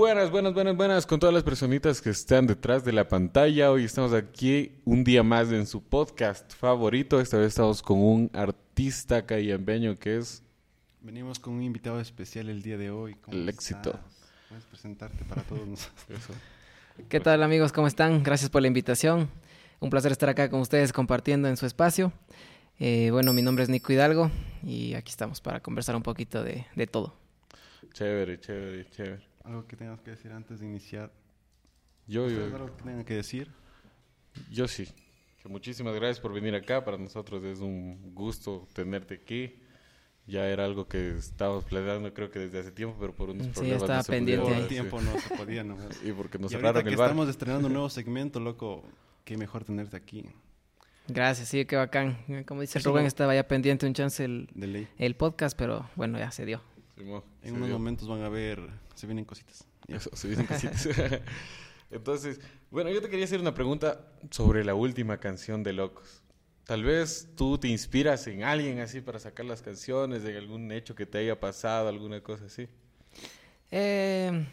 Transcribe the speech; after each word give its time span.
Buenas, 0.00 0.30
buenas, 0.30 0.54
buenas, 0.54 0.76
buenas 0.76 1.06
con 1.06 1.20
todas 1.20 1.34
las 1.34 1.42
personitas 1.42 2.00
que 2.00 2.08
están 2.08 2.46
detrás 2.46 2.86
de 2.86 2.90
la 2.90 3.06
pantalla. 3.06 3.70
Hoy 3.70 3.84
estamos 3.84 4.14
aquí 4.14 4.80
un 4.86 5.04
día 5.04 5.22
más 5.22 5.52
en 5.52 5.66
su 5.66 5.82
podcast 5.82 6.54
favorito. 6.54 7.20
Esta 7.20 7.36
vez 7.36 7.48
estamos 7.48 7.82
con 7.82 7.98
un 7.98 8.30
artista 8.32 9.26
cayambeño 9.26 9.98
que 9.98 10.16
es 10.16 10.42
Venimos 11.02 11.38
con 11.38 11.52
un 11.52 11.62
invitado 11.62 12.00
especial 12.00 12.48
el 12.48 12.62
día 12.62 12.78
de 12.78 12.90
hoy. 12.90 13.14
¿Cómo 13.16 13.36
El 13.36 13.46
éxito. 13.46 13.90
estás? 13.90 14.30
Puedes 14.48 14.64
presentarte 14.64 15.22
para 15.26 15.42
todos 15.42 15.68
nosotros. 15.68 16.18
¿Qué 17.10 17.20
tal 17.20 17.42
amigos? 17.42 17.70
¿Cómo 17.70 17.86
están? 17.86 18.22
Gracias 18.22 18.48
por 18.48 18.62
la 18.62 18.68
invitación. 18.68 19.28
Un 19.80 19.90
placer 19.90 20.12
estar 20.12 20.30
acá 20.30 20.48
con 20.48 20.60
ustedes 20.60 20.94
compartiendo 20.94 21.46
en 21.46 21.58
su 21.58 21.66
espacio. 21.66 22.10
Eh, 22.78 23.10
bueno, 23.12 23.34
mi 23.34 23.42
nombre 23.42 23.64
es 23.64 23.68
Nico 23.68 23.92
Hidalgo 23.92 24.30
y 24.64 24.94
aquí 24.94 25.10
estamos 25.10 25.42
para 25.42 25.60
conversar 25.60 25.94
un 25.94 26.02
poquito 26.02 26.42
de, 26.42 26.66
de 26.74 26.86
todo. 26.86 27.14
Chévere, 27.92 28.40
chévere, 28.40 28.86
chévere. 28.88 29.29
Algo 29.44 29.66
que 29.66 29.76
tengas 29.76 30.00
que 30.00 30.10
decir 30.10 30.32
antes 30.32 30.60
de 30.60 30.66
iniciar. 30.66 31.12
Yo, 32.06 32.28
yo, 32.28 32.34
¿Ustedes 32.36 32.54
algo 32.54 32.76
que 32.76 32.82
tengan 32.82 33.04
que 33.04 33.14
decir? 33.14 33.50
yo 34.50 34.68
sí. 34.68 34.88
Que 35.42 35.48
muchísimas 35.48 35.94
gracias 35.94 36.20
por 36.20 36.32
venir 36.32 36.54
acá. 36.54 36.84
Para 36.84 36.98
nosotros 36.98 37.42
es 37.44 37.60
un 37.60 38.14
gusto 38.14 38.68
tenerte 38.74 39.14
aquí. 39.14 39.54
Ya 40.26 40.46
era 40.46 40.64
algo 40.64 40.86
que 40.86 41.16
estábamos 41.16 41.64
planeando 41.64 42.12
creo 42.12 42.30
que 42.30 42.38
desde 42.38 42.60
hace 42.60 42.70
tiempo, 42.70 42.96
pero 43.00 43.14
por 43.14 43.30
unos 43.30 43.46
Sí, 43.46 43.52
problemas 43.52 43.82
estaba 43.82 43.98
no 43.98 44.02
se 44.04 44.12
pendiente 44.12 44.52
el 44.54 44.62
sí. 44.62 44.68
tiempo 44.68 45.00
no 45.00 45.18
se 45.18 45.34
podía, 45.36 45.64
¿no? 45.64 45.76
Y 46.04 46.12
porque 46.12 46.38
nos 46.38 46.52
y 46.52 46.54
ahorita 46.56 46.68
cerraron 46.68 46.82
que 46.84 46.90
el 46.90 46.96
bar. 46.96 47.06
estamos 47.08 47.28
estrenando 47.28 47.66
un 47.68 47.72
nuevo 47.72 47.88
segmento, 47.88 48.38
loco, 48.38 48.84
qué 49.24 49.36
mejor 49.36 49.64
tenerte 49.64 49.96
aquí. 49.96 50.26
Gracias, 51.08 51.48
sí, 51.48 51.64
qué 51.64 51.74
bacán. 51.76 52.18
Como 52.46 52.60
dice 52.60 52.78
Rubén, 52.78 53.06
estaba 53.06 53.34
ya 53.34 53.48
pendiente 53.48 53.86
un 53.86 53.94
chance 53.94 54.22
el, 54.24 54.88
el 54.98 55.16
podcast, 55.16 55.56
pero 55.58 55.88
bueno, 55.96 56.18
ya 56.18 56.30
se 56.30 56.44
dio. 56.44 56.60
Simón, 57.00 57.22
En 57.42 57.56
unos 57.56 57.70
momentos 57.70 58.08
van 58.08 58.22
a 58.22 58.28
ver, 58.28 58.60
se 58.94 59.06
vienen 59.06 59.24
cositas. 59.24 59.66
Eso, 59.88 60.10
se 60.14 60.28
dicen 60.28 60.46
cositas. 60.46 60.88
Entonces, 61.90 62.40
bueno, 62.70 62.90
yo 62.90 63.00
te 63.00 63.08
quería 63.08 63.24
hacer 63.24 63.40
una 63.40 63.54
pregunta 63.54 64.12
sobre 64.30 64.64
la 64.64 64.74
última 64.74 65.18
canción 65.18 65.62
de 65.62 65.72
Locos. 65.72 66.22
Tal 66.64 66.84
vez 66.84 67.28
tú 67.36 67.58
te 67.58 67.68
inspiras 67.68 68.26
en 68.26 68.44
alguien 68.44 68.78
así 68.78 69.00
para 69.00 69.18
sacar 69.18 69.46
las 69.46 69.62
canciones, 69.62 70.22
de 70.22 70.36
algún 70.36 70.70
hecho 70.70 70.94
que 70.94 71.06
te 71.06 71.18
haya 71.18 71.40
pasado, 71.40 71.88
alguna 71.88 72.20
cosa 72.22 72.44
así. 72.44 72.68
Eh, 73.70 74.46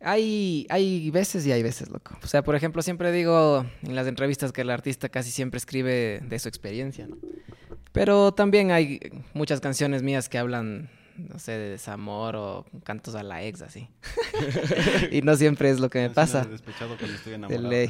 hay, 0.00 0.66
hay 0.70 1.10
veces 1.10 1.44
y 1.46 1.52
hay 1.52 1.62
veces, 1.62 1.90
loco. 1.90 2.16
O 2.22 2.26
sea, 2.26 2.42
por 2.42 2.54
ejemplo, 2.54 2.80
siempre 2.80 3.12
digo 3.12 3.66
en 3.82 3.94
las 3.94 4.06
entrevistas 4.06 4.52
que 4.52 4.62
el 4.62 4.70
artista 4.70 5.10
casi 5.10 5.30
siempre 5.30 5.58
escribe 5.58 6.20
de 6.26 6.38
su 6.38 6.48
experiencia, 6.48 7.06
¿no? 7.06 7.18
Pero 7.92 8.32
también 8.32 8.70
hay 8.70 9.00
muchas 9.34 9.60
canciones 9.60 10.02
mías 10.02 10.28
que 10.28 10.38
hablan, 10.38 10.90
no 11.28 11.38
sé, 11.38 11.52
de 11.52 11.70
desamor 11.70 12.36
o 12.36 12.66
cantos 12.84 13.14
a 13.14 13.22
la 13.22 13.42
ex, 13.44 13.62
así. 13.62 13.88
y 15.10 15.22
no 15.22 15.36
siempre 15.36 15.70
es 15.70 15.80
lo 15.80 15.90
que 15.90 16.00
me 16.00 16.10
pasa. 16.10 16.44
de 16.44 16.50
Despechado 16.50 16.96
cuando 16.96 17.16
estoy 17.16 17.30
De 17.32 17.36
enamorado. 17.36 17.86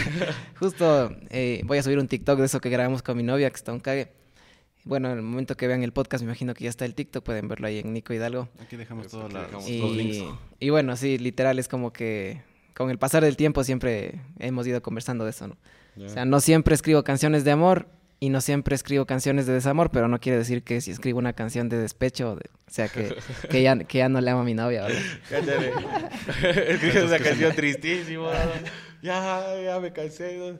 Justo 0.58 1.14
eh, 1.30 1.62
voy 1.64 1.78
a 1.78 1.82
subir 1.82 1.98
un 1.98 2.08
TikTok 2.08 2.38
de 2.38 2.46
eso 2.46 2.60
que 2.60 2.70
grabamos 2.70 3.02
con 3.02 3.16
mi 3.16 3.22
novia, 3.22 3.50
que 3.50 3.56
está 3.56 3.72
un 3.72 3.80
cague. 3.80 4.12
Bueno, 4.84 5.10
en 5.10 5.18
el 5.18 5.22
momento 5.22 5.56
que 5.56 5.66
vean 5.66 5.82
el 5.82 5.92
podcast, 5.92 6.22
me 6.24 6.30
imagino 6.30 6.54
que 6.54 6.64
ya 6.64 6.70
está 6.70 6.86
el 6.86 6.94
TikTok, 6.94 7.22
pueden 7.22 7.48
verlo 7.48 7.66
ahí 7.66 7.78
en 7.80 7.92
Nico 7.92 8.14
Hidalgo. 8.14 8.48
Aquí 8.60 8.76
dejamos 8.76 9.08
todos 9.08 9.30
dejamos 9.32 9.52
los 9.52 9.68
Y, 9.68 9.80
links. 9.94 10.24
y 10.58 10.70
bueno, 10.70 10.96
sí, 10.96 11.18
literal 11.18 11.58
es 11.58 11.68
como 11.68 11.92
que 11.92 12.42
con 12.74 12.88
el 12.90 12.98
pasar 12.98 13.22
del 13.22 13.36
tiempo 13.36 13.62
siempre 13.62 14.20
hemos 14.38 14.66
ido 14.66 14.80
conversando 14.82 15.24
de 15.24 15.30
eso. 15.30 15.54
O 16.02 16.08
sea, 16.08 16.24
no 16.24 16.40
siempre 16.40 16.74
escribo 16.74 17.02
canciones 17.04 17.44
de 17.44 17.50
amor 17.50 17.88
y 18.22 18.28
no 18.28 18.40
siempre 18.42 18.74
escribo 18.74 19.06
canciones 19.06 19.46
de 19.46 19.54
desamor, 19.54 19.90
pero 19.90 20.06
no 20.06 20.20
quiere 20.20 20.36
decir 20.38 20.62
que 20.62 20.80
si 20.82 20.90
escribo 20.90 21.18
una 21.18 21.32
canción 21.32 21.68
de 21.70 21.78
despecho, 21.78 22.36
de- 22.36 22.50
o 22.68 22.70
sea, 22.70 22.88
que, 22.88 23.16
que, 23.50 23.62
ya, 23.62 23.78
que 23.78 23.98
ya 23.98 24.08
no 24.10 24.20
le 24.20 24.30
amo 24.30 24.42
a 24.42 24.44
mi 24.44 24.52
novia, 24.54 24.82
¿verdad? 24.82 25.00
Cállate. 25.28 25.72
Escribes 26.74 27.04
una 27.04 27.18
canción 27.18 27.54
tristísima. 27.54 28.30
Ya, 29.02 29.54
ya 29.64 29.80
me 29.80 29.92
cansé. 29.92 30.58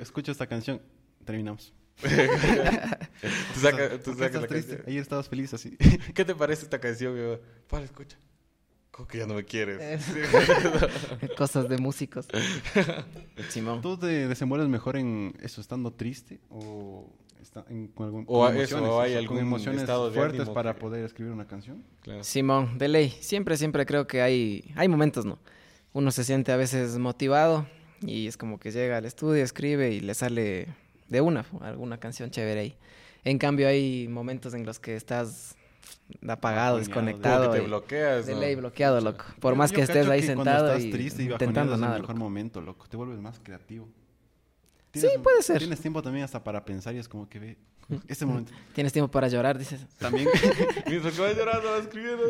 Escucha 0.00 0.32
esta 0.32 0.46
canción, 0.46 0.82
terminamos. 1.24 1.72
Tú 2.02 3.60
sacas- 3.60 4.02
tú 4.02 4.10
¿Por 4.10 4.16
qué 4.16 4.22
sacas 4.22 4.24
estás 4.24 4.42
la 4.42 4.48
triste? 4.48 4.70
canción. 4.72 4.82
Ayer 4.88 5.00
estabas 5.02 5.28
feliz 5.28 5.54
así. 5.54 5.76
¿Qué 6.14 6.24
te 6.24 6.34
parece 6.34 6.64
esta 6.64 6.80
canción? 6.80 7.16
Yo, 7.16 7.38
Para, 7.68 7.84
escucha. 7.84 8.16
¿Cómo 8.92 9.08
que 9.08 9.18
ya 9.18 9.26
no 9.26 9.34
me 9.34 9.44
quieres? 9.44 10.04
Cosas 11.36 11.68
de 11.68 11.78
músicos. 11.78 12.26
Simón. 13.48 13.80
¿Tú 13.80 13.96
te 13.96 14.28
desenvuelves 14.28 14.68
mejor 14.68 14.96
en 14.96 15.34
eso 15.40 15.60
estando 15.62 15.92
triste 15.92 16.40
o 16.50 17.10
está 17.40 17.64
en, 17.70 17.88
con, 17.88 18.06
algún, 18.06 18.24
O 18.28 18.44
con 18.46 18.56
eso, 18.56 18.82
o 18.84 19.00
hay 19.00 19.14
algún 19.14 19.38
con 19.38 19.46
emociones 19.46 19.80
estado 19.80 20.10
de 20.10 20.14
fuertes 20.16 20.40
ánimo 20.40 20.54
para 20.54 20.74
que- 20.74 20.80
poder 20.80 21.04
escribir 21.06 21.32
una 21.32 21.46
canción? 21.46 21.82
Claro. 22.02 22.22
Simón, 22.22 22.76
de 22.76 22.88
ley. 22.88 23.08
Siempre, 23.20 23.56
siempre 23.56 23.86
creo 23.86 24.06
que 24.06 24.20
hay, 24.20 24.70
hay 24.76 24.88
momentos, 24.88 25.24
¿no? 25.24 25.38
Uno 25.94 26.10
se 26.10 26.22
siente 26.22 26.52
a 26.52 26.56
veces 26.56 26.98
motivado 26.98 27.66
y 28.02 28.26
es 28.26 28.36
como 28.36 28.60
que 28.60 28.70
llega 28.72 28.98
al 28.98 29.06
estudio, 29.06 29.42
escribe 29.42 29.90
y 29.90 30.00
le 30.00 30.12
sale 30.14 30.68
de 31.08 31.20
una 31.22 31.46
alguna 31.62 31.98
canción 31.98 32.30
chévere 32.30 32.60
ahí. 32.60 32.76
En 33.24 33.38
cambio, 33.38 33.68
hay 33.68 34.06
momentos 34.08 34.52
en 34.52 34.66
los 34.66 34.78
que 34.78 34.96
estás 34.96 35.56
apagado, 36.28 36.78
desconectado. 36.78 37.50
Te 37.50 37.60
bloqueas, 37.60 38.26
de 38.26 38.34
¿no? 38.34 38.40
ley 38.40 38.54
bloqueado, 38.54 39.00
loco. 39.00 39.24
Por 39.40 39.52
Yo- 39.52 39.56
más 39.56 39.70
yo 39.70 39.76
que 39.76 39.82
estés 39.82 40.08
ahí 40.08 40.20
que 40.20 40.26
sentado 40.26 40.72
estás 40.74 40.90
triste 40.90 41.22
y 41.24 41.26
intentando 41.30 41.76
nada. 41.76 41.96
el 41.96 42.02
mejor 42.02 42.14
loco. 42.16 42.24
momento, 42.24 42.60
loco. 42.60 42.86
Te 42.88 42.96
vuelves 42.96 43.18
más 43.20 43.38
creativo. 43.42 43.88
Sí, 44.94 45.08
puede 45.22 45.42
ser. 45.42 45.58
Tienes 45.58 45.80
tiempo 45.80 46.02
también 46.02 46.24
hasta 46.24 46.42
para 46.44 46.64
pensar 46.64 46.94
y 46.94 46.98
es 46.98 47.08
como 47.08 47.28
que 47.28 47.38
ve 47.38 47.56
este 48.08 48.26
momento. 48.26 48.52
Tienes 48.74 48.92
tiempo 48.92 49.10
para 49.10 49.28
llorar, 49.28 49.58
dices. 49.58 49.86
También 49.98 50.28
Mientras 50.86 51.14
que 51.14 51.20
vas 51.20 51.36
llorando, 51.36 51.70
vas 51.70 51.80
escribiendo. 51.82 52.24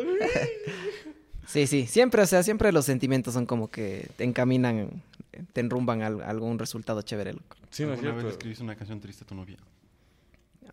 Sí, 1.45 1.67
sí. 1.67 1.85
Siempre, 1.87 2.21
o 2.21 2.25
sea, 2.25 2.41
siempre 2.41 2.71
los 2.71 2.85
sentimientos 2.85 3.33
son 3.33 3.45
como 3.45 3.69
que 3.69 4.09
te 4.15 4.23
encaminan, 4.23 5.03
te 5.51 5.59
enrumban 5.61 6.01
a 6.01 6.07
al- 6.07 6.21
algún 6.23 6.57
resultado 6.57 7.01
chévere, 7.01 7.33
loco. 7.33 7.57
Sí, 7.69 7.83
no 7.83 7.89
es 7.93 7.99
alguna 7.99 8.13
vez 8.13 8.21
cierto. 8.21 8.29
escribiste 8.37 8.63
una 8.63 8.75
canción 8.77 8.99
triste 9.01 9.23
a 9.25 9.27
tu 9.27 9.35
novia. 9.35 9.57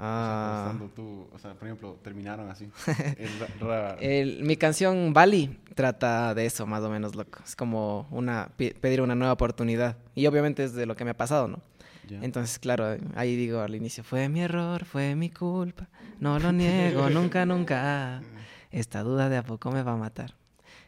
Ah. 0.02 0.16
O 0.16 0.64
sea, 0.64 0.72
estando 0.72 0.94
tú, 0.94 1.28
o 1.30 1.38
sea, 1.38 1.52
por 1.54 1.68
ejemplo, 1.68 1.98
terminaron 2.02 2.48
así. 2.50 2.70
El 3.18 3.38
ra- 3.38 3.48
ra- 3.60 3.96
El- 4.00 4.42
mi 4.44 4.56
canción 4.56 5.12
Bali 5.12 5.58
trata 5.74 6.34
de 6.34 6.46
eso, 6.46 6.66
más 6.66 6.82
o 6.82 6.88
menos, 6.88 7.14
loco. 7.14 7.40
Es 7.44 7.54
como 7.54 8.06
una 8.10 8.48
pedir 8.56 9.02
una 9.02 9.14
nueva 9.14 9.34
oportunidad. 9.34 9.98
Y 10.14 10.26
obviamente 10.26 10.64
es 10.64 10.72
de 10.74 10.86
lo 10.86 10.96
que 10.96 11.04
me 11.04 11.10
ha 11.10 11.16
pasado, 11.16 11.48
¿no? 11.48 11.60
ya. 12.08 12.18
Entonces, 12.22 12.58
claro, 12.58 12.96
ahí 13.14 13.36
digo 13.36 13.60
al 13.60 13.74
inicio, 13.74 14.02
fue 14.02 14.28
mi 14.30 14.40
error, 14.40 14.86
fue 14.86 15.14
mi 15.14 15.28
culpa. 15.30 15.88
No 16.18 16.38
lo 16.38 16.50
niego, 16.50 17.10
nunca, 17.18 17.44
nunca. 17.44 18.22
Esta 18.70 19.02
duda 19.02 19.28
de 19.28 19.36
a 19.36 19.42
poco 19.42 19.70
me 19.70 19.82
va 19.82 19.92
a 19.92 19.96
matar. 19.96 20.34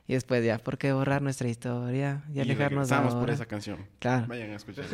Y 0.09 0.15
después 0.15 0.45
ya, 0.45 0.59
¿por 0.59 0.79
qué 0.79 0.93
borrar 0.93 1.23
nuestra 1.23 1.49
historia 1.49 2.25
y, 2.35 2.41
alejarnos 2.41 2.89
regresamos 2.91 3.15
por 3.15 3.31
esa 3.31 3.47
canción. 3.47 3.79
Claro, 4.01 4.27
Vayan 4.27 4.51
a 4.53 4.57
escuchar. 4.57 4.85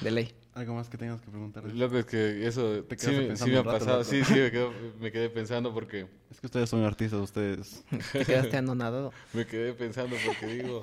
de 0.00 0.10
ley. 0.10 0.34
Algo 0.58 0.74
más 0.74 0.88
que 0.88 0.98
tengas 0.98 1.20
que 1.20 1.30
preguntar. 1.30 1.62
Loco, 1.72 1.98
es 1.98 2.06
que 2.06 2.44
eso 2.46 2.82
Te 2.82 2.98
sí, 2.98 3.10
me- 3.12 3.20
sí 3.22 3.26
pensando 3.28 3.52
me 3.52 3.58
ha 3.58 3.62
rato, 3.62 3.78
pasado. 3.78 4.02
Sí, 4.04 4.24
sí, 4.24 4.34
me, 4.34 4.50
quedo- 4.50 4.72
me 4.98 5.12
quedé 5.12 5.30
pensando 5.30 5.72
porque... 5.72 6.08
Es 6.32 6.40
que 6.40 6.46
ustedes 6.46 6.68
son 6.68 6.82
artistas, 6.84 7.20
ustedes. 7.20 7.84
Te 8.12 8.24
quedaste 8.24 8.56
anonadado. 8.56 9.12
Me 9.32 9.46
quedé 9.46 9.72
pensando 9.72 10.16
porque 10.26 10.46
digo... 10.46 10.82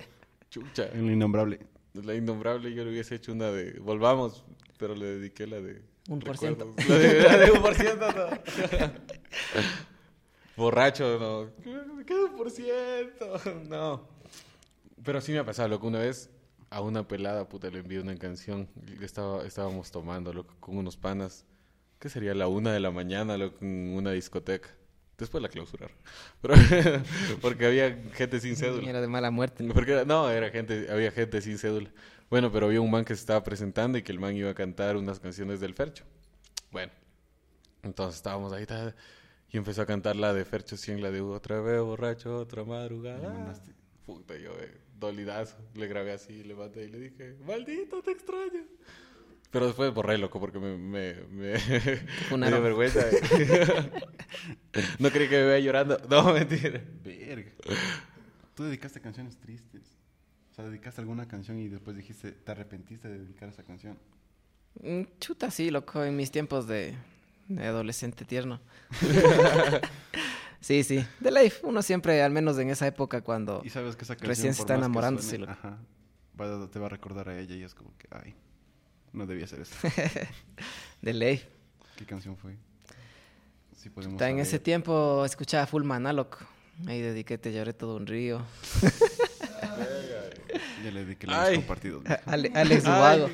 Chucha, 0.50 0.88
En 0.94 1.08
lo 1.08 1.12
innombrable. 1.12 1.60
la 1.94 2.16
innombrable 2.16 2.74
yo 2.74 2.86
le 2.86 2.92
hubiese 2.92 3.16
hecho 3.16 3.34
una 3.34 3.52
de... 3.52 3.78
Volvamos, 3.80 4.46
pero 4.78 4.96
le 4.96 5.06
dediqué 5.06 5.46
la 5.46 5.60
de... 5.60 5.82
Un 6.08 6.20
por 6.20 6.38
ciento. 6.38 6.74
La 6.88 6.96
de, 6.98 7.22
la 7.22 7.38
de 7.38 7.52
un 7.52 7.62
por 7.62 7.76
ciento, 7.76 8.06
no. 8.14 8.28
Borracho, 10.56 11.20
no. 11.20 11.96
Me 11.96 12.06
quedo 12.06 12.28
un 12.28 12.38
por 12.38 12.50
ciento. 12.50 13.42
No. 13.68 14.08
Pero 15.04 15.20
sí 15.20 15.34
me 15.34 15.40
ha 15.40 15.46
pasado, 15.46 15.68
loco. 15.68 15.86
Una 15.88 16.00
vez 16.00 16.30
a 16.70 16.82
una 16.82 17.08
pelada, 17.08 17.48
puta, 17.48 17.70
le 17.70 17.80
envié 17.80 18.00
una 18.00 18.16
canción. 18.18 18.68
Estaba, 19.02 19.46
estábamos 19.46 19.92
tomando, 19.92 20.34
loco, 20.34 20.56
con 20.60 20.78
unos 20.78 20.98
panas. 20.98 21.46
¿Qué 22.00 22.10
sería? 22.10 22.34
La 22.36 22.48
una 22.48 22.74
de 22.74 22.80
la 22.80 22.92
mañana, 22.92 23.38
loco, 23.38 23.58
en 23.62 23.94
una 23.96 24.12
discoteca. 24.12 24.70
Después 25.18 25.42
la 25.42 25.48
clausuraron. 25.48 25.96
Pero, 26.42 26.56
porque 27.42 27.66
había 27.66 27.98
gente 28.14 28.40
sin 28.40 28.56
cédula. 28.56 28.90
Era 28.90 29.02
de 29.02 29.08
mala 29.08 29.32
muerte. 29.32 29.64
¿no? 29.64 29.74
Porque 29.74 29.94
era- 29.94 30.06
no, 30.06 30.30
era 30.30 30.50
gente, 30.50 30.88
había 30.92 31.12
gente 31.12 31.42
sin 31.42 31.58
cédula. 31.58 31.90
Bueno, 32.30 32.52
pero 32.52 32.66
había 32.66 32.82
un 32.82 32.90
man 32.90 33.06
que 33.06 33.14
se 33.16 33.20
estaba 33.20 33.44
presentando 33.44 33.98
y 34.00 34.02
que 34.02 34.12
el 34.12 34.20
man 34.20 34.36
iba 34.36 34.50
a 34.50 34.56
cantar 34.56 34.98
unas 34.98 35.20
canciones 35.20 35.60
del 35.60 35.76
Fercho. 35.76 36.04
Bueno, 36.72 36.92
entonces 37.84 38.16
estábamos 38.16 38.52
ahí 38.52 38.66
y 39.52 39.58
empezó 39.58 39.84
a 39.84 39.86
cantar 39.86 40.16
la 40.16 40.34
de 40.34 40.44
Fercho 40.44 40.76
100, 40.76 41.02
la 41.02 41.12
de 41.12 41.22
otra 41.22 41.62
vez 41.62 41.80
borracho, 41.82 42.36
otra 42.40 42.64
madrugada. 42.64 43.54
Puta, 44.06 44.36
yo 44.38 44.52
eh, 44.60 44.82
dolidazo, 45.00 45.58
le 45.76 45.88
grabé 45.88 46.14
así, 46.14 46.44
le 46.44 46.56
mandé 46.56 46.86
y 46.86 46.90
le 46.90 47.00
dije, 47.00 47.36
maldito, 47.46 48.02
te 48.02 48.12
extraño. 48.12 48.64
Pero 49.52 49.68
después 49.68 49.94
borré, 49.94 50.18
loco, 50.18 50.40
porque 50.40 50.60
me, 50.60 50.78
me, 50.78 51.14
me, 51.30 51.54
me 52.38 52.48
dio 52.48 52.62
vergüenza. 52.62 53.00
no 55.00 55.10
creí 55.12 55.30
que 55.30 55.38
me 55.38 55.46
vea 55.46 55.60
llorando. 55.60 55.98
No, 56.10 56.34
mentira. 56.34 56.82
Verga. 57.04 57.52
Tú 58.54 58.64
dedicaste 58.64 59.00
canciones 59.00 59.38
tristes. 59.38 59.82
O 60.52 60.56
sea, 60.56 60.66
dedicaste 60.66 61.02
alguna 61.02 61.28
canción 61.28 61.60
y 61.60 61.70
después 61.70 61.96
dijiste, 61.96 62.32
te 62.32 62.52
arrepentiste 62.52 63.08
de 63.08 63.20
dedicar 63.20 63.50
esa 63.50 63.64
canción. 63.64 63.98
Mm, 64.82 65.04
Chuta, 65.20 65.52
sí, 65.52 65.70
loco, 65.70 66.04
en 66.04 66.16
mis 66.16 66.32
tiempos 66.32 66.68
de, 66.68 66.96
de 67.48 67.66
adolescente 67.66 68.26
tierno. 68.26 68.60
Sí, 70.66 70.84
sí. 70.84 71.06
De 71.20 71.30
ley, 71.30 71.54
uno 71.62 71.84
siempre, 71.84 72.24
al 72.24 72.32
menos 72.32 72.58
en 72.58 72.72
esa 72.72 72.88
época 72.88 73.22
cuando... 73.22 73.62
Y 73.64 73.70
sabes 73.70 73.96
que 73.96 74.04
esa 74.04 74.16
canción 74.16 74.30
Recién 74.30 74.54
se 74.56 74.62
está 74.62 74.80
suene, 74.80 75.38
loco. 75.38 75.52
Ajá. 75.52 75.78
va- 76.42 76.68
te 76.72 76.80
va 76.80 76.88
a 76.88 76.90
recordar 76.90 77.30
a 77.30 77.38
ella 77.38 77.54
y 77.56 77.62
es 77.62 77.76
como 77.76 77.96
que, 78.00 78.08
ay, 78.10 78.34
no 79.14 79.28
debía 79.28 79.46
ser 79.46 79.60
eso. 79.62 79.76
De 81.04 81.14
ley. 81.14 81.44
¿Qué 81.98 82.06
canción 82.08 82.36
fue? 82.36 82.56
Sí 83.78 83.92
podemos 83.92 84.18
Ta- 84.18 84.28
En 84.28 84.40
ese 84.40 84.58
tiempo 84.58 85.24
escuchaba 85.24 85.68
Full 85.68 85.84
Maná, 85.84 86.12
loco. 86.14 86.40
Ahí 86.88 87.00
dediqué 87.00 87.38
Te 87.38 87.54
lloré 87.54 87.74
todo 87.74 87.96
un 87.98 88.08
río. 88.08 88.44
Ya 90.84 90.92
le 90.92 91.06
di 91.06 91.16
que 91.16 91.26
le 91.28 91.34
Ay. 91.34 91.54
hemos 91.56 91.66
compartido. 91.66 92.02
Ale- 92.26 92.52
Alex. 92.56 92.84
Ubago. 92.86 93.30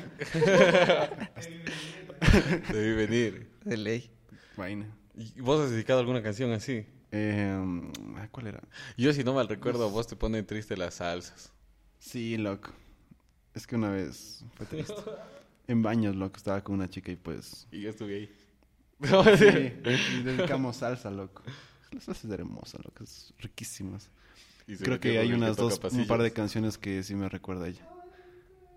Debí 2.72 2.92
venir. 2.94 3.50
De 3.64 3.76
ley. 3.76 4.10
Vaina. 4.56 4.86
¿Y 5.14 5.40
¿Vos 5.40 5.60
has 5.64 5.70
dedicado 5.70 6.00
alguna 6.00 6.22
canción 6.22 6.50
así? 6.52 6.86
Eh, 7.12 7.82
ah, 8.16 8.28
¿Cuál 8.30 8.48
era? 8.48 8.62
Yo, 8.96 9.12
si 9.12 9.22
no 9.22 9.34
mal 9.34 9.46
recuerdo, 9.46 9.90
vos 9.90 10.06
te 10.06 10.16
ponen 10.16 10.46
triste 10.46 10.76
las 10.76 10.94
salsas. 10.94 11.52
Sí, 11.98 12.36
loco. 12.38 12.72
Es 13.54 13.66
que 13.66 13.76
una 13.76 13.90
vez 13.90 14.44
fue 14.54 14.66
triste. 14.66 14.94
En 15.68 15.82
baños, 15.82 16.16
loco, 16.16 16.38
estaba 16.38 16.64
con 16.64 16.74
una 16.74 16.88
chica 16.88 17.12
y 17.12 17.16
pues... 17.16 17.68
Y 17.70 17.82
yo 17.82 17.90
estuve 17.90 18.16
ahí. 18.16 19.36
Sí, 19.36 19.72
y 20.18 20.22
dedicamos 20.22 20.76
salsa, 20.76 21.10
loco. 21.10 21.42
La 21.90 22.00
salsa 22.00 22.26
es 22.26 22.32
hermosa, 22.32 22.78
loco, 22.82 23.04
es 23.04 23.34
riquísimas. 23.38 24.10
Creo 24.80 24.98
que 24.98 25.18
hay 25.18 25.32
unas 25.32 25.56
dos, 25.56 25.80
un 25.92 26.06
par 26.06 26.22
de 26.22 26.32
canciones 26.32 26.78
que 26.78 27.02
sí 27.02 27.14
me 27.14 27.28
recuerda 27.28 27.66
a 27.66 27.68
ella. 27.68 27.86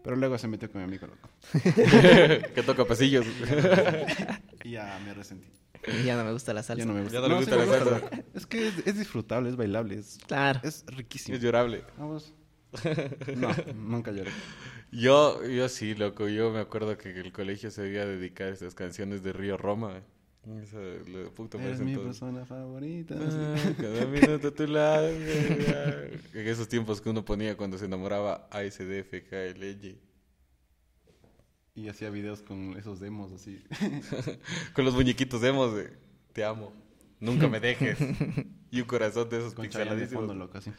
Pero 0.03 0.17
luego 0.17 0.37
se 0.37 0.47
metió 0.47 0.69
con 0.71 0.81
mi 0.81 0.85
amigo, 0.85 1.07
loco. 1.07 1.29
que 2.53 2.63
toca 2.63 2.85
pasillos. 2.85 3.25
Y 4.63 4.71
ya 4.71 4.99
me 5.05 5.13
resentí. 5.13 5.47
Y 5.99 6.03
ya 6.05 6.15
no 6.17 6.23
me 6.23 6.31
gusta 6.31 6.53
la 6.53 6.63
salsa. 6.63 6.79
Ya 6.79 6.85
no 6.85 6.93
me 6.93 7.03
gusta. 7.03 7.19
No 7.27 7.41
sí 7.41 7.49
la 7.51 7.65
salsa. 7.65 8.01
Es 8.33 8.45
que 8.45 8.67
es, 8.67 8.87
es 8.87 8.97
disfrutable, 8.97 9.49
es 9.49 9.55
bailable, 9.55 9.95
es, 9.95 10.17
Claro. 10.27 10.59
es 10.63 10.85
riquísimo. 10.87 11.35
es 11.35 11.41
llorable. 11.43 11.83
Vamos. 11.97 12.33
No, 13.37 13.49
nunca 13.75 14.11
lloré. 14.11 14.31
Yo, 14.91 15.45
yo 15.45 15.69
sí, 15.69 15.95
loco. 15.95 16.27
Yo 16.27 16.51
me 16.51 16.59
acuerdo 16.59 16.97
que 16.97 17.09
el 17.09 17.31
colegio 17.31 17.71
se 17.71 17.81
debía 17.83 18.05
dedicar 18.05 18.47
a 18.47 18.51
esas 18.51 18.75
canciones 18.75 19.23
de 19.23 19.31
Río 19.33 19.57
Roma. 19.57 20.01
Esa, 20.61 20.77
la 20.77 21.29
puta 21.31 21.57
Eres 21.57 21.79
parecen 21.79 21.85
mi 21.85 21.95
persona 21.97 22.45
favorita. 22.45 23.15
Ah, 23.17 23.55
Cada 23.77 24.05
minuto 24.05 24.49
a 24.49 24.51
tu 24.51 24.67
lado. 24.67 25.07
En 25.07 26.47
esos 26.47 26.67
tiempos 26.67 27.01
que 27.01 27.09
uno 27.09 27.25
ponía 27.25 27.57
cuando 27.57 27.77
se 27.77 27.85
enamoraba 27.85 28.47
ASDF, 28.51 29.11
KLY. 29.29 29.97
Y 31.75 31.89
hacía 31.89 32.09
videos 32.09 32.41
con 32.41 32.77
esos 32.77 32.99
demos 33.01 33.33
así. 33.33 33.61
Con 34.73 34.85
los 34.85 34.93
muñequitos 34.93 35.41
demos 35.41 35.75
de 35.75 35.91
Te 36.31 36.45
amo. 36.45 36.71
Nunca 37.19 37.47
me 37.49 37.59
dejes. 37.59 37.97
Y 38.71 38.79
un 38.81 38.87
corazón 38.87 39.29
de 39.29 39.39
esos 39.39 39.53
Con 39.53 39.67
Chayanne 39.69 39.95
de 39.95 40.07
fondo, 40.07 40.33
pixeladísimos. 40.33 40.37
loco, 40.37 40.57
así. 40.57 40.71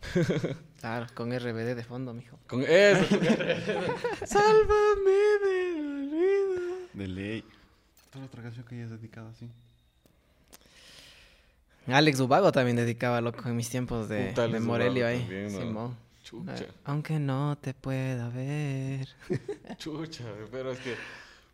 Claro, 0.80 1.06
con 1.14 1.36
RBD 1.36 1.74
de 1.74 1.84
fondo, 1.84 2.14
mijo. 2.14 2.38
Con 2.46 2.62
eso. 2.62 3.04
Sálvame 4.26 5.18
del 5.44 5.86
olvido. 5.86 6.76
De 6.92 7.08
ley. 7.08 7.44
¿Toda 8.12 8.26
otra 8.26 8.42
canción 8.42 8.64
que 8.64 8.74
hayas 8.76 8.90
dedicado 8.90 9.28
así? 9.28 9.48
Alex 11.86 12.20
Ubago 12.20 12.52
también 12.52 12.76
dedicaba, 12.76 13.20
loco, 13.20 13.48
en 13.48 13.56
mis 13.56 13.70
tiempos 13.70 14.08
de, 14.08 14.28
Puta, 14.28 14.46
de 14.46 14.60
Ubago 14.60 15.06
ahí. 15.06 15.20
también, 15.20 15.52
¿no? 15.52 15.58
Simón. 15.58 15.96
Chucha. 16.28 16.66
Ah, 16.68 16.74
Aunque 16.92 17.18
no 17.18 17.56
te 17.58 17.72
pueda 17.74 18.28
ver. 18.28 19.08
Chucha, 19.78 20.24
pero 20.50 20.72
es 20.72 20.78
que 20.80 20.94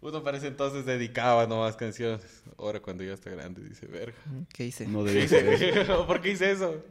uno 0.00 0.22
parece 0.22 0.48
entonces 0.48 0.84
dedicaba 0.84 1.46
nomás 1.46 1.76
canciones. 1.76 2.42
Ahora 2.58 2.80
cuando 2.80 3.04
ya 3.04 3.12
está 3.14 3.30
grande 3.30 3.62
dice, 3.62 3.86
verga. 3.86 4.16
¿Qué 4.52 4.66
hice? 4.66 4.86
No 4.88 5.04
¿Qué 5.04 5.10
debía 5.12 5.24
eso. 5.24 5.36
hice? 5.64 5.84
¿Por 6.06 6.20
qué 6.20 6.32
hice 6.32 6.50
eso? 6.50 6.82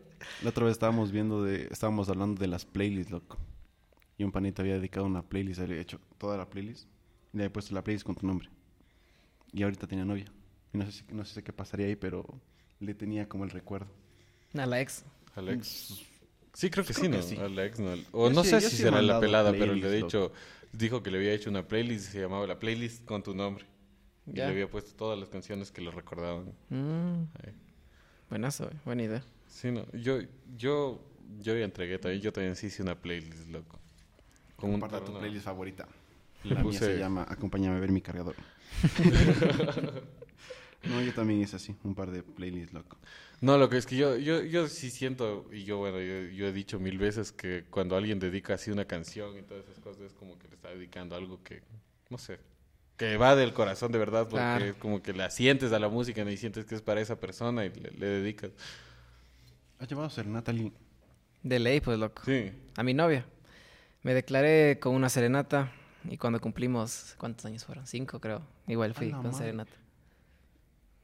La 0.41 0.51
otra 0.51 0.63
vez 0.63 0.71
estábamos 0.74 1.12
viendo 1.12 1.44
de... 1.44 1.68
Estábamos 1.69 2.07
hablando 2.07 2.39
de 2.39 2.47
las 2.47 2.63
playlists, 2.65 3.12
loco. 3.12 3.38
Y 4.18 4.24
un 4.24 4.31
panita 4.31 4.62
había 4.62 4.75
dedicado 4.75 5.06
una 5.06 5.21
playlist, 5.21 5.59
había 5.59 5.81
hecho 5.81 6.00
toda 6.18 6.38
la 6.38 6.50
playlist. 6.50 6.88
Y 7.33 7.38
le 7.38 7.44
había 7.44 7.53
puesto 7.53 7.75
la 7.75 7.83
playlist 7.83 8.06
con 8.06 8.15
tu 8.15 8.25
nombre. 8.25 8.47
Y 9.51 9.63
ahorita 9.63 9.88
tenía 9.88 10.06
novia. 10.06 10.25
Y 10.74 10.77
no 10.77 10.86
sé, 10.86 10.91
si- 10.94 11.03
no 11.13 11.25
sé 11.25 11.44
qué 11.44 11.51
pasaría 11.51 11.88
ahí, 11.88 11.97
pero 11.97 12.25
le 12.79 12.94
tenía 12.94 13.27
como 13.27 13.44
el 13.44 13.50
recuerdo. 13.50 13.88
A 14.57 14.65
la 14.65 14.79
ex. 14.79 15.03
Alex. 15.36 16.01
Sí, 16.53 16.69
creo 16.69 16.85
que 16.85 16.94
Creo 16.94 17.03
sí, 17.05 17.09
¿no? 17.09 17.17
que 17.17 17.23
sí. 17.23 17.38
Alex, 17.38 17.79
no. 17.79 17.94
O 18.11 18.29
Yo 18.29 18.35
no 18.35 18.44
sí- 18.44 18.51
sé 18.51 18.61
si 18.61 18.69
sí 18.69 18.83
será 18.83 19.01
la 19.01 19.19
pelada, 19.19 19.51
pero 19.51 19.73
le 19.73 19.88
he 19.88 19.91
dicho, 20.03 20.31
dijo 20.71 21.01
que 21.01 21.09
le 21.11 21.17
había 21.17 21.33
hecho 21.33 21.50
una 21.50 21.67
playlist 21.67 22.09
y 22.09 22.11
se 22.11 22.21
llamaba 22.21 22.45
la 22.47 22.59
playlist 22.59 23.03
con 23.05 23.23
tu 23.23 23.33
nombre. 23.33 23.65
Y 24.27 24.33
Ya. 24.38 24.45
le 24.45 24.51
había 24.51 24.69
puesto 24.69 24.94
todas 24.95 25.19
las 25.19 25.29
canciones 25.29 25.71
que 25.71 25.81
le 25.81 25.91
recordaban. 25.91 26.53
Mm, 26.69 27.23
buenazo, 28.29 28.65
eh, 28.69 28.75
buena 28.85 29.03
idea. 29.03 29.23
Sí, 29.47 29.71
no. 29.71 29.85
Yo, 29.94 30.19
yo, 30.55 31.03
yo 31.39 31.57
ya 31.57 31.65
entregué 31.65 31.97
también. 32.00 32.21
Yo 32.21 32.31
también 32.31 32.55
sí 32.55 32.67
hice 32.67 32.81
una 32.83 32.95
playlist, 32.95 33.47
loco. 33.50 33.79
Con 34.55 34.69
un 34.69 34.79
Comparta 34.79 35.03
tu 35.05 35.11
una- 35.11 35.19
playlist 35.21 35.45
favorita. 35.45 35.88
Le 36.44 36.55
la 36.55 36.63
mía 36.63 36.71
puse- 36.71 36.85
se 36.85 36.97
llama 36.97 37.25
Acompáñame 37.27 37.77
a 37.77 37.79
ver 37.79 37.91
mi 37.91 38.01
cargador. 38.01 38.35
no, 40.89 41.01
yo 41.01 41.13
también 41.13 41.41
hice 41.41 41.56
así, 41.56 41.75
un 41.83 41.95
par 41.95 42.12
de 42.12 42.24
playlists, 42.24 42.74
loco. 42.74 42.97
No, 43.41 43.57
lo 43.57 43.69
que 43.69 43.77
es 43.77 43.85
que 43.85 43.97
yo, 43.97 44.18
yo, 44.18 44.41
yo 44.44 44.68
sí 44.68 44.89
siento, 44.89 45.50
y 45.51 45.63
yo, 45.65 45.77
bueno, 45.77 46.00
yo, 46.00 46.30
yo 46.31 46.47
he 46.47 46.53
dicho 46.53 46.80
mil 46.80 46.97
veces 46.97 47.31
que 47.31 47.65
cuando 47.69 47.95
alguien 47.97 48.19
dedica 48.19 48.53
así 48.53 48.71
una 48.71 48.85
canción 48.85 49.38
y 49.38 49.41
todas 49.44 49.65
esas 49.65 49.80
cosas, 49.80 50.03
es 50.03 50.13
como 50.13 50.38
que 50.39 50.47
le 50.47 50.56
está 50.56 50.69
dedicando 50.69 51.15
algo 51.15 51.44
que, 51.44 51.62
no 52.09 52.18
sé, 52.18 52.39
que 52.95 53.18
va 53.18 53.35
del 53.35 53.53
corazón 53.53 53.91
de 53.91 53.97
verdad, 53.97 54.24
porque 54.24 54.38
Claro. 54.38 54.65
es 54.65 54.75
como 54.77 55.01
que 55.01 55.13
la 55.13 55.30
sientes 55.30 55.74
a 55.74 55.80
la 55.80 55.89
música 55.89 56.24
¿no? 56.24 56.31
y 56.31 56.38
sientes 56.38 56.63
que 56.65 56.75
es 56.75 56.81
para 56.81 57.01
esa 57.01 57.19
persona 57.19 57.65
y 57.65 57.69
le, 57.69 57.91
le 57.91 58.06
dedicas. 58.06 58.51
¿Has 59.79 59.89
llevado 59.89 60.07
a 60.07 60.12
ser 60.12 60.27
Natalie? 60.27 60.71
De 61.41 61.59
ley, 61.59 61.81
pues, 61.81 61.97
loco. 62.00 62.21
Sí. 62.25 62.51
A 62.77 62.83
mi 62.83 62.94
novia. 62.94 63.25
Me 64.03 64.13
declaré 64.13 64.79
con 64.79 64.95
una 64.95 65.09
serenata 65.09 65.71
y 66.09 66.18
cuando 66.18 66.39
cumplimos, 66.39 67.15
¿cuántos 67.18 67.45
años 67.45 67.65
fueron? 67.65 67.86
Cinco, 67.88 68.19
creo. 68.21 68.41
Igual 68.68 68.94
fui 68.94 69.12
con 69.12 69.24
madre. 69.24 69.38
serenata. 69.38 69.71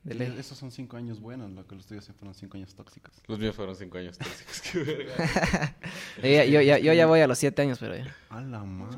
De 0.04 0.16
Y 0.16 0.18
ley. 0.18 0.36
Esos 0.40 0.57
son 0.57 0.72
cinco 0.72 0.96
años 0.98 1.19
buenos, 1.19 1.51
lo 1.51 1.68
que 1.68 1.75
los 1.75 1.86
tuyos 1.86 2.10
fueron 2.18 2.34
cinco 2.34 2.57
años 2.57 2.74
tóxicos. 2.74 3.13
Los 3.28 3.38
míos 3.38 3.54
fueron 3.56 3.75
cinco 3.75 3.98
años 3.98 4.18
tóxicos. 4.18 4.62
Qué 4.72 4.79
verga. 4.79 5.75
Yo, 6.18 6.24
ya- 6.29 6.46
yo, 6.46 6.62
ya- 6.62 6.79
yo 6.79 6.94
ya 6.94 7.06
voy 7.06 7.20
a 7.20 7.27
los 7.27 7.38
siete 7.38 7.62
años, 7.62 7.77
pero 7.79 7.96
ya. 7.98 8.15
A 8.29 8.41
la 8.41 8.63
madre. 8.63 8.98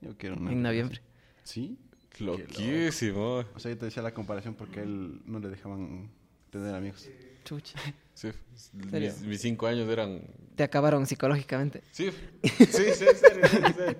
Yo 0.00 0.16
quiero 0.18 0.36
una. 0.36 0.50
En 0.52 0.62
noviembre. 0.62 1.00
¿Sí? 1.44 1.78
Loquísimo. 2.18 3.44
O 3.54 3.58
sea, 3.58 3.70
yo 3.72 3.78
te 3.78 3.86
decía 3.86 4.02
la 4.02 4.12
comparación 4.14 4.54
porque 4.54 4.80
a 4.80 4.82
él 4.82 5.20
no 5.24 5.38
le 5.38 5.48
dejaban 5.48 6.10
tener 6.50 6.74
amigos. 6.74 7.08
Chucha. 7.44 7.78
Sí. 8.14 8.30
Mis, 8.72 9.20
mis 9.22 9.40
cinco 9.40 9.66
años 9.66 9.88
eran... 9.88 10.22
Te 10.56 10.62
acabaron 10.62 11.06
psicológicamente. 11.06 11.82
Sí, 11.90 12.10
sí, 12.42 12.66
sí, 12.70 12.84
en 12.84 13.16
serio, 13.16 13.48
sí, 13.48 13.56
en 13.56 13.74
serio. 13.74 13.98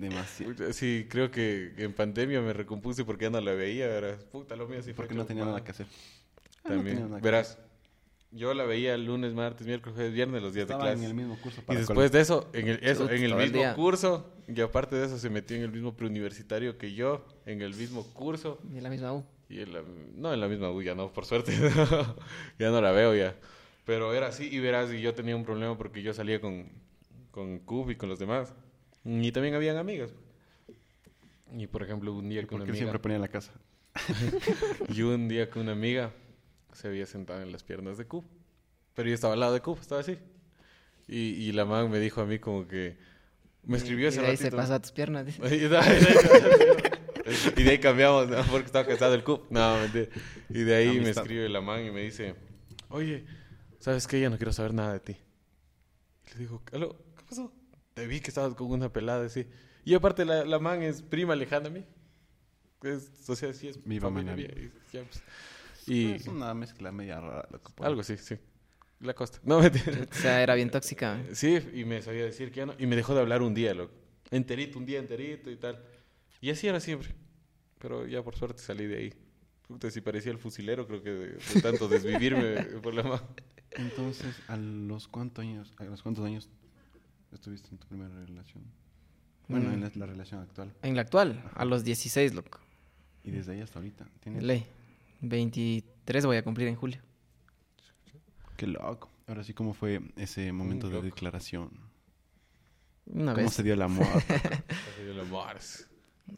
Demasiado. 0.00 0.72
Sí, 0.72 1.06
creo 1.08 1.30
que 1.30 1.72
en 1.78 1.92
pandemia 1.92 2.40
me 2.40 2.52
recompuse 2.52 3.04
porque 3.04 3.24
ya 3.24 3.30
no 3.30 3.40
la 3.40 3.52
veía, 3.52 3.86
verás. 3.86 4.24
Puta, 4.24 4.56
lo 4.56 4.68
mío 4.68 4.78
sí 4.82 4.92
fue 4.92 5.04
Porque 5.04 5.14
no 5.14 5.22
que- 5.22 5.28
tenía 5.28 5.44
nada 5.44 5.62
que 5.64 5.70
hacer. 5.70 5.86
Ah, 6.64 6.68
no 6.70 6.74
También, 6.76 6.96
tenía 6.96 7.08
nada 7.08 7.20
que 7.20 7.24
verás, 7.24 7.58
yo 8.32 8.52
la 8.54 8.64
veía 8.64 8.94
el 8.94 9.06
lunes, 9.06 9.32
martes, 9.34 9.66
miércoles, 9.66 9.94
jueves, 9.94 10.12
viernes, 10.12 10.42
los 10.42 10.52
días 10.52 10.64
Estaba 10.64 10.86
de 10.86 10.90
en 10.92 10.98
clase. 10.98 11.10
el 11.10 11.14
mismo 11.16 11.40
curso 11.40 11.62
Y 11.68 11.76
después 11.76 12.12
de 12.12 12.20
eso, 12.20 12.50
en 12.52 12.68
el, 12.68 12.78
eso, 12.82 13.08
en 13.10 13.22
el 13.22 13.34
mismo 13.34 13.74
curso, 13.74 14.30
y 14.48 14.60
aparte 14.60 14.96
de 14.96 15.06
eso 15.06 15.16
se 15.18 15.30
metió 15.30 15.56
en 15.56 15.62
el 15.62 15.72
mismo 15.72 15.94
preuniversitario 15.96 16.76
que 16.76 16.92
yo, 16.92 17.24
en 17.46 17.62
el 17.62 17.74
mismo 17.74 18.04
curso, 18.12 18.58
Y 18.74 18.80
la 18.80 18.90
misma 18.90 19.12
U. 19.14 19.24
y 19.48 19.60
en 19.60 19.72
la- 19.72 19.82
no 20.14 20.34
en 20.34 20.40
la 20.40 20.48
misma 20.48 20.70
U, 20.70 20.82
ya 20.82 20.94
no, 20.94 21.12
por 21.12 21.24
suerte, 21.24 21.52
ya 22.58 22.70
no 22.70 22.80
la 22.80 22.90
veo 22.92 23.14
ya. 23.14 23.34
Pero 23.86 24.12
era 24.12 24.26
así, 24.26 24.48
y 24.50 24.58
verás, 24.58 24.92
y 24.92 25.00
yo 25.00 25.14
tenía 25.14 25.36
un 25.36 25.44
problema 25.44 25.78
porque 25.78 26.02
yo 26.02 26.12
salía 26.12 26.40
con, 26.40 26.68
con 27.30 27.60
Cub 27.60 27.90
y 27.90 27.94
con 27.96 28.08
los 28.08 28.18
demás, 28.18 28.52
y 29.06 29.32
también 29.32 29.54
habían 29.54 29.76
amigas. 29.76 30.10
Y 31.56 31.66
por 31.68 31.82
ejemplo, 31.82 32.12
un 32.12 32.28
día 32.28 32.44
con 32.46 32.56
una 32.56 32.64
Porque 32.64 32.70
amiga... 32.72 32.84
siempre 32.84 32.98
ponía 32.98 33.16
en 33.16 33.22
la 33.22 33.28
casa. 33.28 33.52
Y 34.88 35.02
un 35.02 35.28
día 35.28 35.48
que 35.48 35.58
una 35.58 35.72
amiga 35.72 36.12
se 36.72 36.88
había 36.88 37.06
sentado 37.06 37.40
en 37.42 37.52
las 37.52 37.62
piernas 37.62 37.96
de 37.98 38.04
Cub. 38.06 38.24
Pero 38.94 39.08
yo 39.08 39.14
estaba 39.14 39.34
al 39.34 39.40
lado 39.40 39.54
de 39.54 39.60
Cub, 39.60 39.78
estaba 39.80 40.00
así. 40.00 40.18
Y, 41.08 41.18
y 41.18 41.52
la 41.52 41.64
man 41.64 41.90
me 41.90 41.98
dijo 41.98 42.20
a 42.20 42.26
mí 42.26 42.38
como 42.38 42.66
que... 42.66 42.96
Me 43.62 43.78
escribió 43.78 44.06
y 44.06 44.08
hace 44.08 44.20
de 44.22 44.26
ahí 44.26 44.36
se 44.36 44.44
ratito. 44.44 44.56
pasa 44.56 44.74
a 44.76 44.82
tus 44.82 44.92
piernas. 44.92 45.26
Y 45.50 45.58
de 45.68 45.76
ahí, 45.78 47.74
y 47.74 47.78
cambiamos, 47.78 48.28
¿no? 48.28 48.42
Porque 48.44 48.66
estaba 48.66 48.86
casado 48.86 49.14
el 49.14 49.24
Cub. 49.24 49.46
No, 49.50 49.78
mentira. 49.78 50.08
Y 50.48 50.60
de 50.62 50.74
ahí 50.74 50.88
me 50.88 51.04
Amistad. 51.04 51.24
escribe 51.24 51.48
la 51.48 51.60
man 51.60 51.84
y 51.84 51.90
me 51.90 52.02
dice... 52.02 52.34
Oye, 52.88 53.24
¿sabes 53.78 54.06
qué? 54.06 54.20
Ya 54.20 54.30
no 54.30 54.36
quiero 54.36 54.52
saber 54.52 54.74
nada 54.74 54.92
de 54.92 55.00
ti. 55.00 55.16
Y 56.26 56.30
le 56.34 56.38
digo, 56.40 56.62
¿aló? 56.72 56.96
¿Qué 57.16 57.22
pasó? 57.28 57.52
Te 57.96 58.06
vi 58.06 58.20
que 58.20 58.28
estabas 58.28 58.54
con 58.54 58.70
una 58.70 58.92
pelada 58.92 59.24
así. 59.24 59.46
Y 59.82 59.94
aparte 59.94 60.26
la, 60.26 60.44
la 60.44 60.58
man 60.58 60.82
es 60.82 61.00
prima 61.00 61.34
lejana 61.34 61.68
a 61.68 61.70
mí. 61.70 61.82
Es, 62.82 63.10
o 63.26 63.34
sea, 63.34 63.54
sí 63.54 63.68
es 63.68 63.86
Manabí. 63.86 64.42
mía. 64.42 64.50
Y, 64.54 64.70
ya, 64.94 65.02
pues. 65.04 65.22
Y 65.86 66.12
Es 66.12 66.26
una 66.28 66.52
mezcla 66.52 66.92
media 66.92 67.20
rara, 67.20 67.48
loco. 67.50 67.72
por- 67.74 67.86
algo 67.86 68.02
así, 68.02 68.18
sí. 68.18 68.36
La 69.00 69.14
costa. 69.14 69.40
No, 69.44 69.60
mentira. 69.60 70.06
O 70.10 70.14
sea, 70.14 70.42
era 70.42 70.54
bien 70.54 70.70
tóxica. 70.70 71.22
Sí, 71.32 71.58
y 71.72 71.86
me 71.86 72.02
sabía 72.02 72.24
decir 72.26 72.50
que 72.50 72.56
ya 72.58 72.66
no. 72.66 72.74
Y 72.78 72.86
me 72.86 72.96
dejó 72.96 73.14
de 73.14 73.20
hablar 73.20 73.40
un 73.40 73.54
día, 73.54 73.72
loco. 73.72 73.94
Enterito, 74.30 74.78
un 74.78 74.84
día 74.84 74.98
enterito 74.98 75.50
y 75.50 75.56
tal. 75.56 75.82
Y 76.42 76.50
así 76.50 76.68
era 76.68 76.80
siempre. 76.80 77.14
Pero 77.78 78.06
ya 78.06 78.22
por 78.22 78.36
suerte 78.36 78.60
salí 78.60 78.84
de 78.84 78.98
ahí. 78.98 79.14
Puta, 79.66 79.90
si 79.90 80.02
parecía 80.02 80.32
el 80.32 80.38
fusilero, 80.38 80.86
creo 80.86 81.02
que 81.02 81.10
de, 81.10 81.28
de 81.54 81.60
tanto 81.62 81.88
desvivirme 81.88 82.56
por 82.82 82.92
la 82.92 83.04
mano. 83.04 83.26
Entonces, 83.70 84.34
¿a 84.48 84.56
los 84.58 85.08
cuántos 85.08 85.42
años, 85.42 85.72
a 85.78 85.84
los 85.84 86.02
cuántos 86.02 86.24
años 86.26 86.50
estuviste 87.32 87.68
en 87.70 87.78
tu 87.78 87.86
primera 87.86 88.14
relación? 88.24 88.64
Bueno, 89.48 89.70
Mm. 89.70 89.74
en 89.74 89.80
la, 89.82 89.90
la 89.94 90.06
relación 90.06 90.40
actual. 90.40 90.72
En 90.82 90.96
la 90.96 91.02
actual, 91.02 91.42
a 91.54 91.64
los 91.64 91.84
16, 91.84 92.34
loco. 92.34 92.58
Y 93.24 93.30
desde 93.30 93.52
ahí 93.52 93.60
hasta 93.60 93.78
ahorita. 93.78 94.06
¿Tienes? 94.20 94.42
Ley. 94.42 94.66
23 95.20 96.26
voy 96.26 96.36
a 96.36 96.42
cumplir 96.44 96.68
en 96.68 96.76
julio. 96.76 97.00
Qué 98.56 98.66
loco. 98.66 99.10
Ahora 99.26 99.42
sí, 99.44 99.52
¿cómo 99.54 99.74
fue 99.74 100.00
ese 100.16 100.52
momento 100.52 100.88
de 100.88 101.02
declaración? 101.02 101.70
Una 103.06 103.34
¿Cómo 103.34 103.46
vez. 103.46 103.54
se 103.54 103.62
dio 103.62 103.74
el 103.74 103.82
amor? 103.82 104.06
Así 104.16 105.02
el 105.02 105.20
amor. 105.20 105.56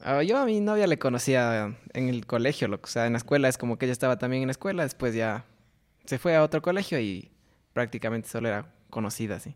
Ah, 0.00 0.22
yo 0.22 0.36
a 0.38 0.44
mi 0.44 0.60
novia 0.60 0.86
le 0.86 0.98
conocía 0.98 1.76
en 1.94 2.08
el 2.08 2.26
colegio, 2.26 2.68
loco. 2.68 2.84
O 2.86 2.88
sea, 2.90 3.06
en 3.06 3.12
la 3.12 3.18
escuela 3.18 3.48
es 3.48 3.56
como 3.56 3.78
que 3.78 3.86
ella 3.86 3.92
estaba 3.92 4.18
también 4.18 4.42
en 4.42 4.48
la 4.48 4.52
escuela, 4.52 4.82
después 4.82 5.14
ya 5.14 5.44
se 6.04 6.18
fue 6.18 6.36
a 6.36 6.42
otro 6.42 6.60
colegio 6.60 6.98
y 7.00 7.30
prácticamente 7.72 8.28
solo 8.28 8.48
era 8.48 8.70
conocida, 8.90 9.36
así. 9.36 9.54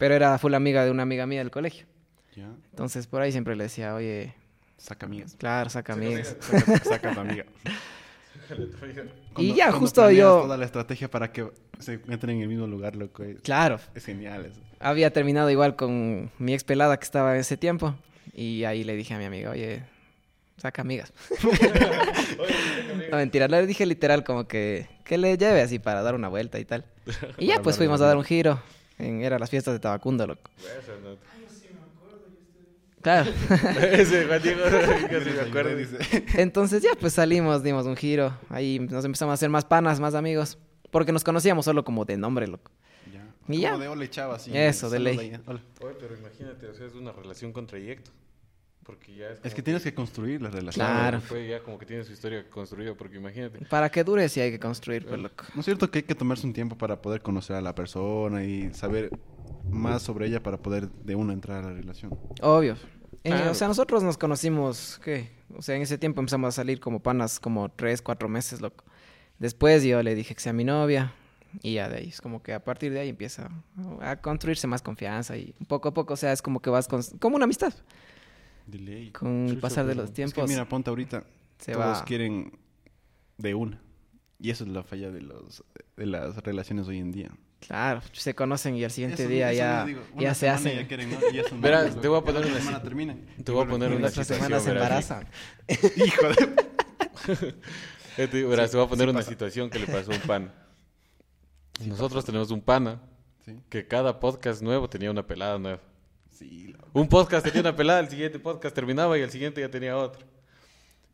Pero 0.00 0.14
era 0.14 0.36
full 0.38 0.54
amiga 0.54 0.84
de 0.84 0.90
una 0.90 1.04
amiga 1.04 1.26
mía 1.26 1.38
del 1.38 1.52
colegio. 1.52 1.86
¿Ya? 2.34 2.48
Entonces 2.70 3.06
por 3.06 3.22
ahí 3.22 3.30
siempre 3.30 3.54
le 3.54 3.64
decía, 3.64 3.94
oye, 3.94 4.34
Saca 4.78 5.06
amigas. 5.06 5.36
claro, 5.38 5.70
saca 5.70 5.92
amigas. 5.92 6.36
Saca, 6.40 6.76
saca 6.84 7.14
tu 7.14 7.20
amiga. 7.20 7.44
Y 9.36 9.54
ya, 9.54 9.66
cuando 9.66 9.78
justo 9.80 10.10
yo- 10.10 10.42
toda 10.42 10.56
la 10.56 10.64
estrategia 10.64 11.08
para 11.10 11.30
que 11.32 11.48
se 11.78 11.94
encuentren 11.94 12.36
en 12.36 12.42
el 12.42 12.48
mismo 12.48 12.66
lugar, 12.66 12.96
loco. 12.96 13.22
Es, 13.22 13.40
Claro, 13.42 13.78
es 13.94 14.04
genial 14.04 14.46
eso. 14.46 14.60
había 14.80 15.12
terminado 15.12 15.50
igual 15.50 15.76
con 15.76 16.30
mi 16.38 16.54
ex 16.54 16.64
pelada 16.64 16.96
que 16.98 17.04
estaba 17.04 17.34
en 17.34 17.40
ese 17.40 17.56
tiempo. 17.56 17.94
Y 18.32 18.64
ahí 18.64 18.84
le 18.84 18.96
dije 18.96 19.14
a 19.14 19.18
mi 19.18 19.24
amiga, 19.24 19.50
oye, 19.50 19.82
saca 20.56 20.82
amigas. 20.82 21.12
no, 23.10 23.16
mentira, 23.16 23.48
le 23.48 23.66
dije 23.66 23.86
literal 23.86 24.24
como 24.24 24.46
que, 24.48 24.88
que 25.04 25.18
le 25.18 25.36
lleve 25.36 25.60
así 25.62 25.78
para 25.78 26.02
dar 26.02 26.14
una 26.14 26.28
vuelta 26.28 26.58
y 26.58 26.64
tal. 26.64 26.84
Y 27.38 27.46
ya 27.46 27.60
pues 27.62 27.76
fuimos 27.76 28.00
a 28.00 28.06
dar 28.06 28.16
un 28.16 28.24
giro. 28.24 28.60
En, 29.00 29.22
era 29.22 29.38
las 29.38 29.50
fiestas 29.50 29.74
de 29.74 29.80
Tabacundo, 29.80 30.26
loco. 30.26 30.50
Esa 30.58 30.92
no- 31.02 31.16
Claro. 33.02 33.30
Ese 33.92 34.26
Juan 34.26 34.42
Diego, 34.42 34.60
casi 35.10 35.30
me 35.30 35.40
acuerdo. 35.40 35.74
Dice, 35.74 35.96
Entonces 36.34 36.82
ya 36.82 36.90
pues 37.00 37.14
salimos, 37.14 37.62
dimos 37.62 37.86
un 37.86 37.96
giro. 37.96 38.36
Ahí 38.50 38.78
nos 38.78 39.04
empezamos 39.06 39.30
a 39.32 39.34
hacer 39.34 39.48
más 39.48 39.64
panas, 39.64 40.00
más 40.00 40.14
amigos. 40.14 40.58
Porque 40.90 41.10
nos 41.12 41.24
conocíamos 41.24 41.64
solo 41.64 41.82
como 41.84 42.04
de 42.04 42.16
nombre, 42.18 42.46
loco. 42.46 42.70
ya. 43.10 43.24
Y 43.48 43.56
Como 43.56 43.58
ya. 43.62 43.78
de 43.78 43.88
hola 43.88 44.04
y 44.04 44.08
chava, 44.08 44.34
así. 44.36 44.50
Eso, 44.54 44.90
de 44.90 44.98
ley. 44.98 45.32
Hola. 45.46 45.60
Oye, 45.82 45.94
pero 45.98 46.14
imagínate, 46.14 46.66
o 46.66 46.74
sea, 46.74 46.86
es 46.86 46.94
una 46.94 47.12
relación 47.12 47.52
con 47.54 47.66
trayecto. 47.66 48.10
Porque 48.90 49.14
ya 49.14 49.28
es 49.28 49.40
Es 49.44 49.54
que 49.54 49.62
tienes 49.62 49.84
que 49.84 49.94
construir 49.94 50.42
la 50.42 50.50
relación. 50.50 50.84
Claro. 50.84 51.20
Fue 51.20 51.46
ya 51.46 51.62
como 51.62 51.78
que 51.78 51.86
tiene 51.86 52.02
su 52.02 52.12
historia 52.12 52.44
construida, 52.50 52.92
porque 52.94 53.18
imagínate. 53.18 53.64
Para 53.66 53.88
que 53.88 54.02
dure 54.02 54.28
sí 54.28 54.40
hay 54.40 54.50
que 54.50 54.58
construir, 54.58 55.06
pues, 55.06 55.20
loco. 55.20 55.44
¿No 55.54 55.60
es 55.60 55.64
cierto 55.64 55.88
que 55.92 56.00
hay 56.00 56.02
que 56.02 56.16
tomarse 56.16 56.44
un 56.44 56.52
tiempo 56.52 56.76
para 56.76 57.00
poder 57.00 57.22
conocer 57.22 57.54
a 57.54 57.60
la 57.60 57.72
persona 57.72 58.42
y 58.42 58.74
saber 58.74 59.10
más 59.70 60.02
sobre 60.02 60.26
ella 60.26 60.42
para 60.42 60.56
poder 60.56 60.90
de 60.90 61.14
una 61.14 61.32
entrar 61.32 61.62
a 61.64 61.68
la 61.68 61.74
relación? 61.74 62.18
Obvio. 62.42 62.72
Eh, 63.22 63.30
Claro. 63.30 63.52
o 63.52 63.54
sea, 63.54 63.68
nosotros 63.68 64.02
nos 64.02 64.18
conocimos, 64.18 65.00
¿qué? 65.04 65.30
O 65.54 65.62
sea, 65.62 65.76
en 65.76 65.82
ese 65.82 65.96
tiempo 65.96 66.20
empezamos 66.20 66.48
a 66.48 66.52
salir 66.52 66.80
como 66.80 67.00
panas 67.00 67.38
como 67.38 67.68
tres, 67.68 68.02
cuatro 68.02 68.28
meses, 68.28 68.60
loco. 68.60 68.84
Después 69.38 69.84
yo 69.84 70.02
le 70.02 70.16
dije 70.16 70.34
que 70.34 70.40
sea 70.40 70.52
mi 70.52 70.64
novia 70.64 71.12
y 71.62 71.74
ya 71.74 71.88
de 71.88 71.98
ahí 71.98 72.08
es 72.08 72.20
como 72.20 72.42
que 72.42 72.54
a 72.54 72.64
partir 72.64 72.92
de 72.92 73.00
ahí 73.00 73.08
empieza 73.10 73.50
a 74.00 74.16
construirse 74.16 74.66
más 74.66 74.82
confianza 74.82 75.36
y 75.36 75.54
poco 75.68 75.88
a 75.90 75.94
poco, 75.94 76.14
o 76.14 76.16
sea, 76.16 76.32
es 76.32 76.42
como 76.42 76.60
que 76.60 76.70
vas 76.70 76.88
con... 76.88 77.02
como 77.20 77.36
una 77.36 77.44
amistad. 77.44 77.72
Con 79.12 79.48
el 79.48 79.58
pasar 79.58 79.86
de 79.86 79.94
los 79.94 80.06
Es 80.06 80.12
tiempos 80.14 80.44
que 80.44 80.50
mira, 80.52 80.68
ponte 80.68 80.90
ahorita. 80.90 81.24
se 81.58 81.72
todos 81.72 81.98
va... 81.98 82.04
quieren 82.04 82.52
de 83.38 83.54
una. 83.54 83.80
Y 84.38 84.50
eso 84.50 84.64
es 84.64 84.70
la 84.70 84.82
falla 84.82 85.10
de, 85.10 85.20
los, 85.20 85.62
de 85.96 86.06
las 86.06 86.36
relaciones 86.38 86.88
hoy 86.88 86.98
en 86.98 87.12
día. 87.12 87.30
Claro, 87.60 88.00
se 88.12 88.34
conocen 88.34 88.74
y 88.76 88.84
al 88.84 88.90
siguiente 88.90 89.22
Eso- 89.24 89.30
día 89.30 89.52
eso 89.52 89.58
ya, 89.58 89.84
digo, 89.84 90.00
ya 90.18 90.34
se 90.34 90.48
hacen. 90.48 90.76
Ya 90.78 90.88
quieren, 90.88 91.10
¿no? 91.10 91.18
Y 91.30 91.34
ya 91.36 91.44
son 91.48 91.60
Verás, 91.60 91.82
novios, 91.88 92.00
te 92.00 92.08
voy 92.08 92.18
a 92.18 92.22
poner 92.22 92.40
la 92.40 92.46
una 92.46 92.58
semana 92.58 92.82
terminan. 92.82 93.20
Te 93.44 93.52
voy 93.52 93.64
a 93.64 93.68
poner 93.68 93.92
una 93.92 94.08
situación. 94.08 94.38
semana 94.38 94.60
se 94.60 94.70
embarazan. 94.70 95.26
Hijo 95.96 96.28
de... 96.28 97.54
Eh, 98.16 98.26
te- 98.26 98.44
verás, 98.44 98.70
te 98.70 98.76
voy 98.76 98.86
a 98.86 98.88
poner 98.88 99.06
sí 99.06 99.10
una 99.10 99.18
pasa. 99.20 99.30
situación 99.30 99.70
que 99.70 99.78
le 99.78 99.86
pasó 99.86 100.10
a 100.10 100.14
un 100.16 100.20
pana. 100.22 100.52
Nosotros 101.86 102.24
tenemos 102.24 102.50
un 102.50 102.60
pana 102.60 103.00
Sí, 103.44 103.58
que 103.70 103.86
cada 103.86 104.20
podcast 104.20 104.60
nuevo 104.62 104.88
tenía 104.90 105.10
una 105.10 105.26
pelada 105.26 105.58
nueva. 105.58 105.80
Sí. 106.30 106.68
loco. 106.72 106.88
Un 106.92 107.08
podcast 107.08 107.44
tenía 107.44 107.60
una 107.60 107.76
pelada, 107.76 108.00
el 108.00 108.08
siguiente 108.08 108.38
podcast 108.38 108.74
terminaba 108.74 109.18
y 109.18 109.22
el 109.22 109.30
siguiente 109.30 109.60
ya 109.60 109.70
tenía 109.70 109.96
otro. 109.96 110.24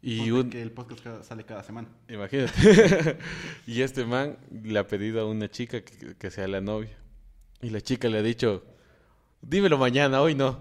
Y 0.02 0.30
un, 0.30 0.50
que 0.50 0.62
el 0.62 0.70
podcast 0.70 1.02
cada- 1.02 1.22
sale 1.24 1.44
cada 1.44 1.62
semana. 1.62 1.88
Imagínate. 2.08 3.18
y 3.66 3.82
este 3.82 4.04
man 4.04 4.36
le 4.62 4.78
ha 4.78 4.86
pedido 4.86 5.20
a 5.20 5.26
una 5.26 5.50
chica 5.50 5.80
que, 5.82 6.14
que 6.16 6.30
sea 6.30 6.46
la 6.46 6.60
novia. 6.60 6.96
Y 7.62 7.70
la 7.70 7.80
chica 7.80 8.08
le 8.08 8.18
ha 8.18 8.22
dicho, 8.22 8.62
dímelo 9.42 9.78
mañana, 9.78 10.20
hoy 10.20 10.34
no. 10.34 10.60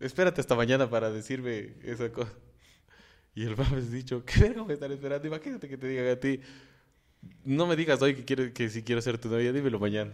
Espérate 0.00 0.40
hasta 0.40 0.54
mañana 0.54 0.90
para 0.90 1.10
decirme 1.10 1.74
esa 1.82 2.12
cosa. 2.12 2.32
Y 3.34 3.44
el 3.44 3.56
man 3.56 3.68
me 3.70 3.78
ha 3.78 3.80
dicho, 3.80 4.24
¿qué 4.24 4.40
verga 4.40 4.64
a 4.68 4.72
estar 4.72 4.90
esperando? 4.92 5.26
Imagínate 5.28 5.68
que 5.68 5.78
te 5.78 5.86
digan 5.86 6.08
a 6.08 6.16
ti, 6.16 6.40
no 7.44 7.66
me 7.66 7.76
digas 7.76 8.02
hoy 8.02 8.14
que, 8.14 8.24
quiero, 8.24 8.52
que 8.52 8.68
si 8.68 8.82
quiero 8.82 9.00
ser 9.00 9.18
tu 9.18 9.28
novia, 9.28 9.52
dímelo 9.52 9.78
mañana. 9.78 10.10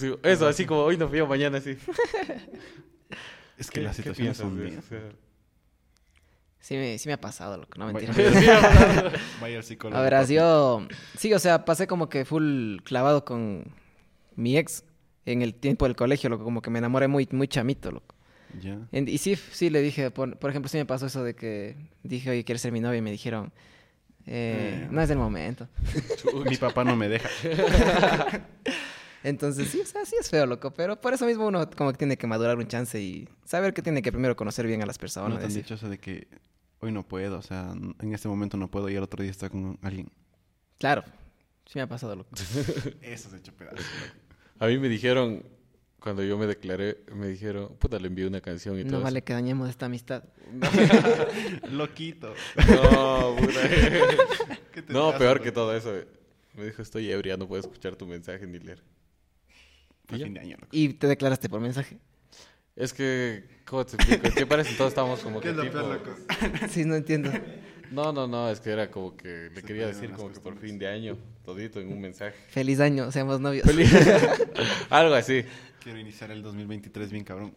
Sí, 0.00 0.14
eso, 0.22 0.46
así 0.48 0.64
como 0.66 0.80
hoy 0.82 0.96
no 0.96 1.08
fío, 1.08 1.26
mañana 1.26 1.60
sí. 1.60 1.76
Es 3.58 3.70
que 3.70 3.80
¿Qué- 3.80 3.86
las 3.86 3.96
qué 3.96 4.02
situaciones 4.02 4.16
piensas 4.16 4.36
son 4.46 4.56
de 4.56 4.64
bien. 4.64 4.78
eso? 4.78 4.86
O 4.86 4.98
sea, 4.98 5.10
Sí 6.62 6.74
me, 6.76 6.98
sí 6.98 7.08
me 7.08 7.14
ha 7.14 7.20
pasado, 7.20 7.56
loco, 7.56 7.78
no 7.78 7.90
mentira. 7.90 8.12
Vaya 9.40 9.56
al 9.56 9.64
psicólogo. 9.64 10.02
A 10.02 10.08
papi. 10.10 10.34
yo... 10.34 10.86
Sí, 11.16 11.32
o 11.32 11.38
sea, 11.38 11.64
pasé 11.64 11.86
como 11.86 12.08
que 12.10 12.24
full 12.26 12.76
clavado 12.84 13.24
con 13.24 13.64
mi 14.36 14.58
ex 14.58 14.84
en 15.24 15.40
el 15.40 15.54
tiempo 15.54 15.86
del 15.86 15.96
colegio, 15.96 16.28
loco. 16.28 16.44
Como 16.44 16.60
que 16.60 16.68
me 16.70 16.78
enamoré 16.78 17.08
muy, 17.08 17.26
muy 17.32 17.48
chamito, 17.48 17.90
loco. 17.90 18.14
Ya. 18.60 18.78
Y 18.92 19.16
sí, 19.18 19.36
sí 19.36 19.70
le 19.70 19.80
dije, 19.80 20.10
por, 20.10 20.36
por 20.36 20.50
ejemplo, 20.50 20.68
sí 20.68 20.76
me 20.76 20.84
pasó 20.84 21.06
eso 21.06 21.24
de 21.24 21.34
que 21.34 21.76
dije, 22.02 22.28
oye, 22.30 22.44
¿quieres 22.44 22.60
ser 22.60 22.72
mi 22.72 22.80
novia? 22.80 22.98
Y 22.98 23.02
me 23.02 23.10
dijeron, 23.12 23.52
eh, 24.26 24.82
Eh. 24.84 24.88
no 24.90 25.00
es 25.00 25.08
el 25.08 25.16
momento. 25.18 25.66
Mi 26.48 26.56
papá 26.58 26.84
no 26.84 26.94
me 26.94 27.08
deja. 27.08 27.28
Entonces, 29.22 29.68
sí, 29.68 29.80
o 29.80 29.86
sea, 29.86 30.04
sí 30.04 30.16
es 30.18 30.30
feo, 30.30 30.46
loco. 30.46 30.72
Pero 30.72 31.00
por 31.00 31.12
eso 31.12 31.26
mismo 31.26 31.46
uno 31.46 31.68
como 31.70 31.92
que 31.92 31.98
tiene 31.98 32.16
que 32.16 32.26
madurar 32.26 32.56
un 32.56 32.66
chance 32.66 33.00
y 33.00 33.28
saber 33.44 33.74
que 33.74 33.82
tiene 33.82 34.00
que 34.02 34.10
primero 34.12 34.34
conocer 34.36 34.66
bien 34.66 34.82
a 34.82 34.86
las 34.86 34.96
¿No 34.96 35.00
personas. 35.00 35.38
te 35.38 35.44
han 35.44 35.48
decir, 35.48 35.62
dicho 35.62 35.74
eso 35.74 35.88
de 35.88 35.98
que 35.98 36.28
hoy 36.80 36.90
no 36.92 37.06
puedo? 37.06 37.38
O 37.38 37.42
sea, 37.42 37.72
en 38.00 38.14
este 38.14 38.28
momento 38.28 38.56
no 38.56 38.70
puedo 38.70 38.88
y 38.88 38.94
el 38.96 39.02
otro 39.02 39.22
día 39.22 39.30
está 39.30 39.50
con 39.50 39.78
alguien. 39.82 40.10
Claro, 40.78 41.04
sí 41.66 41.72
me 41.74 41.82
ha 41.82 41.86
pasado, 41.86 42.16
loco. 42.16 42.30
Eso 43.02 43.28
se 43.28 43.36
hecho 43.36 43.52
pedazos. 43.52 43.84
A 44.58 44.66
mí 44.66 44.78
me 44.78 44.88
dijeron, 44.88 45.44
cuando 46.00 46.22
yo 46.24 46.38
me 46.38 46.46
declaré, 46.46 47.04
me 47.14 47.28
dijeron, 47.28 47.76
puta, 47.78 47.98
le 47.98 48.06
envié 48.08 48.26
una 48.26 48.40
canción 48.40 48.78
y 48.78 48.82
todo 48.84 48.92
No 48.92 48.96
eso. 48.98 49.04
vale 49.04 49.22
que 49.22 49.34
dañemos 49.34 49.68
esta 49.68 49.84
amistad. 49.86 50.24
Loquito. 51.70 52.34
No, 52.68 53.36
puta. 53.38 53.60
¿Qué 54.72 54.82
te 54.82 54.92
No, 54.92 55.16
peor 55.18 55.42
que 55.42 55.52
todo 55.52 55.74
eso. 55.76 55.92
Me 56.54 56.64
dijo, 56.64 56.82
estoy 56.82 57.10
ebria, 57.10 57.36
no 57.36 57.46
puedo 57.46 57.60
escuchar 57.60 57.96
tu 57.96 58.06
mensaje 58.06 58.46
ni 58.46 58.58
leer. 58.58 58.82
¿Y 60.12 60.18
ya? 60.18 60.24
fin 60.24 60.34
de 60.34 60.40
año, 60.40 60.56
loco. 60.60 60.68
Y 60.72 60.94
te 60.94 61.06
declaraste 61.06 61.48
por 61.48 61.60
mensaje. 61.60 61.98
Es 62.76 62.92
que, 62.92 63.44
¿cómo 63.64 63.84
te 63.84 63.96
explico? 63.96 64.28
¿Qué 64.34 64.46
parece? 64.46 64.74
Todos 64.74 64.90
estábamos 64.90 65.20
como 65.20 65.40
que 65.40 65.52
tipo... 65.52 65.78
sí, 66.70 66.84
no 66.84 66.94
entiendo. 66.94 67.30
No, 67.90 68.12
no, 68.12 68.28
no, 68.28 68.48
es 68.48 68.60
que 68.60 68.70
era 68.70 68.90
como 68.90 69.16
que 69.16 69.50
le 69.52 69.60
Se 69.60 69.66
quería 69.66 69.88
decir 69.88 70.12
como 70.12 70.32
que 70.32 70.40
por 70.40 70.56
fin 70.56 70.78
de 70.78 70.86
año, 70.86 71.18
todito 71.44 71.80
en 71.80 71.92
un 71.92 72.00
mensaje. 72.00 72.36
Feliz 72.48 72.78
año, 72.80 73.10
seamos 73.10 73.40
novios. 73.40 73.66
Algo 74.90 75.14
así. 75.14 75.44
Quiero 75.82 75.98
iniciar 75.98 76.30
el 76.30 76.42
2023 76.42 77.10
bien 77.10 77.24
cabrón. 77.24 77.52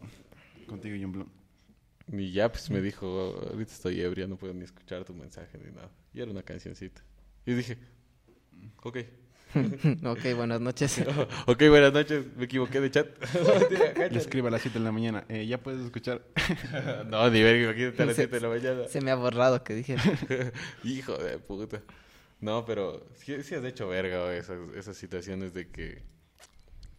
Contigo, 0.68 0.98
John 1.00 1.12
Blum. 1.12 1.28
Y 2.12 2.32
ya 2.32 2.52
pues 2.52 2.70
me 2.70 2.82
dijo, 2.82 3.06
ahorita 3.52 3.72
estoy 3.72 4.02
ebria, 4.02 4.28
no 4.28 4.36
puedo 4.36 4.54
ni 4.54 4.64
escuchar 4.64 5.06
tu 5.06 5.14
mensaje 5.14 5.58
ni 5.58 5.72
nada. 5.72 5.90
Y 6.14 6.22
era 6.22 6.32
una 6.32 6.44
cancioncita. 6.44 7.02
Y 7.46 7.54
dije, 7.54 7.78
ok. 8.82 8.98
ok, 10.06 10.36
buenas 10.36 10.62
noches. 10.62 11.02
ok, 11.48 11.64
buenas 11.70 11.94
noches, 11.94 12.26
me 12.36 12.46
equivoqué 12.46 12.80
de 12.82 12.92
chat. 12.92 13.08
Le 14.12 14.18
escribo 14.18 14.48
a 14.48 14.52
las 14.52 14.62
7 14.62 14.80
de 14.80 14.86
la 14.86 14.92
mañana. 14.92 15.26
Eh, 15.30 15.46
ya 15.46 15.58
puedes 15.58 15.82
escuchar. 15.86 16.22
no, 17.08 17.30
ni 17.30 17.42
verga, 17.44 17.64
imagínate 17.72 18.04
a 18.04 18.06
las 18.08 18.16
Se- 18.16 18.24
7 18.24 18.36
de 18.36 18.42
la 18.42 18.50
mañana. 18.50 18.88
Se 18.88 19.02
me 19.02 19.12
ha 19.12 19.16
borrado 19.16 19.64
que 19.64 19.74
dije. 19.76 19.96
Hijo 20.84 21.16
de 21.18 21.38
puta. 21.40 21.82
No, 22.42 22.66
pero 22.66 23.06
sí, 23.16 23.42
sí 23.44 23.56
has 23.56 23.64
hecho 23.64 23.88
verga 23.88 24.34
esas, 24.36 24.58
esas 24.76 24.98
situaciones 24.98 25.54
de 25.54 25.70
que, 25.70 26.02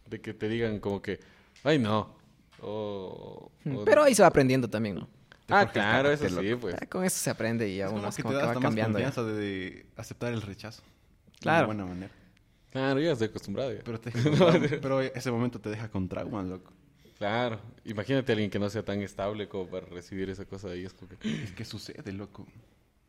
de 0.09 0.19
que 0.21 0.33
te 0.33 0.49
digan 0.49 0.79
como 0.79 1.01
que, 1.01 1.19
ay 1.63 1.77
no. 1.77 2.15
O, 2.61 3.51
o- 3.65 3.85
Pero 3.85 4.03
ahí 4.03 4.15
se 4.15 4.21
va 4.23 4.29
aprendiendo 4.29 4.69
también, 4.69 4.95
¿no? 4.95 5.09
Ah, 5.47 5.69
claro, 5.71 6.09
eso 6.11 6.27
sí, 6.27 6.55
pues. 6.55 6.75
Ya 6.79 6.87
con 6.87 7.03
eso 7.05 7.19
se 7.19 7.29
aprende 7.29 7.69
y 7.69 7.77
ya 7.77 7.85
Es 7.85 7.91
como 7.91 8.01
que 8.11 8.21
te 8.23 8.33
da 8.33 8.45
va 8.45 8.51
hasta 8.53 8.59
cambiando. 8.61 8.97
ya. 8.97 9.05
confianza 9.05 9.31
de, 9.31 9.39
de 9.43 9.85
aceptar 9.95 10.33
el 10.33 10.41
rechazo. 10.41 10.81
Claro. 11.39 11.67
De 11.67 11.73
buena 11.75 11.85
manera. 11.85 12.11
Claro, 12.75 12.99
ya 12.99 13.13
estoy 13.13 13.27
acostumbrado. 13.29 13.71
ya. 13.71 13.79
Pero, 13.85 14.01
te 14.01 14.11
trauma. 14.81 15.05
Ese 15.05 15.31
momento 15.31 15.61
te 15.61 15.69
deja 15.69 15.87
con 15.89 16.09
traumas, 16.09 16.45
loco. 16.45 16.73
Claro, 17.17 17.57
imagínate 17.85 18.33
a 18.33 18.33
alguien 18.33 18.51
que 18.51 18.59
no 18.59 18.69
sea 18.69 18.83
tan 18.83 19.01
estable 19.01 19.47
como 19.47 19.69
para 19.69 19.85
recibir 19.85 20.29
esa 20.29 20.43
cosa 20.43 20.67
de 20.67 20.73
ahí. 20.73 20.83
Es 20.85 20.93
como 20.93 21.07
que, 21.07 21.43
Es 21.43 21.53
que 21.53 21.63
sucede, 21.63 22.11
loco. 22.11 22.45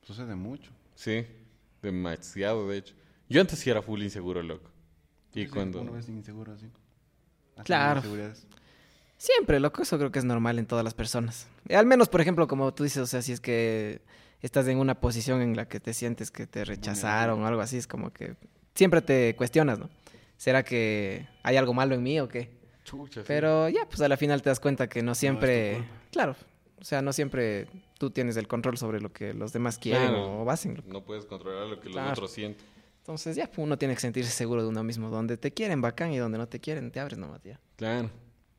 Sucede 0.02 0.36
mucho. 0.36 0.70
sí, 0.94 1.26
Demasiado, 1.82 2.68
de 2.68 2.78
hecho. 2.78 2.94
Yo 3.28 3.40
antes 3.40 3.58
sí 3.58 3.68
era 3.68 3.82
full 3.82 4.00
inseguro, 4.02 4.40
loco. 4.40 4.70
Y 5.34 5.42
Sí, 5.42 5.48
cuando... 5.48 5.80
Uno 5.80 5.98
es 5.98 6.08
inseguro 6.08 6.52
así. 6.52 6.70
Claro. 7.64 8.02
Siempre, 9.18 9.58
loco, 9.58 9.82
eso 9.82 9.98
creo 9.98 10.12
que 10.12 10.20
es 10.20 10.24
normal 10.24 10.60
en 10.60 10.66
todas 10.66 10.84
las 10.84 10.94
personas. 10.94 11.48
Al 11.68 11.86
menos, 11.86 12.08
por 12.08 12.20
ejemplo, 12.20 12.46
como 12.46 12.72
tú 12.72 12.84
dices, 12.84 12.98
o 13.02 13.06
sea, 13.06 13.20
si 13.20 13.32
es 13.32 13.40
que 13.40 14.00
estás 14.42 14.68
en 14.68 14.78
una 14.78 14.94
posición 15.00 15.42
en 15.42 15.56
la 15.56 15.66
que 15.66 15.80
te 15.80 15.92
sientes 15.92 16.30
que 16.30 16.46
te 16.46 16.64
rechazaron 16.64 17.42
o 17.42 17.46
algo 17.48 17.60
así, 17.60 17.76
es 17.78 17.86
como 17.88 18.12
que 18.12 18.36
siempre 18.76 19.00
te 19.02 19.34
cuestionas, 19.34 19.78
¿no? 19.80 19.90
¿Será 20.36 20.62
que 20.62 21.26
hay 21.42 21.56
algo 21.56 21.74
malo 21.74 21.94
en 21.96 22.02
mí 22.04 22.20
o 22.20 22.28
qué? 22.28 22.50
Chucha, 22.84 23.22
sí. 23.22 23.24
Pero 23.26 23.68
ya, 23.68 23.84
pues 23.88 24.00
a 24.02 24.08
la 24.08 24.16
final 24.16 24.42
te 24.42 24.50
das 24.50 24.60
cuenta 24.60 24.88
que 24.88 25.02
no 25.02 25.14
siempre... 25.16 25.82
claro, 26.12 26.36
o 26.80 26.84
sea, 26.84 27.02
no 27.02 27.12
siempre 27.12 27.66
tú 27.98 28.10
tienes 28.10 28.36
el 28.36 28.46
control 28.46 28.76
sobre 28.76 29.00
lo 29.00 29.12
que 29.12 29.34
los 29.34 29.52
demás 29.52 29.78
quieren 29.78 30.08
Claro. 30.08 30.42
o 30.42 30.50
hacen. 30.50 30.80
No 30.86 31.02
puedes 31.04 31.24
controlar 31.24 31.66
lo 31.66 31.80
que 31.80 31.88
Claro. 31.90 32.10
los 32.10 32.18
otros 32.18 32.30
sienten. 32.32 32.64
Entonces 32.98 33.34
ya, 33.36 33.46
pues, 33.46 33.58
uno 33.58 33.78
tiene 33.78 33.94
que 33.94 34.00
sentirse 34.00 34.30
seguro 34.30 34.62
de 34.62 34.68
uno 34.68 34.82
mismo. 34.84 35.08
Donde 35.10 35.36
te 35.36 35.52
quieren, 35.52 35.80
bacán, 35.80 36.12
y 36.12 36.18
donde 36.18 36.38
no 36.38 36.46
te 36.48 36.60
quieren, 36.60 36.90
te 36.90 37.00
abres 37.00 37.18
nomás 37.18 37.42
ya. 37.42 37.58
Claro. 37.76 38.10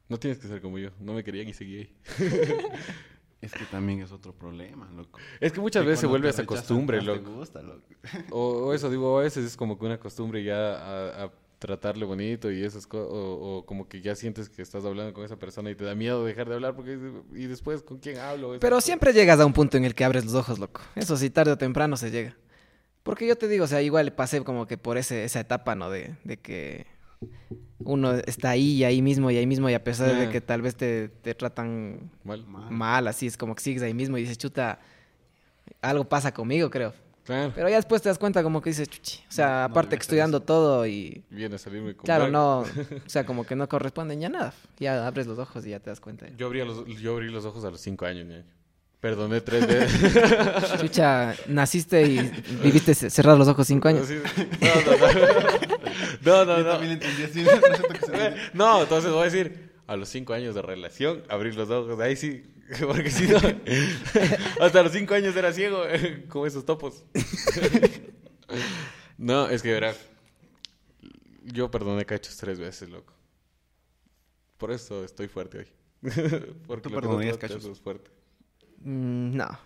No 0.09 0.17
tienes 0.17 0.39
que 0.39 0.47
ser 0.47 0.61
como 0.61 0.79
yo. 0.79 0.89
No 0.99 1.13
me 1.13 1.23
querían 1.23 1.47
y 1.49 1.53
seguí 1.53 1.77
ahí. 1.79 1.95
Es 3.41 3.53
que 3.53 3.65
también 3.65 4.01
es 4.01 4.11
otro 4.11 4.33
problema, 4.33 4.89
loco. 4.95 5.19
Es 5.39 5.51
que 5.51 5.61
muchas 5.61 5.83
Que 5.83 5.89
veces 5.89 6.01
se 6.01 6.07
vuelve 6.07 6.29
esa 6.29 6.45
costumbre, 6.45 6.97
más 6.97 7.05
te 7.05 7.15
loco. 7.17 7.31
gusta, 7.33 7.61
loco. 7.61 7.83
O, 8.31 8.39
o 8.67 8.73
eso 8.73 8.89
digo, 8.89 9.17
a 9.19 9.21
veces 9.23 9.45
es 9.45 9.55
como 9.55 9.77
que 9.77 9.85
una 9.85 9.99
costumbre 9.99 10.43
ya 10.43 10.55
a, 10.75 11.23
a 11.25 11.31
tratarle 11.59 12.05
bonito 12.05 12.51
y 12.51 12.63
esas 12.63 12.87
cosas. 12.87 13.09
O, 13.11 13.57
o 13.59 13.65
como 13.65 13.87
que 13.87 14.01
ya 14.01 14.15
sientes 14.15 14.49
que 14.49 14.61
estás 14.63 14.83
hablando 14.85 15.13
con 15.13 15.23
esa 15.23 15.37
persona 15.37 15.69
y 15.69 15.75
te 15.75 15.85
da 15.85 15.93
miedo 15.93 16.25
dejar 16.25 16.49
de 16.49 16.55
hablar 16.55 16.75
porque 16.75 16.97
y 17.33 17.45
después 17.45 17.83
con 17.83 17.99
quién 17.99 18.17
hablo. 18.17 18.55
Esas 18.55 18.59
Pero 18.59 18.75
cosas. 18.77 18.85
siempre 18.85 19.13
llegas 19.13 19.39
a 19.39 19.45
un 19.45 19.53
punto 19.53 19.77
en 19.77 19.85
el 19.85 19.93
que 19.93 20.03
abres 20.03 20.25
los 20.25 20.33
ojos, 20.33 20.57
loco. 20.57 20.81
Eso 20.95 21.15
sí, 21.15 21.29
tarde 21.29 21.51
o 21.51 21.57
temprano 21.57 21.95
se 21.95 22.09
llega. 22.11 22.35
Porque 23.03 23.27
yo 23.27 23.37
te 23.37 23.47
digo, 23.47 23.65
o 23.65 23.67
sea, 23.67 23.81
igual 23.83 24.13
pasé 24.13 24.43
como 24.43 24.65
que 24.67 24.77
por 24.77 24.97
ese, 24.97 25.23
esa 25.23 25.39
etapa, 25.39 25.75
¿no? 25.75 25.89
De, 25.91 26.15
de 26.25 26.37
que 26.37 26.87
uno 27.79 28.13
está 28.13 28.51
ahí 28.51 28.73
y 28.73 28.83
ahí 28.83 29.01
mismo 29.01 29.31
y 29.31 29.37
ahí 29.37 29.45
mismo 29.47 29.69
y 29.69 29.73
a 29.73 29.83
pesar 29.83 30.15
de 30.15 30.25
Ah. 30.25 30.29
que 30.29 30.41
tal 30.41 30.61
vez 30.61 30.75
te, 30.75 31.09
te 31.09 31.33
tratan 31.35 32.11
Mal. 32.23 32.45
Mal. 32.45 32.71
mal, 32.71 33.07
así 33.07 33.27
es 33.27 33.37
como 33.37 33.55
que 33.55 33.61
sigues 33.63 33.81
ahí 33.83 33.93
mismo 33.93 34.17
y 34.17 34.21
dices, 34.21 34.37
chuta, 34.37 34.79
algo 35.81 36.03
pasa 36.05 36.33
conmigo, 36.33 36.69
creo. 36.69 36.93
Claro. 37.23 37.51
Pero 37.53 37.67
ya 37.67 37.75
después 37.75 38.01
te 38.01 38.07
das 38.07 38.17
cuenta 38.17 38.41
como 38.41 38.61
que 38.61 38.69
dices, 38.69 38.87
chuchi. 38.89 39.19
O 39.27 39.31
sea, 39.31 39.47
No, 39.47 39.53
no 39.59 39.63
aparte 39.65 39.97
que 39.97 40.15
dando 40.15 40.39
todo 40.41 40.87
y... 40.87 41.23
Viene 41.29 41.55
a 41.55 41.57
salirme 41.57 41.93
con 41.93 42.05
Claro, 42.05 42.29
no, 42.29 42.59
o 43.05 43.09
sea, 43.09 43.25
como 43.25 43.45
que 43.45 43.55
no 43.55 43.67
corresponden 43.67 44.21
ya 44.21 44.29
nada. 44.29 44.53
Ya 44.79 45.05
abres 45.05 45.27
los 45.27 45.37
ojos 45.37 45.65
y 45.65 45.71
ya 45.71 45.79
te 45.81 45.89
das 45.89 45.99
cuenta. 45.99 46.27
Yo 46.37 46.45
abrí 46.47 46.63
los, 46.63 46.85
yo 46.85 47.15
abrí 47.15 47.29
los 47.29 47.43
ojos 47.43 47.65
a 47.65 47.69
los 47.71 47.81
cinco 47.81 48.05
años, 48.05 48.25
ñaño. 48.27 48.45
Perdoné 48.99 49.41
tres 49.41 49.67
veces. 49.67 50.79
Chucha, 50.81 51.35
naciste 51.47 52.01
y 52.03 52.17
viviste 52.63 52.95
ce- 52.95 53.09
cerrados 53.11 53.37
los 53.39 53.47
ojos 53.47 53.67
cinco 53.67 53.87
años. 53.89 54.07
No, 54.09 54.81
no, 54.85 54.97
no. 54.97 56.45
No, 56.45 56.45
no, 56.45 56.57
Yo 56.57 56.63
no. 56.63 56.69
también 56.71 56.91
entendí 56.93 57.23
así. 57.23 57.45
No, 58.53 58.81
entonces 58.81 59.11
voy 59.11 59.21
a 59.21 59.25
decir, 59.25 59.71
a 59.85 59.95
los 59.95 60.09
cinco 60.09 60.33
años 60.33 60.55
de 60.55 60.61
relación, 60.63 61.23
abrir 61.29 61.55
los 61.55 61.69
ojos. 61.69 61.99
Ahí 61.99 62.15
sí, 62.15 62.43
porque 62.87 63.11
si 63.11 63.27
no, 63.27 63.37
hasta 64.61 64.81
los 64.83 64.91
cinco 64.91 65.13
años 65.13 65.35
era 65.35 65.53
ciego, 65.53 65.83
como 66.29 66.47
esos 66.47 66.65
topos. 66.65 67.03
No, 69.17 69.47
es 69.49 69.61
que 69.61 69.71
verá, 69.73 69.93
yo 71.43 71.69
perdoné 71.71 72.05
cachos 72.05 72.35
tres 72.37 72.59
veces, 72.59 72.89
loco. 72.89 73.13
Por 74.57 74.71
eso 74.71 75.03
estoy 75.03 75.27
fuerte 75.27 75.59
hoy. 75.59 75.67
Porque 76.67 76.89
¿Tú 76.89 76.95
perdonarías 76.95 77.37
cachos? 77.37 77.63
es 77.65 77.79
fuerte. 77.79 78.09
Mm, 78.81 79.35
no. 79.35 79.59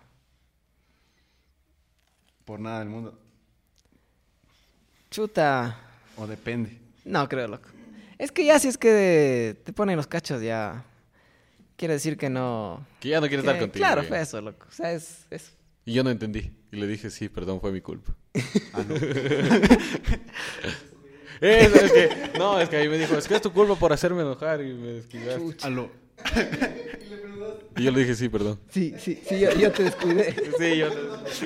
Por 2.45 2.59
nada 2.59 2.79
del 2.79 2.89
mundo. 2.89 3.17
Chuta. 5.09 5.77
O 6.17 6.27
depende. 6.27 6.77
No 7.05 7.27
creo, 7.29 7.47
loco. 7.47 7.69
Es 8.17 8.31
que 8.31 8.45
ya 8.45 8.59
si 8.59 8.67
es 8.67 8.77
que 8.77 9.57
te 9.63 9.73
ponen 9.73 9.97
los 9.97 10.07
cachos, 10.07 10.41
ya. 10.41 10.83
Quiere 11.75 11.95
decir 11.95 12.17
que 12.17 12.29
no. 12.29 12.85
Que 12.99 13.09
ya 13.09 13.19
no 13.19 13.27
quiere 13.27 13.41
que- 13.43 13.47
estar 13.49 13.59
contigo. 13.59 13.81
Claro, 13.83 14.01
güey. 14.01 14.07
fue 14.09 14.21
eso, 14.21 14.39
loco. 14.41 14.67
O 14.69 14.71
sea, 14.71 14.91
es. 14.93 15.25
es- 15.31 15.51
Y 15.85 15.93
yo 15.93 16.03
no 16.03 16.09
entendí. 16.11 16.51
Y 16.71 16.75
le 16.77 16.87
dije, 16.87 17.09
sí, 17.09 17.27
perdón, 17.29 17.59
fue 17.59 17.71
mi 17.71 17.81
culpa. 17.81 18.15
Ah, 18.73 18.83
no. 18.87 18.95
Eso, 21.41 21.75
es 21.85 21.91
que, 21.91 22.37
no, 22.37 22.59
es 22.59 22.69
que 22.69 22.75
ahí 22.77 22.87
me 22.87 22.99
dijo, 22.99 23.17
es 23.17 23.27
que 23.27 23.33
es 23.35 23.41
tu 23.41 23.51
culpa 23.51 23.73
por 23.75 23.91
hacerme 23.91 24.21
enojar 24.21 24.61
y 24.61 24.73
me 24.75 24.87
desquivaste. 24.93 25.65
Aló. 25.65 25.89
Y 27.77 27.83
yo 27.83 27.91
le 27.91 27.99
dije, 28.01 28.15
sí, 28.15 28.29
perdón. 28.29 28.59
Sí, 28.69 28.93
sí, 28.97 29.21
sí, 29.27 29.39
yo, 29.39 29.53
yo 29.59 29.71
te 29.71 29.83
descuidé. 29.83 30.33
Sí, 30.57 30.77
yo, 30.77 30.89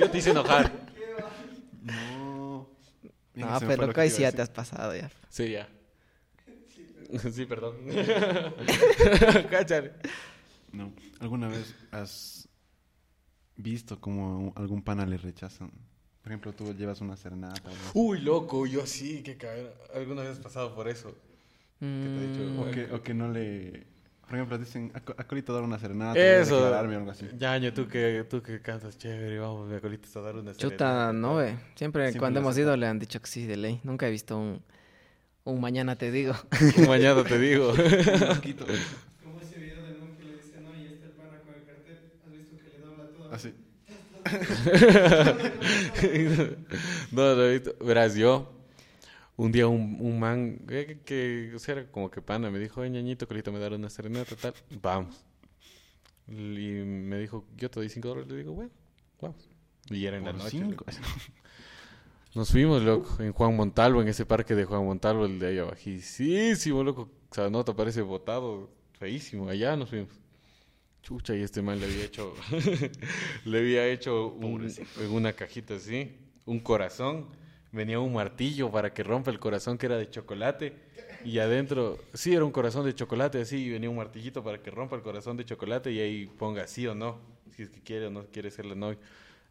yo 0.00 0.10
te 0.10 0.18
hice 0.18 0.30
enojar. 0.30 0.72
No. 1.82 2.68
Bien, 3.34 3.48
No, 3.48 3.58
pero 3.60 3.76
lo 3.76 3.82
loco, 3.82 3.92
que 3.94 4.00
ahí 4.02 4.10
sí 4.10 4.22
ya 4.22 4.32
te 4.32 4.42
has 4.42 4.50
pasado 4.50 4.94
ya. 4.96 5.10
Sí, 5.28 5.50
ya. 5.52 5.68
Sí, 7.32 7.46
perdón. 7.46 7.76
Cáchale. 9.50 9.92
No. 10.72 10.92
¿Alguna 11.20 11.46
vez 11.48 11.74
has 11.92 12.48
visto 13.56 14.00
como 14.00 14.52
a 14.56 14.60
algún 14.60 14.82
pana 14.82 15.06
le 15.06 15.16
rechazan? 15.16 15.70
Por 16.22 16.32
ejemplo, 16.32 16.52
tú 16.52 16.74
llevas 16.74 17.00
una 17.00 17.16
serenata. 17.16 17.62
Uy, 17.94 18.20
loco, 18.20 18.66
yo 18.66 18.84
sí, 18.86 19.22
qué 19.22 19.36
cabrón. 19.36 19.70
¿Alguna 19.94 20.22
vez 20.22 20.32
has 20.32 20.38
pasado 20.40 20.74
por 20.74 20.88
eso? 20.88 21.14
¿Qué 21.78 21.86
te 21.86 22.18
ha 22.18 22.28
dicho? 22.28 22.42
Mm, 22.52 22.58
O 22.58 22.70
que, 22.72 22.84
o 22.94 23.02
que 23.02 23.14
no 23.14 23.30
le... 23.30 23.86
Por 24.26 24.34
ejemplo, 24.34 24.58
dicen, 24.58 24.90
"A- 24.94 24.98
a 25.20 25.24
Colito 25.24 25.52
dar 25.54 25.62
una 25.62 25.78
serenata. 25.78 26.18
Eso. 26.18 26.56
O 26.56 26.60
declararme 26.62 26.96
o 26.96 26.98
algo 26.98 27.10
así. 27.12 27.28
Yaño, 27.38 27.72
tú 27.72 27.86
que, 27.86 28.24
tú 28.28 28.42
que 28.42 28.60
cantas 28.60 28.98
chévere, 28.98 29.38
vamos, 29.38 29.68
mi 29.68 29.76
acolita 29.76 30.08
a 30.18 30.22
dar 30.22 30.34
una 30.36 30.52
Chuta, 30.54 31.12
no, 31.12 31.36
ve. 31.36 31.56
Siempre, 31.76 32.02
Siempre 32.06 32.18
cuando 32.18 32.40
hemos 32.40 32.58
ido 32.58 32.76
le 32.76 32.88
han 32.88 32.98
dicho 32.98 33.20
que 33.20 33.28
sí, 33.28 33.46
de 33.46 33.56
ley. 33.56 33.80
Nunca 33.84 34.08
he 34.08 34.10
visto 34.10 34.36
un, 34.36 34.60
un 35.44 35.60
mañana 35.60 35.94
te 35.96 36.10
digo. 36.10 36.34
Mañana 36.88 37.22
te 37.22 37.38
digo. 37.38 37.68
Como 37.72 37.84
ese 39.40 39.58
video 39.60 39.82
del 39.84 39.98
monje 40.00 40.24
le 40.24 40.32
dice, 40.32 40.60
no, 40.60 40.74
y 40.76 40.86
está 40.86 41.06
el 41.06 41.12
pana 41.12 41.38
con 41.44 41.54
el 41.54 41.64
cartel. 41.64 42.00
¿Has 42.26 42.32
visto 42.32 42.56
que 42.56 42.64
le 42.70 42.80
dobla 42.80 43.04
todo? 43.16 43.32
Así. 43.32 43.54
no, 47.12 47.36
no, 47.36 47.42
ahorita- 47.42 47.70
verás, 47.80 48.16
yo, 48.16 48.52
un 49.36 49.52
día 49.52 49.66
un, 49.68 49.98
un 50.00 50.18
man, 50.18 50.58
eh, 50.70 50.98
que, 51.04 51.52
o 51.54 51.58
sea, 51.58 51.74
era 51.76 51.90
como 51.90 52.10
que 52.10 52.20
pana, 52.22 52.50
me 52.50 52.58
dijo, 52.58 52.80
oye, 52.80 52.90
ñañito, 52.90 53.26
colito, 53.28 53.52
me 53.52 53.58
dará 53.58 53.76
una 53.76 53.90
serenata, 53.90 54.34
tal, 54.36 54.54
vamos. 54.82 55.24
Y 56.28 56.32
me 56.34 57.18
dijo, 57.18 57.44
yo 57.56 57.70
te 57.70 57.80
doy 57.80 57.88
cinco 57.88 58.08
dólares, 58.08 58.30
le 58.30 58.38
digo, 58.38 58.52
bueno, 58.52 58.70
vamos. 59.20 59.48
Y 59.90 60.04
era 60.06 60.16
en 60.16 60.24
la 60.24 60.32
noche. 60.32 60.50
cinco. 60.50 60.84
Nos 62.34 62.50
fuimos, 62.50 62.82
loco, 62.82 63.22
en 63.22 63.32
Juan 63.32 63.56
Montalvo, 63.56 64.02
en 64.02 64.08
ese 64.08 64.26
parque 64.26 64.54
de 64.54 64.64
Juan 64.64 64.84
Montalvo, 64.84 65.24
el 65.26 65.38
de 65.38 65.46
ahí 65.48 65.58
abajísimo, 65.58 66.82
loco. 66.84 67.08
O 67.30 67.34
sea, 67.34 67.48
no 67.48 67.64
te 67.64 67.72
parece 67.72 68.02
botado, 68.02 68.70
feísimo. 68.98 69.48
Allá 69.48 69.76
nos 69.76 69.88
fuimos. 69.90 70.10
Chucha, 71.02 71.34
y 71.36 71.42
este 71.42 71.62
man 71.62 71.78
le 71.78 71.86
había 71.86 72.04
hecho, 72.04 72.34
le 73.44 73.58
había 73.58 73.86
hecho 73.86 74.28
un- 74.28 74.66
en 75.00 75.10
una 75.12 75.32
cajita 75.32 75.74
así, 75.76 76.16
un 76.44 76.58
corazón. 76.60 77.28
Venía 77.76 78.00
un 78.00 78.14
martillo 78.14 78.70
para 78.70 78.94
que 78.94 79.02
rompa 79.02 79.30
el 79.30 79.38
corazón 79.38 79.76
que 79.76 79.84
era 79.84 79.98
de 79.98 80.08
chocolate. 80.08 80.72
Y 81.26 81.40
adentro, 81.40 81.98
sí, 82.14 82.34
era 82.34 82.42
un 82.42 82.50
corazón 82.50 82.86
de 82.86 82.94
chocolate 82.94 83.42
así, 83.42 83.66
y 83.66 83.70
venía 83.70 83.90
un 83.90 83.96
martillito 83.96 84.42
para 84.42 84.62
que 84.62 84.70
rompa 84.70 84.96
el 84.96 85.02
corazón 85.02 85.36
de 85.36 85.44
chocolate 85.44 85.92
y 85.92 86.00
ahí 86.00 86.26
ponga 86.26 86.66
sí 86.68 86.86
o 86.86 86.94
no, 86.94 87.18
si 87.54 87.64
es 87.64 87.68
que 87.68 87.82
quiere 87.82 88.06
o 88.06 88.10
no 88.10 88.24
quiere 88.32 88.50
ser 88.50 88.64
la 88.64 88.74
novia. 88.74 88.98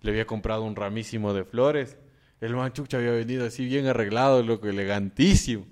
Le 0.01 0.09
había 0.09 0.25
comprado 0.25 0.63
un 0.63 0.75
ramísimo 0.75 1.35
de 1.35 1.43
flores. 1.43 1.97
El 2.41 2.55
man 2.55 2.73
chucha 2.73 2.97
había 2.97 3.11
venido 3.11 3.45
así 3.45 3.63
bien 3.63 3.85
arreglado, 3.85 4.41
loco, 4.41 4.67
elegantísimo. 4.67 5.67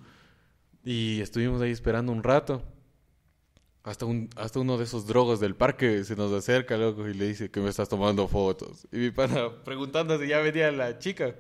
Y 0.86 1.22
estuvimos 1.22 1.60
ahí 1.60 1.72
esperando 1.72 2.12
un 2.12 2.22
rato. 2.22 2.62
Hasta, 3.82 4.06
un, 4.06 4.30
hasta 4.36 4.60
uno 4.60 4.78
de 4.78 4.84
esos 4.84 5.08
drogos 5.08 5.40
del 5.40 5.56
parque 5.56 6.04
se 6.04 6.16
nos 6.16 6.32
acerca, 6.32 6.78
loco, 6.78 7.08
y 7.08 7.16
le 7.16 7.30
dice 7.30 7.50
que 7.50 7.62
me 7.62 7.70
estás 7.70 7.90
tomando 7.90 8.28
fotos. 8.28 8.88
Y 8.92 8.98
mi 8.98 9.10
pana 9.10 9.64
preguntando 9.64 10.20
si 10.20 10.28
ya 10.28 10.38
venía 10.38 10.72
la 10.72 11.00
chica. 11.00 11.34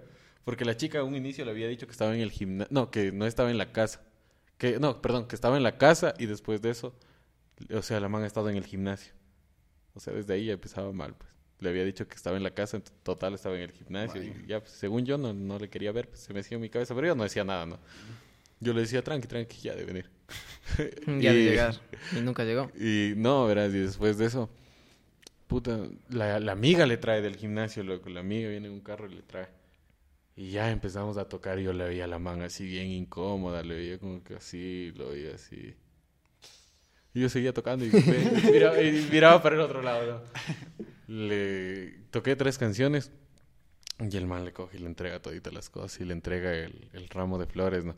Porque 0.45 0.65
la 0.65 0.75
chica 0.75 0.99
a 0.99 1.03
un 1.03 1.15
inicio 1.15 1.45
le 1.45 1.51
había 1.51 1.67
dicho 1.67 1.85
que 1.85 1.91
estaba 1.91 2.13
en 2.13 2.21
el 2.21 2.31
gimnasio. 2.31 2.73
No, 2.73 2.91
que 2.91 3.11
no 3.11 3.25
estaba 3.25 3.49
en 3.51 3.57
la 3.57 3.71
casa. 3.71 4.01
Que, 4.57 4.79
no, 4.79 5.01
perdón, 5.01 5.27
que 5.27 5.35
estaba 5.35 5.57
en 5.57 5.63
la 5.63 5.77
casa 5.77 6.13
y 6.19 6.25
después 6.25 6.61
de 6.61 6.69
eso, 6.71 6.95
o 7.73 7.81
sea, 7.81 7.99
la 7.99 8.09
man 8.09 8.23
ha 8.23 8.27
estado 8.27 8.49
en 8.49 8.57
el 8.57 8.65
gimnasio. 8.65 9.13
O 9.93 9.99
sea, 9.99 10.13
desde 10.13 10.33
ahí 10.33 10.45
ya 10.45 10.53
empezaba 10.53 10.91
mal, 10.91 11.15
pues. 11.15 11.29
Le 11.59 11.69
había 11.69 11.85
dicho 11.85 12.07
que 12.07 12.15
estaba 12.15 12.35
en 12.35 12.43
la 12.43 12.51
casa, 12.53 12.77
en 12.77 12.83
total 13.03 13.35
estaba 13.35 13.55
en 13.55 13.61
el 13.61 13.71
gimnasio. 13.71 14.21
Y 14.21 14.33
ya, 14.47 14.59
pues, 14.59 14.71
según 14.71 15.05
yo, 15.05 15.17
no, 15.17 15.33
no 15.33 15.57
le 15.59 15.69
quería 15.69 15.91
ver, 15.93 16.09
pues, 16.09 16.19
se 16.21 16.33
me 16.33 16.41
hacía 16.41 16.55
en 16.55 16.61
mi 16.61 16.69
cabeza, 16.69 16.93
pero 16.93 17.07
yo 17.07 17.15
no 17.15 17.23
decía 17.23 17.45
nada, 17.45 17.65
¿no? 17.65 17.79
Yo 18.59 18.73
le 18.73 18.81
decía, 18.81 19.01
tranqui, 19.01 19.27
tranqui, 19.27 19.61
ya 19.61 19.75
de 19.75 19.85
venir. 19.85 20.09
ya 21.21 21.31
de 21.31 21.39
Y- 21.41 21.43
llegar. 21.45 21.75
Y 22.17 22.21
nunca 22.21 22.43
llegó. 22.43 22.69
Y 22.77 23.13
no, 23.15 23.45
verás, 23.45 23.73
y 23.73 23.77
después 23.79 24.17
de 24.17 24.25
eso, 24.25 24.49
puta, 25.47 25.79
la, 26.09 26.39
la 26.39 26.51
amiga 26.51 26.85
le 26.85 26.97
trae 26.97 27.21
del 27.21 27.37
gimnasio, 27.37 27.83
loco. 27.83 28.09
La 28.09 28.19
amiga 28.21 28.49
viene 28.49 28.67
en 28.67 28.73
un 28.73 28.81
carro 28.81 29.09
y 29.09 29.15
le 29.15 29.21
trae. 29.21 29.47
Y 30.35 30.51
ya 30.51 30.71
empezamos 30.71 31.17
a 31.17 31.27
tocar 31.29 31.59
y 31.59 31.63
yo 31.63 31.73
le 31.73 31.85
veía 31.85 32.07
la 32.07 32.19
mano 32.19 32.43
así 32.45 32.65
bien 32.65 32.87
incómoda, 32.91 33.63
le 33.63 33.75
veía 33.75 33.99
como 33.99 34.23
que 34.23 34.35
así, 34.35 34.91
lo 34.95 35.09
veía 35.09 35.35
así. 35.35 35.75
Y 37.13 37.21
yo 37.21 37.29
seguía 37.29 37.53
tocando 37.53 37.85
y 37.85 37.91
miraba, 38.51 38.81
y 38.81 39.07
miraba 39.11 39.41
para 39.41 39.55
el 39.55 39.61
otro 39.61 39.81
lado, 39.81 40.23
¿no? 41.07 41.13
Le 41.13 41.91
toqué 42.11 42.35
tres 42.35 42.57
canciones 42.57 43.11
Y 43.99 44.17
el 44.17 44.27
man 44.27 44.45
le 44.45 44.53
coge 44.53 44.77
y 44.77 44.81
le 44.81 44.87
entrega 44.87 45.21
toditas 45.21 45.53
las 45.53 45.69
cosas 45.69 45.99
y 46.01 46.05
le 46.05 46.13
entrega 46.13 46.53
el, 46.55 46.89
el 46.93 47.09
ramo 47.09 47.37
de 47.39 47.47
flores, 47.47 47.85
¿no? 47.85 47.95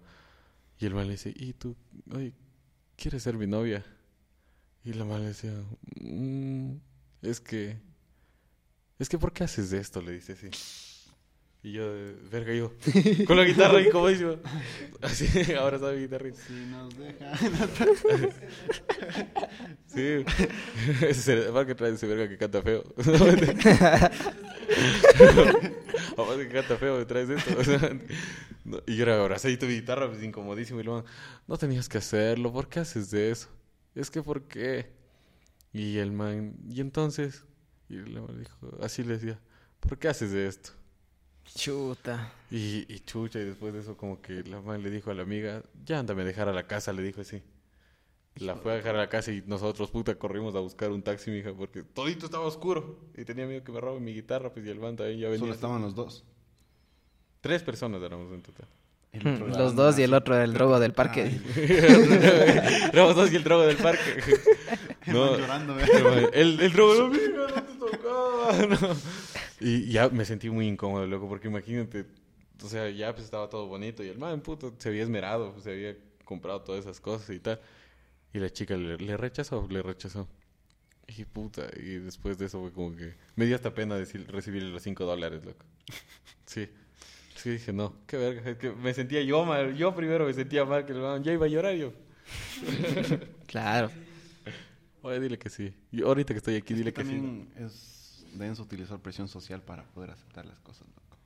Y 0.79 0.85
el 0.87 0.95
man 0.95 1.07
le 1.07 1.13
dice, 1.13 1.33
¿y 1.35 1.53
tú, 1.53 1.75
oye, 2.13 2.33
quieres 2.97 3.23
ser 3.23 3.37
mi 3.37 3.47
novia? 3.47 3.85
Y 4.85 4.93
la 4.93 5.05
man 5.05 5.21
le 5.21 5.29
decía, 5.29 5.53
"Mm, 6.01 6.75
es 7.23 7.39
que, 7.41 7.77
es 8.99 9.09
que, 9.09 9.17
¿por 9.17 9.33
qué 9.33 9.43
haces 9.43 9.71
esto? 9.73 10.01
Le 10.01 10.11
dice 10.13 10.33
así. 10.33 10.49
Y 11.65 11.71
yo, 11.71 11.83
verga, 12.29 12.53
yo, 12.53 12.71
con 13.25 13.37
la 13.37 13.43
guitarra 13.43 13.81
y 13.81 13.89
como 13.89 14.07
dice, 14.07 14.37
así, 15.01 15.51
ahora 15.59 15.79
sabe 15.79 15.99
guitarrista. 15.99 16.43
Si 16.45 16.53
nos 16.53 16.95
deja. 16.95 17.31
Sí. 19.87 20.23
Ese 21.01 21.47
es 21.47 21.65
que 21.65 21.73
trae 21.73 21.93
ese 21.93 22.05
verga 22.05 22.29
que 22.29 22.37
canta 22.37 22.61
feo. 22.61 22.83
Aparte 26.11 26.47
que 26.47 26.53
canta 26.53 26.77
feo, 26.77 26.99
me 26.99 27.05
traes 27.05 27.29
esto. 27.31 27.59
O 27.59 27.63
sea, 27.63 27.79
no, 28.63 28.81
y 28.85 28.97
yo 28.97 29.03
era 29.03 29.19
abrazadito 29.19 29.65
mi 29.65 29.73
guitarra, 29.73 30.07
pues 30.07 30.21
incomodísimo. 30.21 30.81
Y 30.81 30.83
luego, 30.83 31.03
no 31.47 31.57
tenías 31.57 31.89
que 31.89 31.97
hacerlo, 31.97 32.53
¿por 32.53 32.69
qué 32.69 32.81
haces 32.81 33.09
de 33.09 33.31
eso? 33.31 33.49
Es 33.95 34.11
que, 34.11 34.21
¿por 34.21 34.43
qué? 34.43 34.91
Y 35.73 35.97
el 35.97 36.11
man, 36.11 36.57
¿y 36.69 36.81
entonces? 36.81 37.43
Y 37.89 37.95
el 37.95 38.21
man 38.21 38.37
dijo, 38.37 38.77
así 38.83 39.03
le 39.03 39.13
decía, 39.13 39.39
¿por 39.79 39.97
qué 39.97 40.09
haces 40.09 40.31
de 40.31 40.45
esto? 40.45 40.71
Chuta. 41.53 42.31
Y, 42.51 42.85
y 42.93 42.99
chucha, 42.99 43.39
y 43.39 43.43
después 43.45 43.73
de 43.73 43.79
eso, 43.81 43.95
como 43.97 44.21
que 44.21 44.43
la 44.43 44.61
man 44.61 44.81
le 44.81 44.89
dijo 44.89 45.11
a 45.11 45.13
la 45.13 45.23
amiga, 45.23 45.63
ya 45.85 45.99
ándame 45.99 46.23
a 46.23 46.25
dejar 46.25 46.49
a 46.49 46.53
la 46.53 46.67
casa, 46.67 46.93
le 46.93 47.03
dijo 47.03 47.21
así. 47.21 47.41
La 48.37 48.55
fue 48.55 48.73
a 48.73 48.75
dejar 48.75 48.95
a 48.95 48.99
la 48.99 49.09
casa 49.09 49.31
y 49.31 49.41
nosotros, 49.45 49.89
puta, 49.91 50.15
corrimos 50.15 50.55
a 50.55 50.59
buscar 50.59 50.91
un 50.91 51.01
taxi, 51.01 51.31
mija, 51.31 51.53
porque 51.53 51.83
todito 51.83 52.25
estaba 52.25 52.45
oscuro. 52.45 52.99
Y 53.15 53.23
tenía 53.23 53.45
miedo 53.45 53.63
que 53.63 53.71
me 53.71 53.79
roben 53.79 54.03
mi 54.03 54.13
guitarra, 54.13 54.51
pues, 54.51 54.65
y 54.65 54.69
el 54.69 54.79
banda 54.79 55.05
ahí 55.05 55.19
ya 55.19 55.27
venía. 55.27 55.39
Solo 55.39 55.53
estaban 55.53 55.81
los 55.81 55.95
dos. 55.95 56.25
Tres 57.39 57.63
personas 57.63 58.01
éramos 58.01 58.33
en 58.33 58.41
total. 58.41 58.67
El 59.13 59.27
otro 59.27 59.47
Los 59.47 59.75
dos 59.77 59.97
y 59.99 60.03
el 60.03 60.13
otro 60.13 60.37
el 60.37 60.53
drogo 60.53 60.79
del 60.81 60.91
parque. 60.91 61.39
Éramos 62.91 63.15
dos 63.15 63.31
y 63.31 63.37
el 63.37 63.43
drogo 63.45 63.65
del 63.65 63.77
parque. 63.77 64.21
el 65.05 65.13
No. 65.13 65.37
llorando, 65.37 65.79
¿eh? 65.79 66.29
El, 66.33 66.59
el 66.59 66.73
drogo, 66.73 66.95
no, 66.95 67.07
mira, 67.09 67.47
no 67.47 67.63
te 67.63 67.73
tocaba. 67.75 68.35
No. 68.67 68.95
Y 69.59 69.91
ya 69.91 70.09
me 70.09 70.25
sentí 70.25 70.49
muy 70.49 70.67
incómodo, 70.67 71.07
loco, 71.07 71.27
porque 71.29 71.47
imagínate, 71.47 72.05
o 72.63 72.67
sea, 72.67 72.89
ya 72.89 73.13
pues 73.13 73.25
estaba 73.25 73.49
todo 73.49 73.67
bonito 73.67 74.03
y 74.03 74.09
el 74.09 74.17
man, 74.17 74.41
puto, 74.41 74.73
se 74.77 74.89
había 74.89 75.03
esmerado, 75.03 75.51
pues, 75.53 75.63
se 75.63 75.71
había 75.71 75.95
comprado 76.25 76.61
todas 76.61 76.85
esas 76.85 76.99
cosas 76.99 77.29
y 77.29 77.39
tal. 77.39 77.59
Y 78.33 78.39
la 78.39 78.49
chica 78.49 78.75
le, 78.75 78.97
le 78.97 79.17
rechazó, 79.17 79.67
le 79.69 79.81
rechazó. 79.81 80.27
Y 81.07 81.23
puta, 81.25 81.67
y 81.77 81.97
después 81.99 82.37
de 82.37 82.47
eso 82.47 82.59
fue 82.61 82.71
como 82.71 82.95
que 82.95 83.13
me 83.35 83.45
dio 83.45 83.55
hasta 83.55 83.73
pena 83.73 83.95
decir, 83.95 84.29
recibirle 84.29 84.69
los 84.69 84.83
cinco 84.83 85.05
dólares, 85.05 85.45
loco. 85.45 85.65
Sí. 86.45 86.69
Sí, 87.35 87.51
dije, 87.51 87.73
no, 87.73 87.95
qué 88.07 88.17
verga, 88.17 88.49
es 88.49 88.57
que 88.57 88.71
me 88.71 88.93
sentía 88.93 89.21
yo 89.21 89.45
mal, 89.45 89.75
yo 89.75 89.93
primero 89.93 90.25
me 90.25 90.33
sentía 90.33 90.65
mal 90.65 90.85
que 90.85 90.93
el 90.93 90.99
man 90.99 91.23
ya 91.23 91.31
iba 91.33 91.45
a 91.45 91.49
llorar 91.49 91.75
yo. 91.75 91.93
Claro. 93.45 93.91
Oye, 95.01 95.19
dile 95.19 95.37
que 95.37 95.49
sí. 95.49 95.73
Y 95.91 96.01
ahorita 96.01 96.33
que 96.33 96.39
estoy 96.39 96.55
aquí, 96.55 96.73
dile 96.73 96.91
que 96.91 97.03
sí. 97.03 97.47
Es 97.57 97.94
denso 98.37 98.63
utilizar 98.63 98.99
presión 98.99 99.27
social 99.27 99.61
para 99.61 99.83
poder 99.83 100.11
aceptar 100.11 100.45
las 100.45 100.59
cosas, 100.59 100.87
loco. 100.87 101.17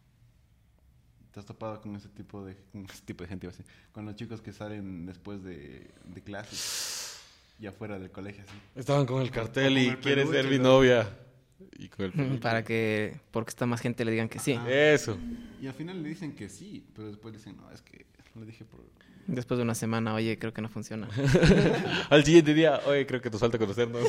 ¿Te 1.33 1.39
has 1.39 1.45
topado 1.45 1.79
con 1.81 1.95
ese 1.95 2.09
tipo 2.09 2.43
de, 2.45 2.55
con 2.71 2.85
ese 2.85 3.03
tipo 3.05 3.23
de 3.23 3.29
gente? 3.29 3.45
iba 3.45 3.53
a 3.53 3.57
decir? 3.57 3.71
Con 3.91 4.05
los 4.05 4.15
chicos 4.15 4.41
que 4.41 4.51
salen 4.53 5.05
después 5.05 5.43
de, 5.43 5.89
de 6.05 6.21
clases 6.21 7.19
y 7.59 7.67
afuera 7.67 7.99
del 7.99 8.11
colegio, 8.11 8.43
así. 8.47 8.57
Estaban 8.75 9.05
con 9.05 9.21
el 9.21 9.31
cartel 9.31 9.73
Con 9.73 9.81
y 9.83 9.95
quiere 9.97 10.25
ser 10.25 10.47
mi 10.47 10.57
¿no? 10.57 10.63
novia. 10.63 11.09
Y 11.77 11.89
con 11.89 12.05
el 12.05 12.11
peluche. 12.13 12.39
Para 12.39 12.63
que, 12.63 13.19
porque 13.31 13.49
está 13.49 13.65
más 13.65 13.81
gente, 13.81 14.05
le 14.05 14.11
digan 14.11 14.29
que 14.29 14.39
sí. 14.39 14.53
Ajá. 14.53 14.71
Eso. 14.71 15.17
Y 15.61 15.67
al 15.67 15.73
final 15.73 16.01
le 16.01 16.09
dicen 16.09 16.33
que 16.35 16.47
sí, 16.49 16.87
pero 16.95 17.09
después 17.09 17.33
dicen, 17.33 17.57
no, 17.57 17.69
es 17.71 17.81
que 17.81 18.05
le 18.35 18.45
dije 18.45 18.63
por... 18.65 18.79
Después 19.27 19.57
de 19.59 19.63
una 19.63 19.75
semana, 19.75 20.15
oye, 20.15 20.39
creo 20.39 20.53
que 20.53 20.61
no 20.61 20.69
funciona. 20.69 21.07
Al 22.09 22.23
siguiente 22.25 22.53
día, 22.55 22.79
oye, 22.87 23.05
creo 23.05 23.21
que 23.21 23.29
nos 23.29 23.39
falta 23.39 23.59
conocernos. 23.59 24.01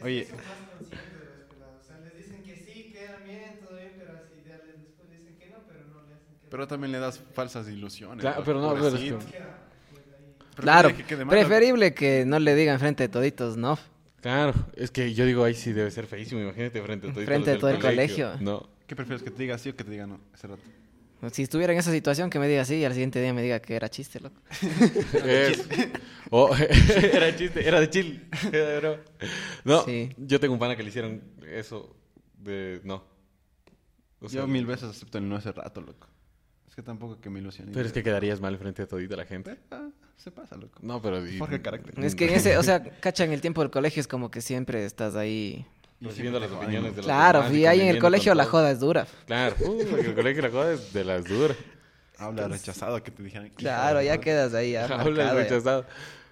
Oye, 0.00 0.26
Son 0.26 0.36
más 0.38 0.56
conscientes 0.72 1.20
de 1.20 1.36
los 1.36 1.44
pelados. 1.46 1.80
O 1.80 1.86
sea, 1.86 1.98
les 2.00 2.16
dicen 2.16 2.42
que 2.42 2.56
sí, 2.56 2.90
quedan 2.90 3.22
bien, 3.24 3.60
todo 3.60 3.76
bien, 3.76 3.92
pero 3.98 4.14
así 4.18 4.34
ya 4.44 4.56
les- 4.66 4.82
después 4.82 5.10
dicen 5.10 5.36
que 5.38 5.48
no, 5.50 5.58
pero 5.68 5.84
no 5.86 6.02
le 6.08 6.14
hacen 6.14 6.34
que 6.40 6.41
pero 6.52 6.68
también 6.68 6.92
le 6.92 6.98
das 7.00 7.18
falsas 7.34 7.66
ilusiones. 7.68 8.20
Claro, 8.20 8.36
loco, 8.40 8.44
pero 8.46 8.60
no, 8.60 8.74
pero 8.74 8.88
es 8.88 8.94
que- 9.02 9.16
claro, 10.54 10.94
que 10.94 11.04
quede 11.04 11.24
mal, 11.24 11.30
preferible 11.34 11.94
que 11.94 12.24
no 12.26 12.38
le 12.38 12.54
digan 12.54 12.78
frente 12.78 13.04
de 13.04 13.08
toditos, 13.08 13.56
¿no? 13.56 13.78
Claro, 14.20 14.52
es 14.76 14.90
que 14.90 15.14
yo 15.14 15.24
digo, 15.26 15.42
ahí 15.44 15.54
sí 15.54 15.72
debe 15.72 15.90
ser 15.90 16.06
feísimo. 16.06 16.40
Imagínate 16.42 16.80
frente 16.82 17.08
a 17.08 17.12
todo, 17.12 17.24
Frente 17.24 17.50
a 17.52 17.58
todo 17.58 17.70
el 17.70 17.78
colegio. 17.80 18.34
No. 18.40 18.68
¿Qué 18.86 18.94
prefieres, 18.94 19.22
que 19.22 19.30
te 19.30 19.42
diga 19.42 19.56
sí 19.58 19.70
o 19.70 19.74
que 19.76 19.82
te 19.82 19.90
diga 19.90 20.06
no? 20.06 20.20
Ese 20.34 20.46
rato. 20.46 20.62
Si 21.32 21.42
estuviera 21.42 21.72
en 21.72 21.78
esa 21.78 21.90
situación, 21.90 22.28
que 22.30 22.38
me 22.38 22.46
diga 22.48 22.64
sí 22.64 22.74
y 22.76 22.84
al 22.84 22.92
siguiente 22.92 23.20
día 23.22 23.32
me 23.32 23.42
diga 23.42 23.60
que 23.60 23.74
era 23.74 23.88
chiste, 23.88 24.20
loco. 24.20 24.36
Es- 25.24 25.66
o- 26.30 26.54
era 27.12 27.34
chiste, 27.34 27.66
era 27.66 27.80
de 27.80 27.88
chill. 27.90 28.28
Era 28.52 28.66
de 28.68 28.78
broma. 28.80 28.96
No, 29.64 29.84
Sí. 29.86 30.10
yo 30.18 30.38
tengo 30.38 30.52
un 30.54 30.60
pana 30.60 30.76
que 30.76 30.82
le 30.82 30.90
hicieron 30.90 31.22
eso 31.50 31.96
de 32.38 32.80
no. 32.84 33.04
O 34.20 34.28
sea, 34.28 34.42
Yo 34.42 34.46
mil 34.46 34.66
veces 34.66 34.90
acepto 34.90 35.18
el 35.18 35.28
no 35.28 35.36
ese 35.38 35.50
rato, 35.52 35.80
loco. 35.80 36.08
Es 36.72 36.76
que 36.76 36.80
tampoco 36.82 37.20
que 37.20 37.28
me 37.28 37.38
ilusione. 37.38 37.70
Pero 37.70 37.86
es 37.86 37.92
que 37.92 38.02
quedarías 38.02 38.40
mal 38.40 38.56
frente 38.56 38.80
a 38.80 38.86
todita 38.86 39.14
la 39.14 39.26
gente. 39.26 39.58
Ah, 39.70 39.90
se 40.16 40.30
pasa, 40.30 40.56
loco. 40.56 40.78
No, 40.80 41.02
pero... 41.02 41.22
y- 41.28 41.36
Forja 41.36 41.56
el 41.56 41.60
carácter. 41.60 42.02
Es 42.02 42.14
que 42.14 42.24
en 42.28 42.32
ese, 42.32 42.56
o 42.56 42.62
sea, 42.62 42.82
cacha, 42.82 43.24
en 43.24 43.32
el 43.34 43.42
tiempo 43.42 43.60
del 43.60 43.70
colegio 43.70 44.00
es 44.00 44.08
como 44.08 44.30
que 44.30 44.40
siempre 44.40 44.82
estás 44.86 45.14
ahí. 45.14 45.66
Recibiendo 46.00 46.40
las 46.40 46.50
opiniones 46.50 46.92
de 46.92 47.02
los 47.02 47.04
Claro, 47.04 47.40
demás 47.42 47.54
y 47.54 47.66
ahí 47.66 47.82
en 47.82 47.88
el 47.88 47.98
colegio 47.98 48.34
la 48.34 48.46
joda 48.46 48.70
es 48.70 48.80
dura. 48.80 49.06
Claro, 49.26 49.54
uh, 49.60 49.80
en 49.82 49.98
el 50.06 50.14
colegio 50.14 50.40
la 50.40 50.48
joda 50.48 50.72
es 50.72 50.94
de 50.94 51.04
las 51.04 51.24
duras. 51.26 51.58
Habla 52.16 52.48
rechazado 52.48 53.02
que 53.02 53.10
te 53.10 53.22
dijeran. 53.22 53.50
Claro, 53.50 54.00
ya 54.00 54.18
quedas 54.18 54.54
ahí. 54.54 54.72
ya 54.72 54.84
Habla 54.84 54.96
marcado, 55.04 55.16
ya. 55.18 55.34
rechazado. 55.44 55.86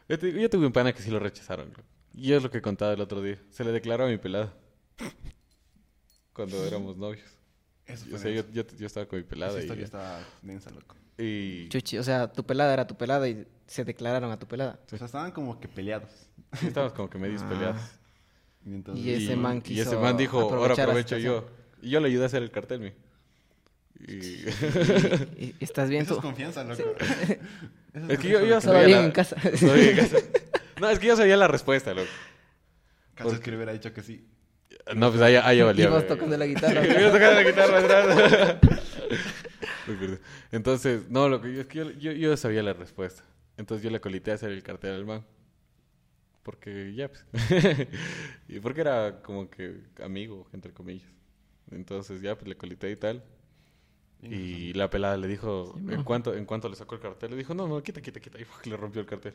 Yo, 0.09 0.19
te- 0.19 0.41
yo 0.41 0.49
tuve 0.49 0.65
un 0.65 0.73
pana 0.73 0.95
que 0.95 1.03
sí 1.03 1.11
lo 1.11 1.19
rechazaron. 1.19 1.71
Y 2.15 2.33
es 2.33 2.43
lo 2.43 2.51
que 2.51 2.63
contaba 2.63 2.95
el 2.95 3.01
otro 3.03 3.21
día. 3.21 3.37
Se 3.51 3.63
le 3.63 3.73
declaró 3.73 4.07
a 4.07 4.09
mi 4.09 4.17
pelada. 4.17 4.55
Cuando 6.33 6.65
éramos 6.65 6.97
novios. 6.97 7.29
Eso 7.93 8.07
O 8.15 8.19
sea, 8.19 8.31
yo, 8.31 8.43
yo, 8.53 8.65
yo 8.79 8.87
estaba 8.87 9.07
con 9.07 9.19
mi 9.19 9.25
pelada 9.25 9.53
Esa 9.53 9.61
y, 9.61 9.63
historia 9.63 9.85
está 9.85 10.21
densa, 10.43 10.71
loco. 10.71 10.95
y- 11.19 11.69
Chuchi, 11.69 11.99
o 11.99 12.03
sea, 12.03 12.31
tu 12.33 12.45
pelada 12.45 12.73
era 12.73 12.87
tu 12.87 12.97
pelada 12.97 13.29
y 13.29 13.47
se 13.67 13.85
declararon 13.85 14.31
a 14.33 14.39
tu 14.39 14.47
pelada. 14.47 14.79
O 14.93 14.97
sea, 14.97 15.07
estaban 15.07 15.33
como 15.33 15.59
que 15.61 15.69
peleados. 15.69 16.11
sí 16.59 16.67
estábamos 16.69 16.93
como 16.95 17.09
que 17.11 17.19
medios 17.19 17.43
Ah. 17.43 17.49
peleados. 17.49 17.81
Y, 18.67 18.75
entonces, 18.75 19.05
Y 19.05 19.13
ese 19.15 19.37
man 19.37 19.63
y 19.65 19.81
ese 19.81 19.85
quiso 19.91 20.01
man 20.01 20.17
dijo, 20.17 20.41
ahora 20.41 20.75
aprovecho 20.75 21.17
yo. 21.19 21.47
Y 21.83 21.91
yo 21.91 22.01
le 22.01 22.09
ayudé 22.09 22.25
a 22.25 22.27
hacer 22.27 22.43
el 22.43 22.51
cartel, 22.51 22.81
mi. 22.81 22.93
Y... 24.07 24.15
¿Y, 24.15 25.55
y 25.61 25.65
estás 25.65 25.89
bien 25.91 26.03
Eso 26.03 26.15
tú? 26.15 26.21
es 26.21 26.25
confianza, 26.25 26.65
loco. 26.65 26.83
Eso 27.95 28.07
Es 28.09 28.19
que 28.19 28.29
yo, 28.29 28.41
yo 28.41 28.49
Todo 28.49 28.61
sabía 28.61 28.87
bien 28.87 28.99
la- 29.01 29.05
en 29.07 29.11
casa. 29.13 29.37
No, 30.81 30.89
es 30.89 30.99
que 30.99 31.07
yo 31.07 31.17
sabía 31.17 31.37
la 31.37 31.49
respuesta, 31.49 31.93
loco. 31.93 32.09
Caso 33.15 33.33
es 33.35 33.41
que 33.41 33.51
le 33.51 33.57
hubiera 33.57 33.73
dicho 33.73 33.93
que 33.93 34.03
sí. 34.03 34.27
No, 34.95 35.11
pues 35.11 35.23
ahí, 35.23 35.37
ahí 35.37 35.59
ya 35.59 35.65
valía. 35.65 35.89
Verga. 35.89 36.07
tocando 36.07 36.37
la 36.37 36.47
guitarra. 36.47 36.87
Yo 37.01 37.13
tocando 37.13 37.35
la 37.35 37.43
guitarra 37.43 37.79
atrás. 37.79 38.57
Entonces, 40.53 41.09
no, 41.11 41.29
lo 41.29 41.41
que 41.41 41.53
yo, 41.53 41.61
es 41.63 41.67
que 41.67 41.79
yo, 41.79 41.91
yo, 41.91 42.13
yo 42.13 42.37
sabía 42.37 42.63
la 42.63 42.73
respuesta. 42.73 43.25
Entonces 43.57 43.83
yo 43.83 43.91
le 43.91 44.01
colité 44.01 44.31
a 44.31 44.35
hacer 44.35 44.51
el 44.51 44.63
cartel 44.63 44.93
al 44.93 45.05
man. 45.05 45.25
Porque 46.43 46.95
ya, 46.95 47.09
pues. 47.09 47.25
y 48.49 48.61
porque 48.61 48.81
era 48.83 49.21
como 49.23 49.51
que 49.51 49.81
amigo, 50.03 50.49
entre 50.53 50.73
comillas. 50.73 51.11
Entonces 51.71 52.21
ya, 52.21 52.37
pues 52.37 52.49
le 52.49 52.57
colité 52.57 52.91
y 52.91 52.97
tal. 52.97 53.23
Y 54.23 54.73
la 54.75 54.91
pelada 54.91 55.17
le 55.17 55.29
dijo, 55.29 55.75
Sí, 55.77 55.95
¿en 55.95 56.05
cuánto, 56.05 56.35
¿en 56.35 56.45
cuánto 56.45 56.69
le 56.69 56.77
sacó 56.77 56.95
el 56.95 57.01
cartel? 57.01 57.31
Le 57.31 57.37
dijo, 57.37 57.55
no, 57.55 57.67
no, 57.67 57.83
quita, 57.83 58.01
quita, 58.03 58.21
quita. 58.21 58.39
Y 58.39 58.69
le 58.69 58.77
rompió 58.77 59.01
el 59.01 59.07
cartel. 59.07 59.35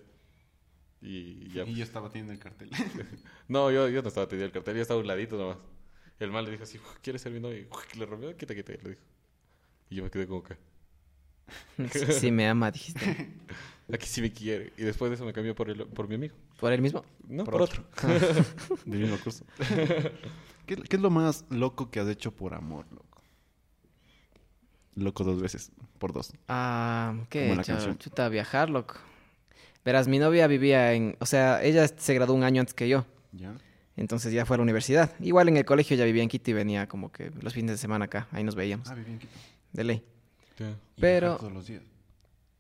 Y 1.02 1.50
ya. 1.50 1.64
Y 1.64 1.66
pues. 1.66 1.78
yo 1.78 1.84
estaba 1.84 2.10
teniendo 2.10 2.34
el 2.34 2.40
cartel. 2.40 2.70
No, 3.48 3.70
yo, 3.70 3.88
yo 3.90 4.02
no 4.02 4.08
estaba 4.08 4.28
teniendo 4.28 4.48
el 4.48 4.52
cartel, 4.52 4.76
yo 4.76 4.82
estaba 4.82 5.00
a 5.00 5.02
un 5.02 5.08
ladito 5.08 5.38
nomás. 5.38 5.58
El 6.20 6.32
mal 6.32 6.46
le 6.46 6.52
dijo 6.52 6.64
así, 6.64 6.80
¿quieres 7.02 7.22
ser 7.22 7.32
mi 7.32 7.40
novio? 7.40 7.68
Y 7.94 8.00
le 8.00 8.06
rompió, 8.06 8.36
quita, 8.36 8.56
quita, 8.56 8.72
le 8.72 8.90
dijo. 8.90 9.02
Y 9.90 9.96
yo 9.98 10.04
me 10.04 10.10
quedé 10.10 10.26
como 10.26 10.42
que, 10.42 10.58
Sí, 11.92 12.06
sí 12.12 12.32
me 12.32 12.48
ama, 12.48 12.72
dijiste. 12.72 13.30
aquí 13.94 14.08
sí 14.08 14.22
me 14.22 14.32
quiere. 14.32 14.74
Y 14.78 14.84
después 14.84 15.10
de 15.10 15.16
eso 15.16 15.26
me 15.26 15.34
cambió 15.34 15.56
por, 15.56 15.70
el, 15.70 15.86
por 15.88 16.08
mi 16.08 16.16
amigo. 16.16 16.36
¿Por 16.60 16.72
él 16.74 16.82
mismo? 16.82 17.04
No, 17.28 17.44
Por 17.44 17.54
por, 17.54 17.62
otro. 17.64 17.84
Del 18.86 19.00
mismo 19.00 19.18
curso. 19.20 19.46
¿Qué, 20.66 20.78
qué 20.78 20.96
es 20.96 21.02
lo 21.02 21.10
más 21.10 21.46
loco 21.50 21.92
que 21.92 22.00
has 22.00 22.08
hecho 22.08 22.36
por 22.36 22.54
amor, 22.54 22.86
loco? 22.92 23.22
Loco 24.96 25.24
dos 25.24 25.42
veces, 25.42 25.72
por 26.00 26.14
dos. 26.14 26.34
Ah, 26.48 27.14
¿qué 27.30 27.52
he 27.52 27.54
hecho? 27.54 27.94
Chuta, 27.96 28.30
viajar, 28.30 28.70
loco. 28.70 28.96
Verás, 29.86 30.08
mi 30.08 30.18
novia 30.20 30.48
vivía 30.48 30.94
en... 30.94 31.16
O 31.20 31.26
sea, 31.26 31.64
ella 31.64 31.88
se 31.88 32.14
graduó 32.16 32.36
un 32.36 32.44
año 32.44 32.60
antes 32.60 32.74
que 32.74 32.90
yo. 32.90 33.06
¿Ya? 33.32 33.54
Entonces 33.96 34.34
ya 34.34 34.46
fue 34.46 34.56
a 34.56 34.58
la 34.58 34.64
universidad. 34.64 35.12
Igual 35.20 35.48
en 35.48 35.58
el 35.58 35.64
colegio 35.66 35.96
ya 35.96 36.04
vivía 36.06 36.24
en 36.24 36.28
Quito 36.30 36.50
y 36.52 36.54
venía 36.54 36.88
como 36.88 37.12
que 37.12 37.32
los 37.42 37.54
fines 37.54 37.72
de 37.72 37.78
semana 37.78 38.06
acá. 38.06 38.28
Ahí 38.32 38.44
nos 38.44 38.56
veíamos. 38.56 38.90
Ah, 38.90 38.96
viví 38.96 39.12
en 39.12 39.20
Quito. 39.20 39.34
De 39.72 39.84
ley. 39.84 40.04
Ya. 40.58 40.70
Y 40.98 41.02
Pero- 41.02 41.38
todos 41.38 41.54
los 41.54 41.68
días. 41.68 41.84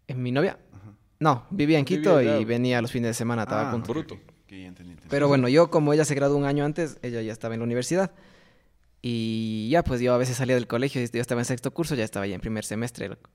¿En 0.07 0.21
mi 0.21 0.31
novia? 0.31 0.59
Ajá. 0.71 0.91
No, 1.19 1.45
vivía 1.49 1.79
en 1.79 1.85
Quito 1.85 2.17
Vivía 2.17 2.39
y 2.39 2.45
venía 2.45 2.81
los 2.81 2.91
fines 2.91 3.09
de 3.09 3.13
semana 3.15 3.41
a 3.41 3.45
Ah, 3.45 3.49
Tabacundo. 3.49 3.87
Bruto. 3.87 4.13
ok, 4.13 4.21
ya 4.51 4.55
entendí, 4.67 4.91
entendí. 4.91 5.07
Pero 5.09 5.27
bueno, 5.27 5.47
yo 5.49 5.71
como 5.71 5.93
ella 5.93 6.05
se 6.05 6.13
graduó 6.13 6.37
un 6.37 6.45
año 6.45 6.63
antes, 6.63 6.97
ella 7.01 7.21
ya 7.23 7.33
estaba 7.33 7.55
en 7.55 7.61
la 7.61 7.65
universidad. 7.65 8.11
Y 9.01 9.69
ya, 9.71 9.83
pues 9.83 10.01
yo 10.01 10.13
a 10.13 10.17
veces 10.17 10.37
salía 10.37 10.55
del 10.55 10.67
colegio, 10.67 11.01
yo 11.03 11.21
estaba 11.21 11.41
en 11.41 11.45
sexto 11.45 11.71
curso, 11.71 11.95
ya 11.95 12.03
estaba 12.03 12.25
ya 12.27 12.35
en 12.35 12.41
primer 12.41 12.65
semestre, 12.65 13.07
loco. 13.09 13.29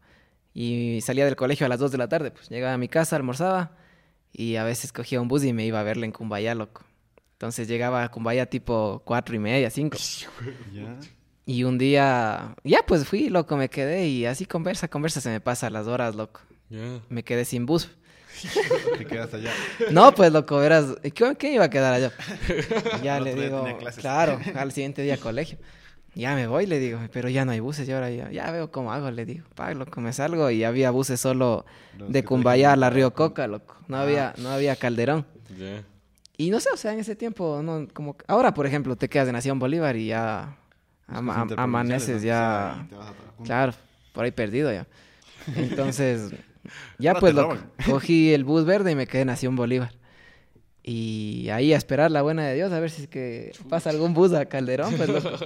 Y 0.53 1.01
salía 1.03 1.25
del 1.25 1.37
colegio 1.37 1.67
a 1.67 1.69
las 1.69 1.79
2 1.79 1.93
de 1.93 1.99
la 1.99 2.09
tarde, 2.09 2.31
pues 2.31 2.49
llegaba 2.49 2.75
a 2.75 2.79
mi 2.79 2.89
casa, 2.89 3.17
almorzaba 3.17 3.73
y 4.33 4.57
a 4.57 4.65
veces 4.65 4.93
cogía 4.93 5.21
un 5.21 5.29
bus 5.29 5.45
y 5.45 5.53
me 5.53 5.65
iba 5.65 5.81
a 5.81 5.83
verle 5.83 6.07
en 6.07 6.13
Cumbaya, 6.13 6.55
loco. 6.55 6.85
Entonces 7.33 7.69
llegaba 7.69 8.05
a 8.05 8.11
Cumbaya 8.11 8.47
tipo 8.47 9.03
cuatro 9.05 9.35
y 9.35 9.39
media, 9.39 9.71
cinco. 9.71 9.99
Ya. 10.73 10.99
Y 11.47 11.65
un 11.65 11.79
día, 11.79 12.55
ya 12.63 12.85
pues 12.87 13.07
fui, 13.07 13.29
loco, 13.29 13.57
me 13.57 13.69
quedé 13.69 14.07
y 14.07 14.25
así 14.27 14.47
conversa, 14.47 14.89
conversa, 14.89 15.21
se 15.21 15.31
me 15.31 15.41
pasa 15.41 15.69
las 15.71 15.87
horas, 15.87 16.15
loco. 16.15 16.43
Me 17.09 17.25
quedé 17.25 17.45
sin 17.45 17.67
bus. 17.67 17.91
Te 18.99 19.05
quedas 19.05 19.35
allá. 19.35 19.51
No, 19.91 20.15
pues 20.15 20.33
loco, 20.33 20.59
verás, 20.59 20.87
¿qué, 21.03 21.37
qué 21.37 21.53
iba 21.53 21.65
a 21.65 21.71
quedar 21.71 21.95
allá? 21.95 22.13
Ya 23.03 23.19
le 23.19 23.35
digo, 23.35 23.67
claro, 23.97 24.39
al 24.55 24.71
siguiente 24.71 25.03
día 25.03 25.17
colegio. 25.17 25.59
Ya 26.15 26.35
me 26.35 26.47
voy, 26.49 26.67
le 26.67 26.79
digo, 26.81 26.99
pero 27.13 27.29
ya 27.29 27.45
no 27.45 27.53
hay 27.53 27.61
buses 27.61 27.89
y 27.89 27.93
ahora 27.93 28.11
ya, 28.11 28.31
ya 28.31 28.51
veo 28.51 28.71
cómo 28.73 28.93
hago, 28.93 29.11
le 29.13 29.25
digo, 29.25 29.45
pa, 29.55 29.73
loco, 29.75 30.01
me 30.01 30.13
salgo 30.13 30.51
y 30.51 30.65
había 30.65 30.91
buses 30.91 31.21
solo 31.21 31.65
Los 31.99 32.13
de 32.13 32.25
Cumbaya 32.25 32.73
a 32.73 32.77
la 32.77 32.91
Río. 32.91 33.15
Coca, 33.15 33.47
loco. 33.47 33.77
No 33.87 33.97
Ah. 33.99 34.03
había, 34.03 34.35
no 34.39 34.51
había 34.51 34.75
Calderón. 34.77 35.25
Y 36.37 36.51
no 36.51 36.59
sé, 36.59 36.69
o 36.73 36.77
sea, 36.77 36.93
en 36.95 36.99
ese 37.01 37.15
tiempo, 37.15 37.61
no, 37.63 37.87
como, 37.93 38.17
ahora, 38.27 38.53
por 38.55 38.67
ejemplo, 38.67 38.97
te 38.97 39.09
quedas 39.09 39.27
de 39.27 39.33
Nación 39.33 39.59
Bolívar 39.59 39.95
y 39.97 40.07
ya 40.09 40.57
amaneces 41.07 42.23
ya, 42.23 42.87
claro, 43.45 43.73
por 44.13 44.25
ahí 44.25 44.31
perdido 44.33 44.73
ya. 44.73 44.87
Entonces, 45.57 46.31
ya 46.99 47.11
Ahora 47.11 47.21
pues 47.21 47.35
loco, 47.35 47.57
cogí 47.87 48.33
el 48.35 48.45
bus 48.45 48.65
verde 48.65 48.91
y 48.93 48.95
me 48.95 49.07
quedé 49.07 49.23
en 49.23 49.29
Nación 49.29 49.55
Bolívar. 49.57 49.93
Y 50.83 51.49
ahí 51.51 51.73
a 51.73 51.77
esperar 51.77 52.11
la 52.11 52.23
buena 52.23 52.47
de 52.47 52.55
Dios, 52.55 52.73
a 52.73 52.81
ver 52.81 52.91
si 52.91 53.03
es 53.03 53.09
que 53.09 53.53
pasa 53.69 53.91
algún 53.91 54.15
bus 54.15 54.33
a 54.33 54.47
Calderón, 54.47 54.95
pues 54.97 55.09
loco. 55.09 55.31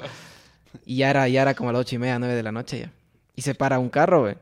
Y 0.86 0.98
ya 0.98 1.10
era, 1.10 1.28
ya 1.28 1.42
era 1.42 1.54
como 1.54 1.70
a 1.70 1.72
las 1.72 1.80
ocho 1.80 1.96
y 1.96 1.98
media, 1.98 2.18
nueve 2.18 2.34
de 2.34 2.42
la 2.42 2.52
noche 2.52 2.80
ya. 2.80 2.92
Y 3.36 3.42
se 3.42 3.54
para 3.54 3.78
un 3.78 3.88
carro, 3.88 4.22
güey. 4.22 4.36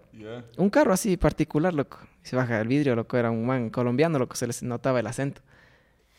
Un 0.57 0.71
carro 0.71 0.92
así 0.92 1.16
particular, 1.16 1.73
loco. 1.73 1.99
Y 2.23 2.29
se 2.29 2.37
baja 2.37 2.61
el 2.61 2.68
vidrio, 2.68 2.95
loco. 2.95 3.16
Era 3.16 3.31
un 3.31 3.47
man 3.47 3.71
colombiano, 3.71 4.18
loco. 4.18 4.37
Se 4.37 4.47
les 4.47 4.62
notaba 4.62 5.01
el 5.01 5.07
acento. 5.07 5.40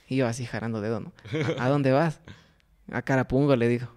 Y 0.08 0.17
yo 0.17 0.28
así 0.28 0.45
jarando 0.45 0.82
dedo, 0.82 0.99
¿no? 0.99 1.12
¿A 1.60 1.69
dónde 1.69 1.91
vas? 1.91 2.19
A 2.91 3.02
Carapungo, 3.02 3.56
le 3.56 3.67
digo. 3.67 3.88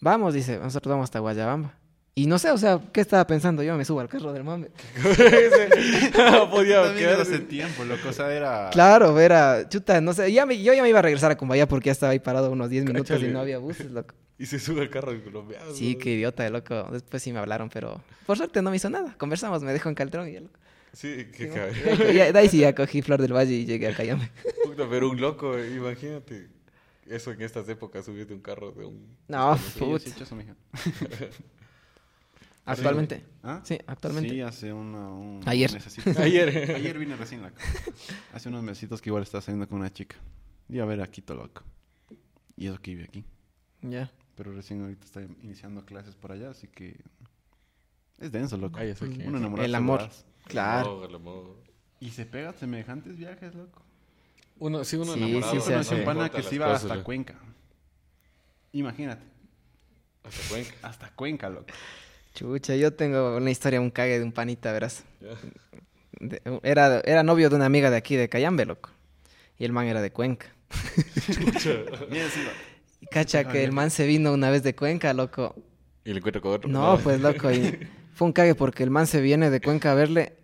Vamos, 0.00 0.34
dice. 0.34 0.58
Nosotros 0.58 0.90
vamos 0.90 1.04
hasta 1.04 1.18
Guayabamba. 1.18 1.74
Y 2.18 2.26
no 2.26 2.38
sé, 2.38 2.50
o 2.50 2.58
sea, 2.58 2.80
¿qué 2.92 3.00
estaba 3.00 3.24
pensando? 3.26 3.62
Yo 3.62 3.76
me 3.76 3.84
subo 3.84 4.00
al 4.00 4.08
carro 4.08 4.32
del 4.32 4.42
mame. 4.42 4.68
no 6.32 6.50
podía 6.50 6.82
También 6.82 6.96
quedar. 6.96 7.12
era 7.14 7.22
hace 7.22 7.38
tiempo, 7.38 7.84
loco. 7.84 8.08
O 8.08 8.12
sea, 8.12 8.32
era... 8.32 8.70
Claro, 8.72 9.20
era, 9.20 9.68
chuta, 9.68 10.00
no 10.00 10.12
sé. 10.12 10.32
Ya 10.32 10.44
me- 10.44 10.60
yo 10.60 10.72
ya 10.72 10.82
me 10.82 10.88
iba 10.88 10.98
a 10.98 11.02
regresar 11.02 11.30
a 11.30 11.36
Cumbaya 11.36 11.68
porque 11.68 11.86
ya 11.86 11.92
estaba 11.92 12.10
ahí 12.12 12.18
parado 12.18 12.50
unos 12.50 12.70
10 12.70 12.86
minutos 12.86 13.22
y 13.22 13.28
no 13.28 13.38
había 13.40 13.58
buses, 13.58 13.90
loco. 13.92 14.14
Y 14.36 14.46
se 14.46 14.58
sube 14.58 14.80
al 14.82 14.90
carro 14.90 15.12
de 15.12 15.22
colombiano. 15.22 15.72
Sí, 15.72 15.94
qué 15.96 16.10
idiota, 16.14 16.48
loco. 16.50 16.88
Después 16.92 17.22
sí 17.22 17.32
me 17.32 17.38
hablaron, 17.38 17.68
pero 17.68 18.00
por 18.26 18.36
suerte 18.36 18.62
no 18.62 18.70
me 18.70 18.76
hizo 18.76 18.90
nada. 18.90 19.14
Conversamos, 19.16 19.62
me 19.62 19.72
dejó 19.72 19.88
en 19.88 19.94
Calderón 19.94 20.28
y 20.28 20.32
ya, 20.32 20.40
loco. 20.40 20.58
Sí, 20.92 21.26
qué 21.36 21.44
Sí, 21.44 21.50
cabrón. 21.54 21.74
¿no? 22.06 22.10
Ya- 22.12 22.32
de 22.32 22.38
ahí 22.38 22.48
sí 22.48 22.58
ya 22.58 22.74
cogí 22.74 23.00
Flor 23.02 23.20
del 23.22 23.32
Valle 23.32 23.52
y 23.54 23.64
llegué 23.64 23.86
a 23.88 23.94
Cayame. 23.94 24.28
Puta, 24.64 24.88
pero 24.90 25.08
un 25.08 25.20
loco, 25.20 25.56
eh, 25.56 25.70
imagínate. 25.76 26.48
Eso 27.06 27.30
en 27.32 27.40
estas 27.42 27.68
épocas, 27.68 28.04
subirte 28.04 28.34
un 28.34 28.40
carro 28.40 28.70
de 28.72 28.84
un... 28.84 29.06
No, 29.28 29.56
Sí, 29.56 29.80
yo 29.80 29.86
put. 29.86 30.02
sí 30.02 30.10
he 30.10 30.12
hecho 30.12 30.24
eso, 30.24 30.34
mija. 30.36 30.54
Actualmente. 32.68 33.24
¿Ah? 33.42 33.60
Sí, 33.64 33.78
actualmente. 33.86 34.30
Sí, 34.30 34.40
hace 34.40 34.72
una, 34.72 35.08
un 35.08 35.40
Ayer. 35.46 35.70
Ayer. 36.18 36.74
Ayer 36.76 36.98
vine 36.98 37.16
recién 37.16 37.42
la 37.42 37.52
Hace 38.32 38.48
unos 38.48 38.62
mesitos 38.62 39.00
que 39.00 39.08
igual 39.10 39.22
estaba 39.22 39.40
saliendo 39.40 39.68
con 39.68 39.78
una 39.78 39.92
chica. 39.92 40.16
Y 40.68 40.78
a 40.78 40.84
ver 40.84 41.00
a 41.00 41.06
Quito, 41.06 41.34
loco. 41.34 41.62
Y 42.56 42.66
eso 42.66 42.78
que 42.80 42.90
vive 42.92 43.04
aquí. 43.04 43.24
Ya. 43.82 44.10
Pero 44.34 44.52
recién 44.52 44.82
ahorita 44.82 45.04
está 45.04 45.22
iniciando 45.42 45.84
clases 45.84 46.14
por 46.14 46.32
allá, 46.32 46.50
así 46.50 46.68
que... 46.68 47.00
Es 48.18 48.32
denso, 48.32 48.56
loco. 48.56 48.78
Sé 48.78 48.94
quién. 49.08 49.28
Uno 49.28 49.38
enamorado. 49.38 49.64
El 49.64 49.74
amor. 49.74 50.08
Claro. 50.46 51.04
El 51.04 51.14
amor. 51.14 51.56
Y 52.00 52.10
se 52.10 52.26
pega 52.26 52.52
semejantes 52.52 53.16
viajes, 53.16 53.54
loco. 53.54 53.82
Uno, 54.58 54.84
sí, 54.84 54.96
uno 54.96 55.14
Sí, 55.14 55.22
enamorado. 55.22 55.60
sí, 55.60 55.94
un 55.94 56.04
pana 56.04 56.24
Importa 56.24 56.30
que 56.30 56.42
se 56.42 56.54
iba 56.54 56.66
cosas, 56.66 56.82
hasta 56.82 56.96
ya. 56.96 57.04
Cuenca. 57.04 57.38
Imagínate. 58.72 59.24
Hasta 60.24 60.48
Cuenca. 60.48 60.74
Hasta 60.82 61.10
Cuenca, 61.14 61.48
loco. 61.48 61.66
Chucha, 62.34 62.76
yo 62.76 62.92
tengo 62.92 63.36
una 63.36 63.50
historia, 63.50 63.80
un 63.80 63.90
cague 63.90 64.18
de 64.18 64.24
un 64.24 64.32
panita, 64.32 64.72
verás. 64.72 65.04
De- 66.20 66.40
era, 66.62 67.00
era 67.04 67.22
novio 67.22 67.50
de 67.50 67.56
una 67.56 67.66
amiga 67.66 67.90
de 67.90 67.96
aquí, 67.96 68.16
de 68.16 68.28
Cayambe, 68.28 68.64
loco. 68.64 68.90
Y 69.58 69.64
el 69.64 69.72
man 69.72 69.86
era 69.86 70.00
de 70.00 70.10
Cuenca. 70.10 70.46
Bien, 72.10 72.28
sí, 72.30 72.40
Y 73.00 73.06
cacha 73.06 73.44
que 73.48 73.64
el 73.64 73.72
man 73.72 73.90
se 73.90 74.06
vino 74.06 74.32
una 74.32 74.50
vez 74.50 74.62
de 74.62 74.74
Cuenca, 74.74 75.12
loco. 75.14 75.54
Y 76.04 76.12
le 76.12 76.18
encuentro 76.18 76.40
con 76.42 76.52
otro. 76.52 76.70
No, 76.70 76.98
pues 77.02 77.20
loco, 77.20 77.50
y 77.50 77.78
fue 78.14 78.26
un 78.26 78.32
cague 78.32 78.54
porque 78.54 78.82
el 78.82 78.90
man 78.90 79.06
se 79.06 79.20
viene 79.20 79.50
de 79.50 79.60
Cuenca 79.60 79.92
a 79.92 79.94
verle 79.94 80.34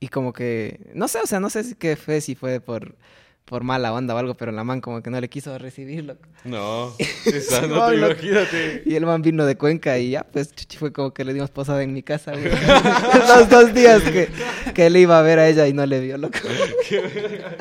y 0.00 0.08
como 0.08 0.32
que, 0.32 0.90
no 0.94 1.08
sé, 1.08 1.20
o 1.20 1.26
sea, 1.26 1.40
no 1.40 1.50
sé 1.50 1.64
si 1.64 1.74
qué 1.76 1.96
fue, 1.96 2.20
si 2.20 2.34
fue 2.34 2.60
por, 2.60 2.96
por 3.44 3.62
mala 3.62 3.92
onda 3.92 4.14
o 4.14 4.18
algo, 4.18 4.34
pero 4.34 4.52
la 4.52 4.64
man 4.64 4.80
como 4.80 5.02
que 5.02 5.10
no 5.10 5.20
le 5.20 5.28
quiso 5.28 5.56
recibir, 5.58 6.04
loco. 6.04 6.22
No. 6.44 6.94
Esa, 7.26 7.66
no 7.66 7.76
no, 7.76 7.88
te 7.90 7.96
imagínate. 7.96 8.82
Y 8.86 8.94
el 8.94 9.04
man 9.04 9.20
vino 9.20 9.44
de 9.44 9.56
Cuenca 9.58 9.98
y 9.98 10.10
ya, 10.12 10.22
pues 10.24 10.54
chuchi, 10.54 10.78
fue 10.78 10.92
como 10.94 11.12
que 11.12 11.24
le 11.24 11.34
dimos 11.34 11.50
posada 11.50 11.82
en 11.82 11.92
mi 11.92 12.02
casa, 12.02 12.32
güey. 12.32 12.44
Los 13.28 13.48
dos 13.50 13.74
días 13.74 14.02
que, 14.02 14.28
que 14.74 14.86
él 14.86 14.96
iba 14.96 15.18
a 15.18 15.22
ver 15.22 15.38
a 15.38 15.48
ella 15.48 15.68
y 15.68 15.74
no 15.74 15.84
le 15.84 16.00
vio, 16.00 16.16
loco. 16.16 16.38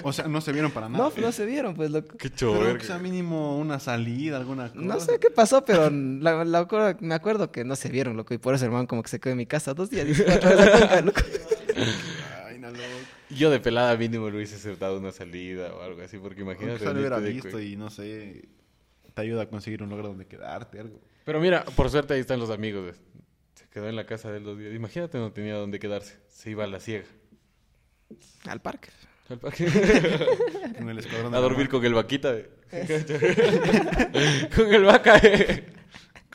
O 0.03 0.13
sea, 0.13 0.27
no 0.29 0.39
se 0.39 0.53
vieron 0.53 0.71
para 0.71 0.87
nada. 0.87 1.11
No, 1.15 1.21
no 1.21 1.31
se 1.33 1.45
vieron, 1.45 1.75
pues, 1.75 1.91
loco. 1.91 2.17
Qué 2.17 2.29
chover. 2.29 2.77
que 2.77 2.85
sea 2.85 2.97
mínimo 2.97 3.57
una 3.57 3.79
salida, 3.79 4.37
alguna 4.37 4.69
cosa. 4.69 4.81
No 4.81 4.99
sé 5.01 5.19
qué 5.19 5.31
pasó, 5.31 5.65
pero 5.65 5.89
la- 5.89 6.45
la 6.45 6.95
me 7.01 7.13
acuerdo 7.15 7.51
que 7.51 7.65
no 7.65 7.75
se 7.75 7.89
vieron, 7.89 8.15
loco. 8.15 8.33
Y 8.33 8.37
por 8.37 8.55
eso 8.55 8.63
el 8.63 8.71
man 8.71 8.87
como 8.87 9.03
que 9.03 9.09
se 9.09 9.19
quedó 9.19 9.31
en 9.33 9.37
mi 9.37 9.45
casa 9.47 9.73
dos 9.73 9.89
días 9.89 10.07
y 10.07 10.15
se 10.15 10.23
fue 10.23 10.35
otra 10.35 10.49
vez 10.55 10.59
a 10.59 10.71
Cuenca, 10.71 11.01
loco. 11.01 11.21
Ay, 12.47 12.57
no, 12.59 12.69
loco. 12.69 12.81
Yo 13.35 13.49
de 13.49 13.59
pelada 13.59 13.95
mínimo 13.97 14.29
le 14.29 14.37
hubiese 14.37 14.55
acertado 14.55 14.97
una 14.97 15.11
salida 15.11 15.73
o 15.73 15.81
algo 15.81 16.01
así, 16.01 16.17
porque 16.17 16.41
Aunque 16.41 16.63
imagínate. 16.63 16.85
lo 16.85 16.99
hubiera 16.99 17.19
de 17.19 17.31
visto 17.31 17.59
y 17.59 17.75
no 17.75 17.89
sé, 17.89 18.47
te 19.13 19.21
ayuda 19.21 19.43
a 19.43 19.45
conseguir 19.47 19.83
un 19.83 19.89
lugar 19.89 20.05
donde 20.05 20.25
quedarte, 20.25 20.79
algo. 20.79 20.99
Pero 21.25 21.39
mira, 21.39 21.63
por 21.63 21.89
suerte 21.89 22.13
ahí 22.13 22.19
están 22.19 22.39
los 22.39 22.49
amigos. 22.49 22.85
¿ves? 22.85 23.01
Se 23.55 23.67
quedó 23.69 23.87
en 23.87 23.95
la 23.95 24.05
casa 24.05 24.31
de 24.31 24.37
él 24.37 24.43
dos 24.43 24.57
días. 24.57 24.73
Imagínate, 24.73 25.17
no 25.17 25.31
tenía 25.31 25.55
dónde 25.55 25.79
quedarse. 25.79 26.17
Se 26.27 26.49
iba 26.51 26.63
a 26.63 26.67
la 26.67 26.79
ciega. 26.79 27.05
Al 28.45 28.61
parque. 28.61 28.89
Al 29.29 29.39
parque. 29.39 29.65
Con 30.77 30.89
el 30.89 30.99
escuadrón 30.99 31.31
de 31.31 31.37
a 31.37 31.41
dormir 31.41 31.69
con 31.69 31.85
el 31.85 31.93
vaquita. 31.93 32.35
con 34.55 34.73
el 34.73 34.83
vaca. 34.83 35.21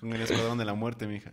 Con 0.00 0.12
el 0.12 0.22
escuadrón 0.22 0.58
de 0.58 0.64
la 0.64 0.74
muerte, 0.74 1.06
mija. 1.06 1.32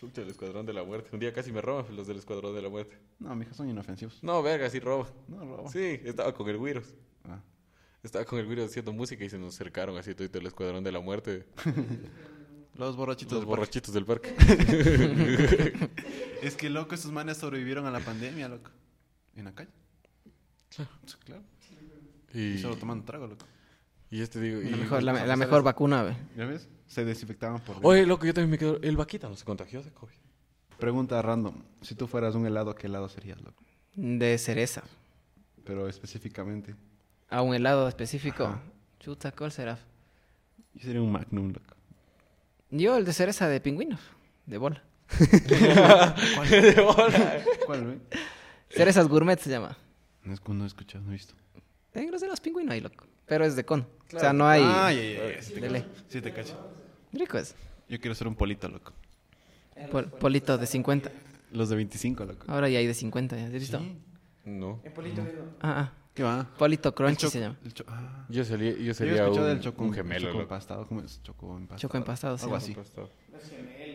Chucha, 0.00 0.22
el 0.22 0.30
escuadrón 0.30 0.64
de 0.64 0.72
la 0.72 0.82
muerte. 0.82 1.10
Un 1.12 1.20
día 1.20 1.30
casi 1.32 1.52
me 1.52 1.60
roban 1.60 1.84
los 1.94 2.06
del 2.06 2.16
escuadrón 2.16 2.54
de 2.54 2.62
la 2.62 2.70
muerte. 2.70 2.96
No, 3.18 3.34
mija, 3.36 3.52
son 3.52 3.68
inofensivos. 3.68 4.18
No, 4.22 4.42
verga, 4.42 4.70
sí 4.70 4.80
roba. 4.80 5.06
No, 5.28 5.56
roba. 5.56 5.70
Sí, 5.70 6.00
estaba 6.04 6.32
con 6.32 6.48
el 6.48 6.56
Wiros. 6.56 6.94
Ah. 7.24 7.40
Estaba 8.02 8.24
con 8.24 8.38
el 8.38 8.46
Wiros 8.46 8.70
haciendo 8.70 8.92
música 8.94 9.22
y 9.24 9.28
se 9.28 9.38
nos 9.38 9.54
acercaron 9.54 9.98
así 9.98 10.14
todo 10.14 10.26
el 10.38 10.46
escuadrón 10.46 10.82
de 10.82 10.92
la 10.92 11.00
muerte. 11.00 11.46
Los 12.76 12.96
borrachitos. 12.96 13.32
Los 13.32 13.40
del 13.42 13.48
parque. 13.48 13.60
borrachitos 13.60 13.94
del 13.94 14.06
parque. 14.06 15.90
Es 16.42 16.56
que, 16.56 16.70
loco, 16.70 16.94
esos 16.94 17.12
manes 17.12 17.36
sobrevivieron 17.36 17.84
a 17.84 17.90
la 17.90 18.00
pandemia, 18.00 18.48
loco. 18.48 18.70
En 19.36 19.44
la 19.44 19.54
calle. 19.54 19.68
Sí, 20.70 20.82
Claro. 21.26 21.42
Y 22.32 22.52
Y, 22.54 22.58
solo 22.58 22.76
tomando 22.76 23.04
trago, 23.04 23.26
loco. 23.26 23.44
y 24.10 24.22
este 24.22 24.40
digo... 24.40 24.62
y- 24.62 24.70
La 24.70 24.76
mejor, 24.78 25.02
la, 25.02 25.36
mejor 25.36 25.62
vacuna, 25.62 26.04
güey. 26.04 26.16
¿Ya 26.38 26.46
ves? 26.46 26.70
Se 26.90 27.04
desinfectaban 27.04 27.60
por... 27.60 27.76
Oye, 27.82 28.04
loco, 28.04 28.26
yo 28.26 28.34
también 28.34 28.50
me 28.50 28.58
quedo... 28.58 28.80
El 28.82 28.96
vaquita 28.96 29.28
no 29.28 29.36
se 29.36 29.44
contagió 29.44 29.80
de 29.80 29.92
COVID. 29.92 30.16
Pregunta 30.76 31.22
random. 31.22 31.54
Si 31.82 31.94
tú 31.94 32.08
fueras 32.08 32.34
un 32.34 32.46
helado, 32.46 32.74
¿qué 32.74 32.88
helado 32.88 33.08
serías, 33.08 33.40
loco? 33.42 33.62
De 33.94 34.36
cereza. 34.38 34.82
Pero 35.64 35.88
específicamente. 35.88 36.74
A 37.28 37.42
un 37.42 37.54
helado 37.54 37.86
específico. 37.86 38.42
Ajá. 38.42 38.60
Chuta, 38.98 39.30
¿cuál 39.30 39.52
será? 39.52 39.78
Yo 40.74 40.82
sería 40.82 41.00
un 41.00 41.12
Magnum, 41.12 41.52
loco. 41.52 41.76
Yo 42.70 42.96
el 42.96 43.04
de 43.04 43.12
cereza 43.12 43.46
de 43.46 43.60
pingüinos. 43.60 44.00
De 44.46 44.58
bola. 44.58 44.82
de 45.20 46.80
bola. 46.82 47.44
¿Cuál, 47.66 47.84
güey? 47.84 47.98
Cerezas 48.68 49.06
gourmet 49.06 49.38
se 49.38 49.48
llama. 49.50 49.78
No, 50.24 50.34
es- 50.34 50.40
no 50.44 50.64
he 50.64 50.66
escuchado, 50.66 51.04
no 51.04 51.10
he 51.10 51.14
visto. 51.14 51.34
En 51.94 52.10
los 52.10 52.20
de 52.20 52.26
los 52.26 52.40
pingüinos 52.40 52.72
ahí, 52.72 52.80
loco. 52.80 53.06
Pero 53.26 53.44
es 53.44 53.54
de 53.54 53.64
cono. 53.64 53.86
O 54.12 54.18
sea, 54.18 54.32
no 54.32 54.48
hay... 54.48 54.62
Ah, 54.64 54.92
ya, 54.92 55.02
ya, 55.02 55.36
ya. 55.36 55.86
Sí 56.08 56.20
te 56.20 56.32
cacho. 56.32 56.56
Rico 57.12 57.38
es. 57.38 57.54
Yo 57.88 57.98
quiero 58.00 58.14
ser 58.14 58.28
un 58.28 58.34
polito, 58.34 58.68
loco. 58.68 58.92
Pol- 59.90 60.10
polito 60.10 60.58
de 60.58 60.66
50. 60.66 61.10
Los 61.52 61.68
de 61.68 61.76
25, 61.76 62.24
loco. 62.24 62.44
Ahora 62.48 62.68
ya 62.68 62.78
hay 62.78 62.86
de 62.86 62.94
50, 62.94 63.36
¿ya 63.36 63.46
has 63.46 63.52
visto? 63.52 63.78
Sí. 63.78 63.96
No. 64.44 64.80
Ah, 65.60 65.80
ah. 65.80 65.92
¿Qué 66.14 66.22
va? 66.22 66.48
Polito 66.58 66.94
crunchy 66.94 67.28
se 67.28 67.40
llama. 67.40 67.56
ah. 67.88 68.26
Yo 68.28 68.44
sería, 68.44 68.72
yo 68.72 68.78
Yo 68.78 68.94
sería 68.94 69.14
escuchado 69.22 69.46
un, 69.46 69.52
del 69.54 69.60
choco, 69.60 69.84
un 69.84 69.92
gemelo, 69.92 70.20
choco 70.20 70.32
loco. 70.32 70.42
empastado. 70.42 70.86
¿Cómo 70.86 71.00
es? 71.02 71.22
Choco 71.22 71.56
empastado. 71.56 71.78
Choco 71.80 71.96
empastado, 71.96 72.38
sí. 72.38 72.44
Algo 72.44 72.56
así. 72.56 72.76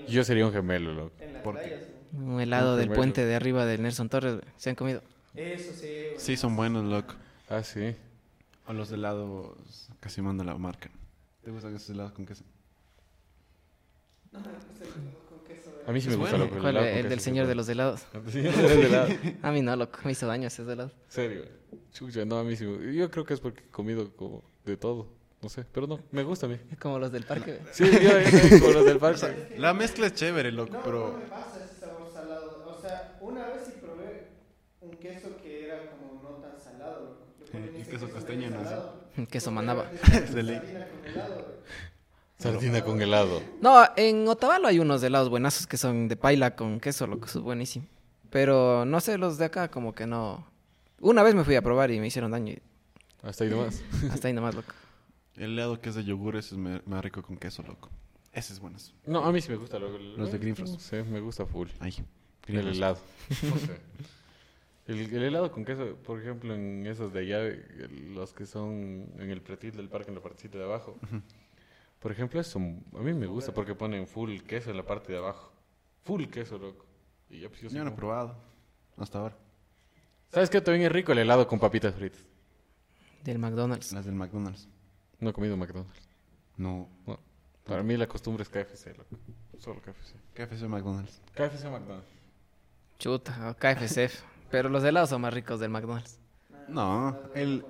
Yo 0.07 0.23
sería 0.23 0.45
un 0.45 0.53
gemelo, 0.53 0.93
loco. 0.93 1.13
¿Por 1.43 1.59
qué? 1.61 1.77
Un 2.13 2.39
helado 2.39 2.71
Un 2.71 2.77
del 2.77 2.85
gemelo. 2.85 2.95
puente 2.99 3.25
de 3.25 3.35
arriba 3.35 3.65
del 3.65 3.81
Nelson 3.81 4.09
Torres. 4.09 4.39
¿Se 4.57 4.69
han 4.69 4.75
comido? 4.75 5.01
Eso 5.35 5.73
sí. 5.73 5.87
güey. 6.11 6.19
Sí, 6.19 6.37
son 6.37 6.55
buenos, 6.55 6.85
loco. 6.85 7.13
Ah, 7.49 7.63
sí. 7.63 7.95
O 8.67 8.73
los 8.73 8.91
helados 8.91 9.89
casi 9.99 10.21
manda 10.21 10.43
la 10.43 10.57
marca. 10.57 10.89
¿Te 11.43 11.51
gustan 11.51 11.75
esos 11.75 11.89
helados 11.89 12.13
con 12.13 12.25
queso? 12.25 12.43
Con 14.43 15.39
queso. 15.45 15.71
A 15.87 15.91
mí 15.91 16.01
sí 16.01 16.09
me 16.09 16.15
gusta 16.15 16.31
bueno. 16.37 16.45
loco, 16.45 16.55
el 16.57 16.61
¿Cuál, 16.61 16.75
helado 16.77 16.87
el 16.95 17.03
del 17.03 17.11
queso 17.13 17.23
señor 17.23 17.45
sí, 17.45 17.49
de 17.49 17.55
los 17.55 17.69
helados. 17.69 18.01
El 18.13 18.31
señor 18.31 18.53
de 18.55 18.61
los 18.63 18.71
helados. 18.85 19.11
A 19.41 19.51
mí 19.51 19.61
no, 19.61 19.75
loco. 19.75 19.99
Me 20.03 20.11
hizo 20.11 20.27
daño 20.27 20.47
ese 20.47 20.61
helado. 20.63 20.91
Serio. 21.07 21.43
Chucha, 21.91 22.25
no, 22.25 22.37
a 22.39 22.43
mí 22.43 22.55
sí. 22.55 22.65
Yo 22.93 23.09
creo 23.11 23.25
que 23.25 23.33
es 23.33 23.39
porque 23.39 23.61
he 23.61 23.67
comido 23.71 24.11
como 24.15 24.43
de 24.65 24.77
todo. 24.77 25.07
No 25.41 25.49
sé, 25.49 25.63
pero 25.71 25.85
no, 25.85 25.99
me 26.11 26.23
gusta 26.23 26.47
a 26.47 26.49
mí. 26.49 26.57
Como 26.79 26.97
los 26.97 27.11
del 27.11 27.23
parque. 27.23 27.59
Sí, 27.71 27.83
yo, 27.83 28.59
como 28.59 28.71
los 28.73 28.85
del 28.85 28.97
parque. 28.97 29.53
La 29.59 29.73
mezcla 29.75 30.07
es 30.07 30.15
chévere, 30.15 30.51
loco, 30.51 30.71
No, 30.71 30.77
no 30.79 30.83
pero 30.83 31.17
me 31.19 31.25
pasa 31.27 31.63
ese 31.63 31.81
sabor 31.81 32.11
salado. 32.11 32.63
O 32.65 32.81
sea, 32.81 33.17
una 33.21 33.45
vez 33.49 33.61
sí 33.67 33.73
probé 33.79 34.27
un 34.81 34.91
queso 34.97 35.37
que 35.43 35.65
era 35.67 35.91
como 35.91 36.19
no 36.23 36.29
tan 36.37 36.59
salado. 36.59 37.19
loco. 37.39 37.51
Ponen 37.51 37.75
Y 37.77 37.81
ese 37.81 37.91
queso 37.91 38.09
costeño, 38.09 38.47
medio 38.49 38.57
¿no? 38.63 38.63
salado. 38.63 38.93
Queso 39.29 39.51
Porque 39.51 39.51
mandaba. 39.51 39.91
era 39.91 40.27
Se 40.27 40.41
le- 40.43 40.61
sardina 42.37 42.83
con 42.83 43.01
helado. 43.01 43.41
No, 43.61 43.83
en 43.95 44.27
Otavalo 44.27 44.67
hay 44.67 44.79
unos 44.79 45.01
helados 45.03 45.29
buenazos 45.29 45.67
que 45.67 45.77
son 45.77 46.07
de 46.07 46.15
paila 46.15 46.55
con 46.55 46.79
queso, 46.79 47.07
loco. 47.07 47.25
Eso 47.25 47.39
es 47.39 47.43
buenísimo. 47.45 47.85
Pero 48.29 48.85
no 48.85 48.99
sé, 48.99 49.17
los 49.17 49.37
de 49.37 49.45
acá 49.45 49.69
como 49.69 49.93
que 49.93 50.05
no... 50.07 50.45
Una 50.99 51.23
vez 51.23 51.35
me 51.35 51.43
fui 51.43 51.55
a 51.55 51.61
probar 51.61 51.91
y 51.91 51.99
me 51.99 52.07
hicieron 52.07 52.31
daño. 52.31 52.53
y 52.53 52.61
Hasta 53.23 53.43
ahí 53.43 53.49
nomás. 53.49 53.83
Hasta 54.11 54.27
ahí 54.27 54.33
nomás, 54.33 54.55
loco. 54.55 54.73
el 55.35 55.43
helado 55.53 55.79
que 55.79 55.89
es 55.89 55.95
de 55.95 56.03
yogur 56.03 56.35
ese 56.35 56.55
es 56.55 56.59
me- 56.59 56.81
más 56.85 57.03
rico 57.03 57.21
con 57.21 57.37
queso, 57.37 57.63
loco. 57.63 57.89
Ese 58.33 58.51
es 58.53 58.59
bueno. 58.59 58.77
No, 59.05 59.23
a 59.23 59.31
mí 59.31 59.39
sí 59.41 59.49
me 59.49 59.55
gusta 59.55 59.79
loco. 59.79 59.97
Los 59.97 60.31
de 60.31 60.37
Greenfrost. 60.39 60.79
Sí, 60.81 60.97
me 61.09 61.21
gusta 61.21 61.45
full. 61.45 61.69
Ay, 61.79 61.95
El 62.47 62.67
helado. 62.67 62.97
No 63.43 63.57
sé. 63.57 63.79
El, 64.87 64.99
el 65.15 65.23
helado 65.23 65.51
con 65.51 65.65
queso, 65.65 65.95
por 66.05 66.19
ejemplo, 66.21 66.53
en 66.53 66.85
esos 66.85 67.11
de 67.13 67.19
allá, 67.21 67.39
los 68.13 68.33
que 68.33 68.45
son 68.45 69.07
en 69.17 69.29
el 69.31 69.41
pretil 69.41 69.71
del 69.75 69.89
parque, 69.89 70.09
en 70.09 70.15
la 70.15 70.21
partecita 70.21 70.57
de 70.59 70.63
abajo. 70.65 70.95
Por 72.05 72.11
ejemplo, 72.11 72.39
eso 72.39 72.59
a 72.59 72.99
mí 72.99 73.13
me 73.15 73.25
gusta 73.25 73.51
porque 73.51 73.73
ponen 73.73 74.05
full 74.05 74.37
queso 74.41 74.69
en 74.69 74.77
la 74.77 74.85
parte 74.85 75.11
de 75.11 75.17
abajo. 75.17 75.51
Full 76.03 76.25
queso, 76.25 76.55
loco. 76.59 76.85
Y 77.31 77.39
ya, 77.39 77.49
pues, 77.49 77.61
yo 77.61 77.83
no 77.83 77.89
he 77.89 77.93
probado 77.95 78.37
hasta 78.95 79.17
ahora. 79.17 79.35
¿Sabes 80.31 80.51
qué? 80.51 80.61
También 80.61 80.85
es 80.85 80.91
rico 80.91 81.13
el 81.13 81.17
helado 81.17 81.47
con 81.47 81.57
papitas 81.57 81.95
fritas. 81.95 82.23
Del 83.23 83.39
McDonald's. 83.39 83.91
Las 83.91 84.05
del 84.05 84.13
McDonald's. 84.13 84.69
No 85.19 85.31
he 85.31 85.33
comido 85.33 85.57
McDonald's. 85.57 86.07
No. 86.57 86.87
No. 87.07 87.19
Para 87.63 87.81
mí 87.81 87.97
la 87.97 88.05
costumbre 88.05 88.43
es 88.43 88.49
KFC, 88.49 88.95
loco. 88.95 89.17
Solo 89.57 89.81
KFC. 89.81 90.13
KFC 90.35 90.67
McDonald's. 90.67 91.23
KFC 91.33 91.63
McDonald's. 91.71 92.11
Chuta, 92.99 93.49
o 93.49 93.55
KFC. 93.55 94.11
Pero 94.51 94.69
los 94.69 94.83
helados 94.83 95.09
son 95.09 95.21
más 95.21 95.33
ricos 95.33 95.59
del 95.59 95.71
McDonald's. 95.71 96.19
No, 96.67 97.17
el... 97.33 97.65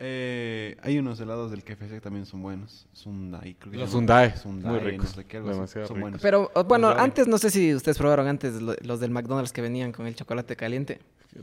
Eh, 0.00 0.76
hay 0.82 0.96
unos 0.98 1.18
helados 1.18 1.50
del 1.50 1.64
KFC 1.64 1.88
que 1.90 2.00
también 2.00 2.24
son 2.24 2.40
buenos. 2.42 2.86
Sundai, 2.92 3.54
creo 3.54 3.72
que 3.72 3.78
Los. 3.78 3.90
Sundai, 3.90 4.36
Sundai, 4.36 4.70
muy 4.72 4.80
no 4.80 4.86
ricos. 4.86 5.08
sé 5.10 5.24
qué, 5.24 5.38
algo 5.38 5.48
así. 5.50 5.56
Demasiado 5.56 5.86
Son 5.88 5.96
ricos. 5.96 6.02
buenos. 6.02 6.22
Pero 6.22 6.50
bueno, 6.66 6.90
antes 6.90 7.26
no 7.26 7.36
sé 7.38 7.50
si 7.50 7.74
ustedes 7.74 7.98
probaron 7.98 8.28
antes 8.28 8.62
lo- 8.62 8.76
los 8.82 9.00
del 9.00 9.10
McDonald's 9.10 9.52
que 9.52 9.60
venían 9.60 9.90
con 9.90 10.06
el 10.06 10.14
chocolate 10.14 10.54
caliente. 10.54 11.00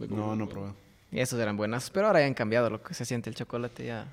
No, 0.09 0.35
no 0.35 0.45
he 0.45 0.47
probado. 0.47 0.75
Y 1.11 1.19
esos 1.19 1.39
eran 1.39 1.57
buenos. 1.57 1.89
Pero 1.89 2.07
ahora 2.07 2.21
ya 2.21 2.27
han 2.27 2.33
cambiado 2.33 2.69
lo 2.69 2.81
que 2.81 2.93
se 2.93 3.03
siente 3.05 3.29
el 3.29 3.35
chocolate 3.35 3.85
ya 3.85 4.07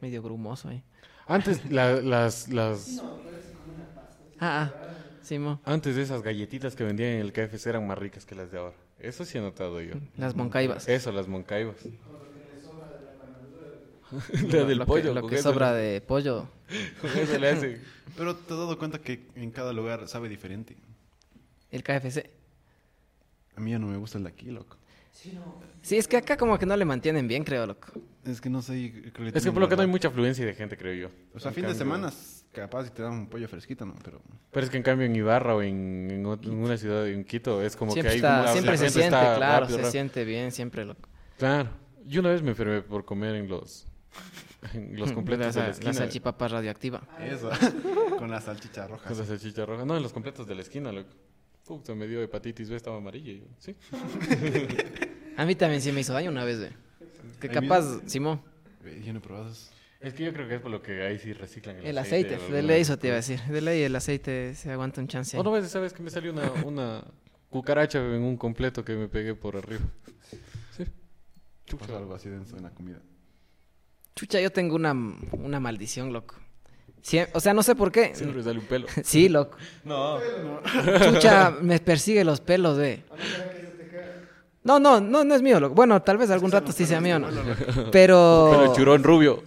medio 0.00 0.22
grumoso 0.22 0.68
ahí. 0.68 0.82
Antes, 1.26 1.68
la- 1.70 2.00
las, 2.00 2.48
las, 2.48 3.02
Ah, 4.40 4.70
ah. 4.70 4.72
Simo. 5.22 5.60
antes 5.64 5.96
de 5.96 6.02
esas 6.02 6.22
galletitas 6.22 6.74
que 6.76 6.84
vendían 6.84 7.10
en 7.14 7.20
el 7.20 7.32
KFC 7.32 7.66
eran 7.68 7.86
más 7.86 7.98
ricas 7.98 8.24
que 8.24 8.34
las 8.34 8.50
de 8.52 8.58
ahora. 8.58 8.74
Eso 9.00 9.24
sí 9.24 9.36
he 9.36 9.40
notado 9.40 9.80
yo. 9.80 9.94
Las 10.16 10.34
moncaibas. 10.36 10.88
Eso, 10.88 11.12
las 11.12 11.28
moncaibas. 11.28 11.76
la 14.52 14.64
del 14.64 14.78
lo 14.78 14.86
pollo. 14.86 15.14
Que, 15.14 15.20
lo 15.20 15.26
que 15.26 15.38
sobra 15.42 15.72
le- 15.72 15.78
de 15.78 16.00
pollo. 16.00 16.48
Con 17.00 17.10
eso 17.10 17.38
le 17.38 17.48
hace. 17.50 17.80
Pero 18.16 18.34
te 18.36 18.52
has 18.54 18.58
dado 18.58 18.78
cuenta 18.78 18.98
que 19.00 19.26
en 19.36 19.50
cada 19.50 19.72
lugar 19.72 20.08
sabe 20.08 20.28
diferente. 20.28 20.76
El 21.70 21.82
KFC. 21.82 22.30
A 23.56 23.60
mí 23.60 23.70
ya 23.72 23.78
no 23.78 23.86
me 23.86 23.96
gusta 23.96 24.18
el 24.18 24.24
de 24.24 24.30
aquí, 24.30 24.50
loco. 24.50 24.76
Sí, 25.82 25.96
es 25.96 26.06
que 26.06 26.16
acá 26.16 26.36
como 26.36 26.56
que 26.58 26.64
no 26.66 26.76
le 26.76 26.84
mantienen 26.84 27.26
bien, 27.26 27.42
creo, 27.42 27.66
loco. 27.66 27.88
Es 28.24 28.40
que 28.40 28.48
no 28.48 28.62
sé. 28.62 28.92
creo 29.12 29.32
que 29.32 29.38
Es 29.38 29.44
que 29.44 29.50
por 29.52 29.60
lo 29.60 29.68
que 29.68 29.74
no 29.74 29.82
hay 29.82 29.88
mucha 29.88 30.08
afluencia 30.08 30.46
de 30.46 30.54
gente, 30.54 30.76
creo 30.76 30.94
yo. 30.94 31.10
O 31.34 31.40
sea, 31.40 31.48
En 31.50 31.54
fin 31.56 31.66
de 31.66 31.74
semana 31.74 32.12
capaz 32.52 32.86
y 32.86 32.90
te 32.90 33.02
dan 33.02 33.12
un 33.12 33.28
pollo 33.28 33.48
fresquito, 33.48 33.84
¿no? 33.84 33.94
Pero 34.04 34.20
Pero 34.52 34.64
es 34.64 34.70
que 34.70 34.76
en 34.76 34.82
cambio 34.82 35.06
en 35.06 35.16
Ibarra 35.16 35.54
o 35.56 35.62
en, 35.62 36.08
en 36.10 36.26
en 36.26 36.54
una 36.54 36.76
ciudad, 36.76 37.08
en 37.08 37.24
Quito, 37.24 37.62
es 37.62 37.74
como 37.76 37.92
siempre 37.92 38.10
que 38.10 38.12
hay 38.14 38.16
está- 38.18 38.42
la- 38.44 38.52
siempre 38.52 38.72
la 38.72 38.76
se 38.78 38.84
gente 38.84 39.00
siente, 39.00 39.16
está 39.16 39.36
claro, 39.36 39.60
rápido, 39.60 39.68
se 39.78 39.82
rápido. 39.82 39.90
siente 39.92 40.24
bien, 40.24 40.52
siempre, 40.52 40.84
loco. 40.84 41.08
Claro. 41.36 41.70
Yo 42.06 42.20
una 42.20 42.30
vez 42.30 42.42
me 42.42 42.50
enfermé 42.50 42.82
por 42.82 43.04
comer 43.04 43.34
en 43.34 43.48
los, 43.48 43.86
los 44.92 45.12
completos 45.12 45.54
de 45.54 45.60
la 45.60 45.66
la, 45.66 45.72
esquina. 45.72 45.92
salchipapa 45.92 46.48
radioactiva. 46.48 47.02
eso. 47.20 47.50
con 48.18 48.30
la 48.30 48.40
salchicha 48.40 48.86
roja. 48.86 49.08
Con 49.08 49.18
la 49.18 49.24
salchicha 49.24 49.66
roja. 49.66 49.84
No, 49.84 49.96
en 49.96 50.02
los 50.02 50.12
completos 50.12 50.46
de 50.46 50.54
la 50.54 50.62
esquina, 50.62 50.92
loco. 50.92 51.10
Puta, 51.64 51.94
me 51.94 52.06
dio 52.06 52.22
hepatitis 52.22 52.70
B, 52.70 52.76
estaba 52.76 52.96
amarilla. 52.96 53.32
y 53.32 53.40
yo, 53.40 53.46
¿Sí? 53.58 53.76
A 55.36 55.44
mí 55.44 55.54
también 55.54 55.82
sí 55.82 55.92
me 55.92 56.00
hizo 56.00 56.12
daño 56.14 56.30
una 56.30 56.44
vez, 56.44 56.58
güey. 56.58 56.70
Que 57.40 57.48
capaz, 57.48 57.82
mismo. 57.84 58.08
Simón, 58.08 58.42
Yo 59.04 59.12
no 59.12 59.18
he 59.18 59.22
probado 59.22 59.50
eso. 59.50 59.70
Es 60.00 60.14
que 60.14 60.24
yo 60.24 60.32
creo 60.32 60.48
que 60.48 60.54
es 60.54 60.60
por 60.60 60.70
lo 60.70 60.80
que 60.80 61.02
ahí 61.02 61.18
sí 61.18 61.32
reciclan 61.32 61.76
el, 61.76 61.86
el 61.86 61.98
aceite, 61.98 62.36
o 62.36 62.52
de 62.52 62.62
ley 62.62 62.80
eso 62.82 62.98
te 62.98 63.08
iba 63.08 63.14
a 63.14 63.16
decir. 63.16 63.40
De 63.42 63.60
ley 63.60 63.82
el 63.82 63.94
aceite 63.96 64.54
se 64.54 64.70
aguanta 64.70 65.00
un 65.00 65.08
chance. 65.08 65.36
O 65.36 65.42
no 65.42 65.50
ves, 65.50 65.68
sabes 65.68 65.92
que 65.92 66.02
me 66.02 66.10
salió 66.10 66.32
una, 66.32 66.52
una 66.64 67.04
cucaracha 67.50 67.98
en 67.98 68.22
un 68.22 68.36
completo 68.36 68.84
que 68.84 68.94
me 68.94 69.08
pegué 69.08 69.34
por 69.34 69.56
arriba. 69.56 69.84
Sí. 70.76 70.84
Pasa 71.76 71.98
algo 71.98 72.14
así 72.14 72.28
denso 72.28 72.56
en 72.56 72.62
la 72.62 72.70
comida. 72.70 73.00
Chucha, 74.18 74.40
yo 74.40 74.50
tengo 74.50 74.74
una, 74.74 74.92
una 75.32 75.60
maldición, 75.60 76.12
loco. 76.12 76.34
Sie- 77.04 77.28
o 77.34 77.38
sea, 77.38 77.54
no 77.54 77.62
sé 77.62 77.76
por 77.76 77.92
qué. 77.92 78.16
Siempre 78.16 78.42
sale 78.42 78.58
un 78.58 78.64
pelo. 78.64 78.88
Sí, 79.04 79.28
loco. 79.28 79.56
No. 79.84 80.18
Chucha, 81.04 81.52
me 81.62 81.78
persigue 81.78 82.24
los 82.24 82.40
pelos, 82.40 82.76
güey. 82.78 83.04
No, 84.64 84.80
no, 84.80 85.00
no, 85.00 85.22
no 85.22 85.34
es 85.36 85.40
mío, 85.40 85.60
loco. 85.60 85.76
Bueno, 85.76 86.02
tal 86.02 86.18
vez 86.18 86.30
algún 86.30 86.50
rato 86.50 86.72
sí 86.72 86.84
sea 86.84 87.00
mío, 87.00 87.20
¿no? 87.20 87.28
Pero... 87.92 88.48
Pero 88.50 88.74
churón 88.74 89.04
rubio. 89.04 89.40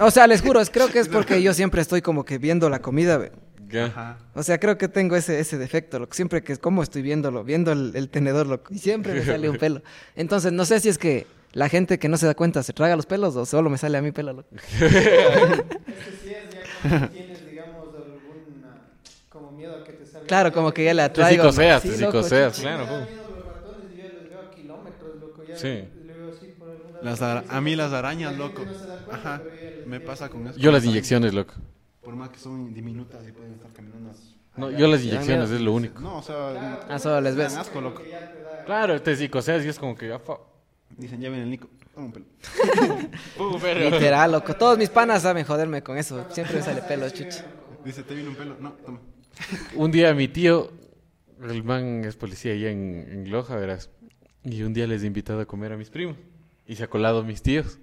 O 0.00 0.10
sea, 0.10 0.26
les 0.26 0.42
juro, 0.42 0.60
es- 0.60 0.68
creo 0.68 0.88
que 0.88 0.98
es 0.98 1.08
porque 1.08 1.40
yo 1.42 1.54
siempre 1.54 1.80
estoy 1.80 2.02
como 2.02 2.26
que 2.26 2.36
viendo 2.36 2.68
la 2.68 2.80
comida, 2.82 3.16
güey. 3.16 3.30
Ya. 3.70 3.86
Ajá. 3.86 4.18
O 4.34 4.42
sea, 4.42 4.60
creo 4.60 4.76
que 4.76 4.88
tengo 4.88 5.16
ese, 5.16 5.40
ese 5.40 5.56
defecto, 5.56 5.98
loco. 5.98 6.12
Siempre 6.14 6.42
que 6.42 6.54
como 6.58 6.82
estoy 6.82 7.00
viéndolo, 7.00 7.44
viendo 7.44 7.72
el, 7.72 7.92
el 7.94 8.10
tenedor, 8.10 8.46
loco. 8.46 8.74
Y 8.74 8.78
siempre 8.78 9.14
me 9.14 9.24
sale 9.24 9.48
un 9.48 9.56
pelo. 9.56 9.80
Entonces, 10.16 10.52
no 10.52 10.66
sé 10.66 10.80
si 10.80 10.90
es 10.90 10.98
que 10.98 11.26
la 11.52 11.68
gente 11.68 11.98
que 11.98 12.08
no 12.08 12.16
se 12.16 12.26
da 12.26 12.34
cuenta 12.34 12.62
se 12.62 12.72
traga 12.72 12.96
los 12.96 13.06
pelos 13.06 13.34
o 13.36 13.46
solo 13.46 13.70
me 13.70 13.78
sale 13.78 13.98
a 13.98 14.02
mí 14.02 14.12
pelo, 14.12 14.32
loco. 14.32 14.48
Es 14.52 14.60
que 14.60 16.12
sí 16.22 16.32
es 16.34 16.50
ya 16.90 17.08
tienes, 17.10 17.46
digamos, 17.46 17.86
alguna... 17.94 18.82
Como 19.28 19.52
miedo 19.52 19.76
a 19.76 19.84
que 19.84 19.92
te 19.92 20.06
salga... 20.06 20.26
Claro, 20.26 20.52
como 20.52 20.72
que 20.72 20.84
ya 20.84 20.94
le 20.94 21.02
Te 21.02 21.06
atraigo. 21.06 21.44
¿no? 21.44 21.50
psicoseas, 21.52 21.82
Sí, 21.82 21.88
te 21.90 21.98
loco, 21.98 22.22
psicoseas, 22.22 22.56
chucha. 22.56 22.68
claro. 22.68 22.86
Me 22.86 22.92
da 22.92 22.98
jo. 22.98 23.06
miedo 23.10 23.28
los 23.36 23.46
ratones 23.46 23.92
y 23.94 23.96
yo 23.98 24.08
les 24.08 24.28
veo 24.30 24.40
a 24.40 24.50
kilómetros, 24.50 25.16
loco. 25.20 25.42
Ya 25.44 25.56
Sí. 25.56 25.88
Las 27.00 27.22
a 27.22 27.60
mí 27.60 27.76
las 27.76 27.92
arañas, 27.92 28.36
loco. 28.36 28.66
Ajá. 29.10 29.42
Me 29.84 30.00
pasa 30.00 30.28
con 30.28 30.46
eso. 30.48 30.58
Yo 30.58 30.70
las 30.72 30.84
inyecciones, 30.84 31.32
loco. 31.32 31.54
Por 32.02 32.14
más 32.16 32.30
que 32.30 32.38
son 32.38 32.72
diminutas 32.74 33.26
y 33.26 33.32
pueden 33.32 33.54
estar 33.54 33.72
caminando. 33.72 34.10
No, 34.56 34.70
yo 34.70 34.88
las 34.88 35.02
inyecciones 35.04 35.50
es 35.50 35.60
lo 35.60 35.72
único. 35.72 36.00
No, 36.00 36.18
o 36.18 36.22
sea, 36.22 36.80
Ah, 36.88 36.98
solo 36.98 37.20
les 37.20 37.36
ves. 37.36 37.54
asco, 37.56 37.80
loco. 37.80 38.02
Ya 38.10 38.18
te. 38.32 38.64
Claro, 38.66 39.00
te 39.00 39.14
psicoseas 39.16 39.64
y 39.64 39.68
es 39.68 39.78
como 39.78 39.94
que... 39.96 40.12
ah, 40.12 40.18
fa- 40.18 40.38
Dicen, 40.96 41.20
ya 41.20 41.28
viene 41.28 41.44
el 41.44 41.50
Nico. 41.50 41.68
Toma 41.94 42.06
un 42.06 42.12
pelo. 42.12 42.26
Uh, 43.38 43.58
pero- 43.60 43.90
Literal, 43.90 44.32
loco. 44.32 44.54
Todos 44.54 44.78
mis 44.78 44.88
panas 44.90 45.22
saben 45.22 45.44
joderme 45.44 45.82
con 45.82 45.96
eso. 45.96 46.26
Siempre 46.30 46.56
me 46.56 46.62
sale 46.62 46.82
pelo, 46.82 47.08
chucha. 47.10 47.44
Dice, 47.84 48.02
¿te 48.02 48.14
viene 48.14 48.30
un 48.30 48.36
pelo? 48.36 48.56
No, 48.60 48.72
toma. 48.72 49.00
Un 49.76 49.90
día 49.92 50.12
mi 50.14 50.26
tío, 50.28 50.72
el 51.42 51.62
man 51.62 52.04
es 52.04 52.16
policía 52.16 52.52
allá 52.52 52.70
en, 52.70 53.06
en 53.10 53.30
Loja, 53.30 53.54
verás. 53.56 53.90
Y 54.44 54.62
un 54.62 54.72
día 54.74 54.86
les 54.86 55.02
he 55.02 55.06
invitado 55.06 55.40
a 55.40 55.46
comer 55.46 55.72
a 55.72 55.76
mis 55.76 55.90
primos. 55.90 56.16
Y 56.66 56.74
se 56.76 56.84
ha 56.84 56.88
colado 56.90 57.22
mis 57.22 57.42
tíos. 57.42 57.78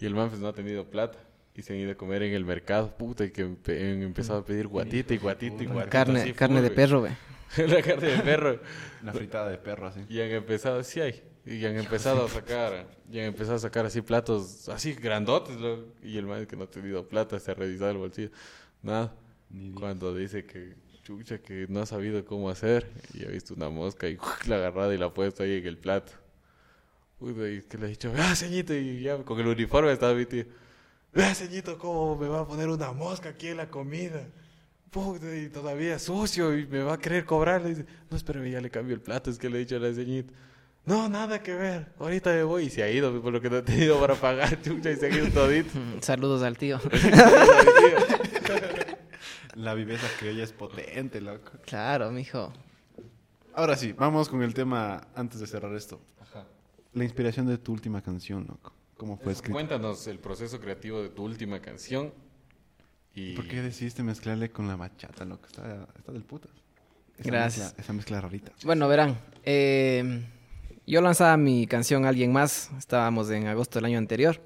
Y 0.00 0.06
el 0.06 0.14
man 0.14 0.28
pues 0.28 0.40
no 0.40 0.48
ha 0.48 0.52
tenido 0.54 0.88
plata. 0.88 1.18
Y 1.54 1.62
se 1.62 1.72
han 1.72 1.80
ido 1.80 1.92
a 1.92 1.94
comer 1.96 2.22
en 2.22 2.32
el 2.34 2.44
mercado, 2.44 2.96
puta, 2.96 3.24
y 3.24 3.30
que 3.32 3.44
empe- 3.46 3.78
han 3.80 4.02
empezado 4.02 4.38
a 4.40 4.44
pedir 4.44 4.68
guatita 4.68 5.12
y 5.12 5.18
guatita 5.18 5.62
y 5.62 5.66
guatita. 5.66 5.90
Carne, 5.90 6.20
así, 6.22 6.32
carne 6.32 6.62
de 6.62 6.70
perro, 6.70 7.00
güey. 7.00 7.12
La 7.66 7.82
carne 7.82 8.08
de 8.08 8.18
perro. 8.22 8.60
La 9.02 9.12
fritada 9.12 9.50
de 9.50 9.58
perro, 9.58 9.88
así. 9.88 10.00
Y 10.08 10.20
han 10.20 10.30
empezado, 10.30 10.82
sí 10.84 11.00
hay. 11.00 11.22
Y 11.46 11.64
han 11.64 11.76
empezado 11.78 12.24
a 12.26 12.28
sacar, 12.28 12.86
y 13.10 13.18
han 13.20 13.26
empezado 13.26 13.56
a 13.56 13.58
sacar 13.58 13.86
así 13.86 14.02
platos, 14.02 14.68
así 14.68 14.92
grandotes. 14.94 15.56
lo- 15.56 15.84
Y 16.02 16.18
el 16.18 16.26
man 16.26 16.44
que 16.46 16.56
no 16.56 16.64
ha 16.64 16.70
tenido 16.70 17.06
plata 17.08 17.38
se 17.40 17.50
ha 17.50 17.54
revisado 17.54 17.90
el 17.90 17.96
bolsillo. 17.98 18.30
Nada. 18.82 19.14
Ni 19.50 19.72
Cuando 19.72 20.14
dice 20.14 20.44
que 20.44 20.74
chucha 21.02 21.38
que 21.38 21.66
no 21.70 21.80
ha 21.80 21.86
sabido 21.86 22.22
cómo 22.26 22.50
hacer 22.50 22.86
y 23.14 23.24
ha 23.24 23.28
visto 23.28 23.54
una 23.54 23.70
mosca 23.70 24.08
y 24.08 24.18
la 24.46 24.56
ha 24.56 24.58
agarrado 24.58 24.92
y 24.92 24.98
la 24.98 25.06
ha 25.06 25.14
puesto 25.14 25.42
ahí 25.42 25.56
en 25.56 25.66
el 25.66 25.78
plato. 25.78 26.12
Puta, 27.18 27.48
y 27.50 27.62
que 27.62 27.78
le 27.78 27.86
ha 27.86 27.88
dicho, 27.88 28.12
ah, 28.16 28.34
ceñito, 28.36 28.74
y 28.74 29.00
ya 29.00 29.16
con 29.24 29.40
el 29.40 29.46
uniforme 29.48 29.90
estaba 29.92 30.14
mi 30.14 30.26
tío. 30.26 30.44
Vea, 31.14 31.34
ceñito, 31.34 31.78
cómo 31.78 32.14
me 32.16 32.28
va 32.28 32.40
a 32.40 32.46
poner 32.46 32.68
una 32.68 32.92
mosca 32.92 33.30
aquí 33.30 33.48
en 33.48 33.56
la 33.56 33.70
comida. 33.70 34.22
Y 35.34 35.48
todavía 35.48 35.98
sucio 35.98 36.56
y 36.58 36.66
me 36.66 36.82
va 36.82 36.94
a 36.94 36.98
querer 36.98 37.24
cobrar. 37.24 37.62
Le 37.62 37.70
dice, 37.70 37.84
no, 38.10 38.16
espérame, 38.16 38.50
ya 38.50 38.60
le 38.60 38.70
cambio 38.70 38.94
el 38.94 39.00
plato, 39.00 39.30
es 39.30 39.38
que 39.38 39.48
le 39.48 39.56
he 39.56 39.60
dicho 39.60 39.76
a 39.76 39.78
la 39.80 39.92
ceñito. 39.94 40.32
No, 40.88 41.08
nada 41.08 41.42
que 41.42 41.54
ver, 41.54 41.86
ahorita 41.98 42.30
me 42.30 42.42
voy. 42.44 42.64
Y 42.64 42.70
se 42.70 42.82
ha 42.82 42.90
ido 42.90 43.20
por 43.20 43.30
lo 43.32 43.40
que 43.42 43.50
no 43.50 43.56
ha 43.58 43.62
tenido 43.62 44.00
para 44.00 44.14
pagar, 44.14 44.60
chucha, 44.62 44.90
y 44.90 44.96
se 44.96 45.06
ha 45.06 45.10
ido 45.10 45.28
todito. 45.30 45.78
Mm, 45.78 46.00
Saludos 46.00 46.42
al 46.42 46.56
tío. 46.56 46.80
La 49.54 49.74
viveza 49.74 50.06
criolla 50.18 50.44
es 50.44 50.52
potente, 50.52 51.20
loco. 51.20 51.50
Claro, 51.66 52.10
mijo. 52.12 52.52
Ahora 53.54 53.76
sí, 53.76 53.92
vamos 53.92 54.28
con 54.28 54.42
el 54.42 54.54
tema 54.54 55.08
antes 55.14 55.40
de 55.40 55.46
cerrar 55.46 55.74
esto. 55.74 56.00
Ajá. 56.20 56.44
La 56.94 57.04
inspiración 57.04 57.46
de 57.46 57.58
tu 57.58 57.72
última 57.72 58.00
canción, 58.00 58.46
loco. 58.48 58.72
¿Cómo 58.96 59.16
fue 59.18 59.32
escrita? 59.32 59.52
Cuéntanos 59.54 60.06
el 60.06 60.18
proceso 60.20 60.60
creativo 60.60 61.02
de 61.02 61.08
tu 61.08 61.24
última 61.24 61.60
canción. 61.60 62.12
Y 63.14 63.34
¿Por 63.34 63.48
qué 63.48 63.60
decidiste 63.62 64.02
mezclarle 64.04 64.50
con 64.50 64.68
la 64.68 64.76
bachata, 64.76 65.24
loco? 65.24 65.46
Está, 65.46 65.88
está 65.96 66.12
del 66.12 66.22
putas. 66.22 66.52
Esa 67.18 67.28
Gracias. 67.30 67.64
Mezcla, 67.66 67.82
esa 67.82 67.92
mezcla 67.92 68.20
rarita. 68.20 68.52
Bueno, 68.64 68.86
verán. 68.86 69.18
eh, 69.42 70.24
yo 70.90 71.00
lanzaba 71.00 71.36
mi 71.36 71.66
canción 71.66 72.04
Alguien 72.06 72.32
Más. 72.32 72.70
Estábamos 72.78 73.30
en 73.30 73.46
agosto 73.46 73.78
del 73.78 73.86
año 73.86 73.98
anterior. 73.98 74.40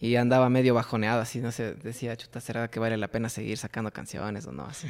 Y 0.00 0.16
andaba 0.16 0.48
medio 0.48 0.74
bajoneado, 0.74 1.20
así, 1.20 1.38
no 1.38 1.52
sé, 1.52 1.74
decía, 1.74 2.16
chuta, 2.16 2.40
¿será 2.40 2.66
que 2.68 2.80
vale 2.80 2.96
la 2.96 3.06
pena 3.06 3.28
seguir 3.28 3.56
sacando 3.56 3.92
canciones 3.92 4.44
o 4.46 4.52
no? 4.52 4.64
Así. 4.64 4.88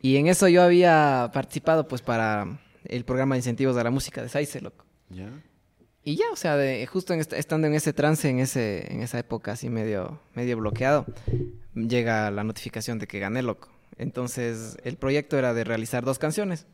Y 0.00 0.16
en 0.16 0.26
eso 0.26 0.48
yo 0.48 0.62
había 0.62 1.30
participado, 1.32 1.86
pues, 1.86 2.02
para 2.02 2.58
el 2.84 3.04
programa 3.04 3.36
de 3.36 3.38
incentivos 3.38 3.76
a 3.76 3.84
la 3.84 3.90
música 3.90 4.22
de 4.22 4.28
Saice, 4.28 4.60
loco. 4.60 4.84
¿Ya? 5.08 5.28
Y 6.02 6.16
ya, 6.16 6.24
o 6.32 6.36
sea, 6.36 6.56
de- 6.56 6.84
justo 6.86 7.14
en 7.14 7.20
est- 7.20 7.32
estando 7.32 7.68
en 7.68 7.74
ese 7.74 7.92
trance, 7.92 8.28
en, 8.28 8.40
ese, 8.40 8.92
en 8.92 9.02
esa 9.02 9.20
época 9.20 9.52
así 9.52 9.70
medio, 9.70 10.20
medio 10.34 10.56
bloqueado, 10.56 11.06
llega 11.74 12.30
la 12.32 12.42
notificación 12.42 12.98
de 12.98 13.06
que 13.06 13.20
gané, 13.20 13.40
loco. 13.42 13.70
Entonces, 13.98 14.76
el 14.82 14.96
proyecto 14.96 15.38
era 15.38 15.54
de 15.54 15.62
realizar 15.62 16.04
dos 16.04 16.18
canciones. 16.18 16.66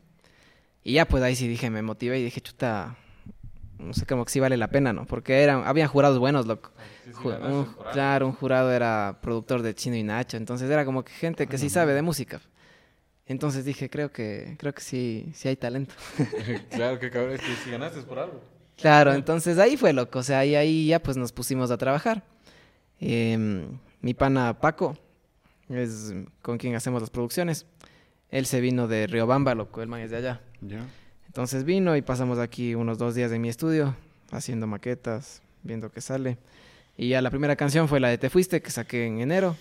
Y 0.84 0.94
ya, 0.94 1.06
pues 1.06 1.22
ahí 1.22 1.36
sí 1.36 1.46
dije, 1.48 1.70
me 1.70 1.82
motivé 1.82 2.18
y 2.18 2.24
dije, 2.24 2.40
chuta, 2.40 2.96
no 3.78 3.92
sé, 3.92 4.06
como 4.06 4.24
que 4.24 4.30
sí 4.32 4.40
vale 4.40 4.56
la 4.56 4.68
pena, 4.68 4.92
¿no? 4.92 5.04
Porque 5.06 5.42
eran, 5.42 5.62
habían 5.66 5.88
jurados 5.88 6.18
buenos, 6.18 6.46
loco. 6.46 6.70
Sí, 7.04 7.28
un- 7.28 7.66
claro, 7.92 8.26
un 8.26 8.32
jurado 8.32 8.72
era 8.72 9.18
productor 9.20 9.62
de 9.62 9.74
Chino 9.74 9.96
y 9.96 10.02
Nacho, 10.02 10.36
entonces 10.36 10.70
era 10.70 10.84
como 10.84 11.04
que 11.04 11.12
gente 11.12 11.46
que 11.46 11.58
sí 11.58 11.68
sabe 11.68 11.92
de 11.92 12.02
música. 12.02 12.40
Entonces 13.26 13.64
dije, 13.64 13.88
creo 13.90 14.10
que, 14.10 14.56
creo 14.58 14.72
que 14.74 14.80
sí, 14.80 15.30
sí 15.34 15.48
hay 15.48 15.56
talento. 15.56 15.94
claro, 16.70 16.98
que 16.98 17.10
cabrón, 17.10 17.34
es 17.34 17.40
que 17.42 17.54
si 17.56 17.70
ganaste 17.70 17.98
es 18.00 18.04
por 18.04 18.18
algo. 18.18 18.40
Claro, 18.76 19.12
entonces 19.12 19.58
ahí 19.58 19.76
fue 19.76 19.92
loco, 19.92 20.20
o 20.20 20.22
sea, 20.22 20.38
ahí, 20.38 20.54
ahí 20.54 20.86
ya 20.86 21.02
pues 21.02 21.16
nos 21.18 21.30
pusimos 21.32 21.70
a 21.70 21.76
trabajar. 21.76 22.24
Em, 22.98 23.78
mi 24.00 24.14
pana 24.14 24.58
Paco 24.60 24.96
es 25.68 26.14
con 26.42 26.56
quien 26.58 26.74
hacemos 26.74 27.02
las 27.02 27.10
producciones. 27.10 27.66
Él 28.30 28.46
se 28.46 28.60
vino 28.60 28.88
de 28.88 29.06
Riobamba, 29.06 29.54
loco, 29.54 29.82
el 29.82 29.88
man 29.88 30.00
es 30.00 30.10
de 30.10 30.16
allá. 30.18 30.40
Entonces 31.26 31.64
vino 31.64 31.96
y 31.96 32.02
pasamos 32.02 32.38
aquí 32.38 32.74
unos 32.74 32.98
dos 32.98 33.14
días 33.14 33.32
en 33.32 33.40
mi 33.40 33.48
estudio, 33.48 33.94
haciendo 34.30 34.66
maquetas, 34.66 35.42
viendo 35.62 35.90
qué 35.90 36.00
sale. 36.00 36.38
Y 36.96 37.08
ya 37.08 37.22
la 37.22 37.30
primera 37.30 37.56
canción 37.56 37.88
fue 37.88 38.00
la 38.00 38.08
de 38.08 38.18
Te 38.18 38.30
Fuiste, 38.30 38.60
que 38.60 38.70
saqué 38.70 39.06
en 39.06 39.20
enero. 39.20 39.56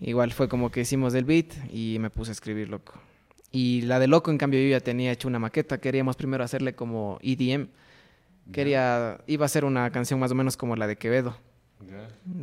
Igual 0.00 0.32
fue 0.32 0.48
como 0.48 0.70
que 0.70 0.80
hicimos 0.80 1.14
el 1.14 1.24
beat 1.24 1.52
y 1.72 1.98
me 1.98 2.10
puse 2.10 2.30
a 2.30 2.32
escribir, 2.32 2.68
loco. 2.68 2.94
Y 3.50 3.82
la 3.82 3.98
de 3.98 4.08
Loco, 4.08 4.30
en 4.30 4.38
cambio, 4.38 4.60
yo 4.60 4.68
ya 4.68 4.80
tenía 4.80 5.10
hecho 5.10 5.26
una 5.26 5.38
maqueta. 5.38 5.78
Queríamos 5.78 6.16
primero 6.16 6.44
hacerle 6.44 6.74
como 6.74 7.18
EDM. 7.22 7.68
Quería, 8.52 9.20
iba 9.26 9.46
a 9.46 9.48
ser 9.48 9.64
una 9.64 9.90
canción 9.90 10.20
más 10.20 10.30
o 10.32 10.34
menos 10.34 10.56
como 10.56 10.76
la 10.76 10.86
de 10.86 10.96
Quevedo. 10.96 11.36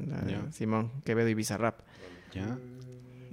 La 0.07 0.21
de. 0.21 0.51
Simón, 0.51 0.91
Quevedo 1.03 1.29
y 1.29 1.33
Bizarrap. 1.33 1.79
¿Ya? 2.33 2.57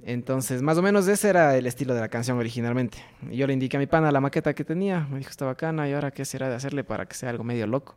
Entonces, 0.05 0.61
más 0.61 0.77
o 0.77 0.81
menos 0.81 1.07
ese 1.07 1.29
era 1.29 1.55
el 1.57 1.65
estilo 1.65 1.93
de 1.93 2.01
la 2.01 2.09
canción 2.09 2.37
originalmente. 2.37 2.97
Y 3.29 3.37
yo 3.37 3.47
le 3.47 3.53
indiqué 3.53 3.77
a 3.77 3.79
mi 3.79 3.87
pana 3.87 4.11
la 4.11 4.19
maqueta 4.19 4.53
que 4.53 4.65
tenía, 4.65 5.07
me 5.09 5.17
dijo 5.19 5.29
está 5.29 5.45
bacana, 5.45 5.87
¿y 5.87 5.93
ahora 5.93 6.11
qué 6.11 6.25
será 6.25 6.49
de 6.49 6.55
hacerle 6.55 6.83
para 6.83 7.05
que 7.05 7.15
sea 7.15 7.29
algo 7.29 7.43
medio 7.43 7.67
loco? 7.67 7.95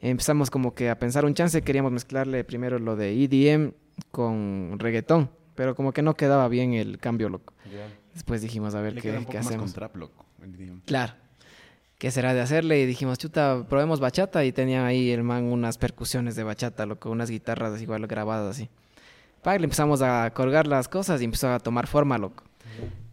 Empezamos 0.00 0.50
como 0.50 0.74
que 0.74 0.90
a 0.90 0.98
pensar 0.98 1.24
un 1.24 1.34
chance, 1.34 1.60
queríamos 1.62 1.92
mezclarle 1.92 2.42
primero 2.44 2.78
lo 2.78 2.96
de 2.96 3.12
EDM 3.24 3.72
con 4.10 4.76
reggaetón, 4.78 5.30
pero 5.54 5.74
como 5.76 5.92
que 5.92 6.02
no 6.02 6.14
quedaba 6.14 6.48
bien 6.48 6.72
el 6.74 6.98
cambio 6.98 7.28
loco. 7.28 7.54
Después 8.14 8.42
dijimos 8.42 8.74
a 8.74 8.80
ver 8.80 8.94
Le 8.94 9.00
qué, 9.00 9.12
más 9.12 9.46
hacemos. 9.46 9.66
con 9.66 9.72
trap, 9.72 9.96
loco. 9.96 10.26
el 10.42 10.54
idioma. 10.54 10.80
Claro. 10.86 11.14
¿Qué 11.98 12.10
será 12.10 12.34
de 12.34 12.40
hacerle? 12.40 12.80
Y 12.80 12.86
dijimos, 12.86 13.16
chuta, 13.16 13.64
probemos 13.68 14.00
bachata. 14.00 14.44
Y 14.44 14.50
tenía 14.52 14.84
ahí 14.84 15.10
el 15.12 15.22
man 15.22 15.44
unas 15.44 15.78
percusiones 15.78 16.34
de 16.34 16.42
bachata, 16.42 16.84
loco, 16.84 17.10
unas 17.10 17.30
guitarras 17.30 17.80
igual 17.80 18.06
grabadas 18.08 18.56
así. 18.56 18.68
Pa, 19.42 19.58
le 19.58 19.64
empezamos 19.64 20.02
a 20.02 20.30
colgar 20.32 20.66
las 20.66 20.88
cosas 20.88 21.20
y 21.20 21.24
empezó 21.24 21.48
a 21.52 21.58
tomar 21.58 21.86
forma, 21.86 22.16
loco. 22.16 22.44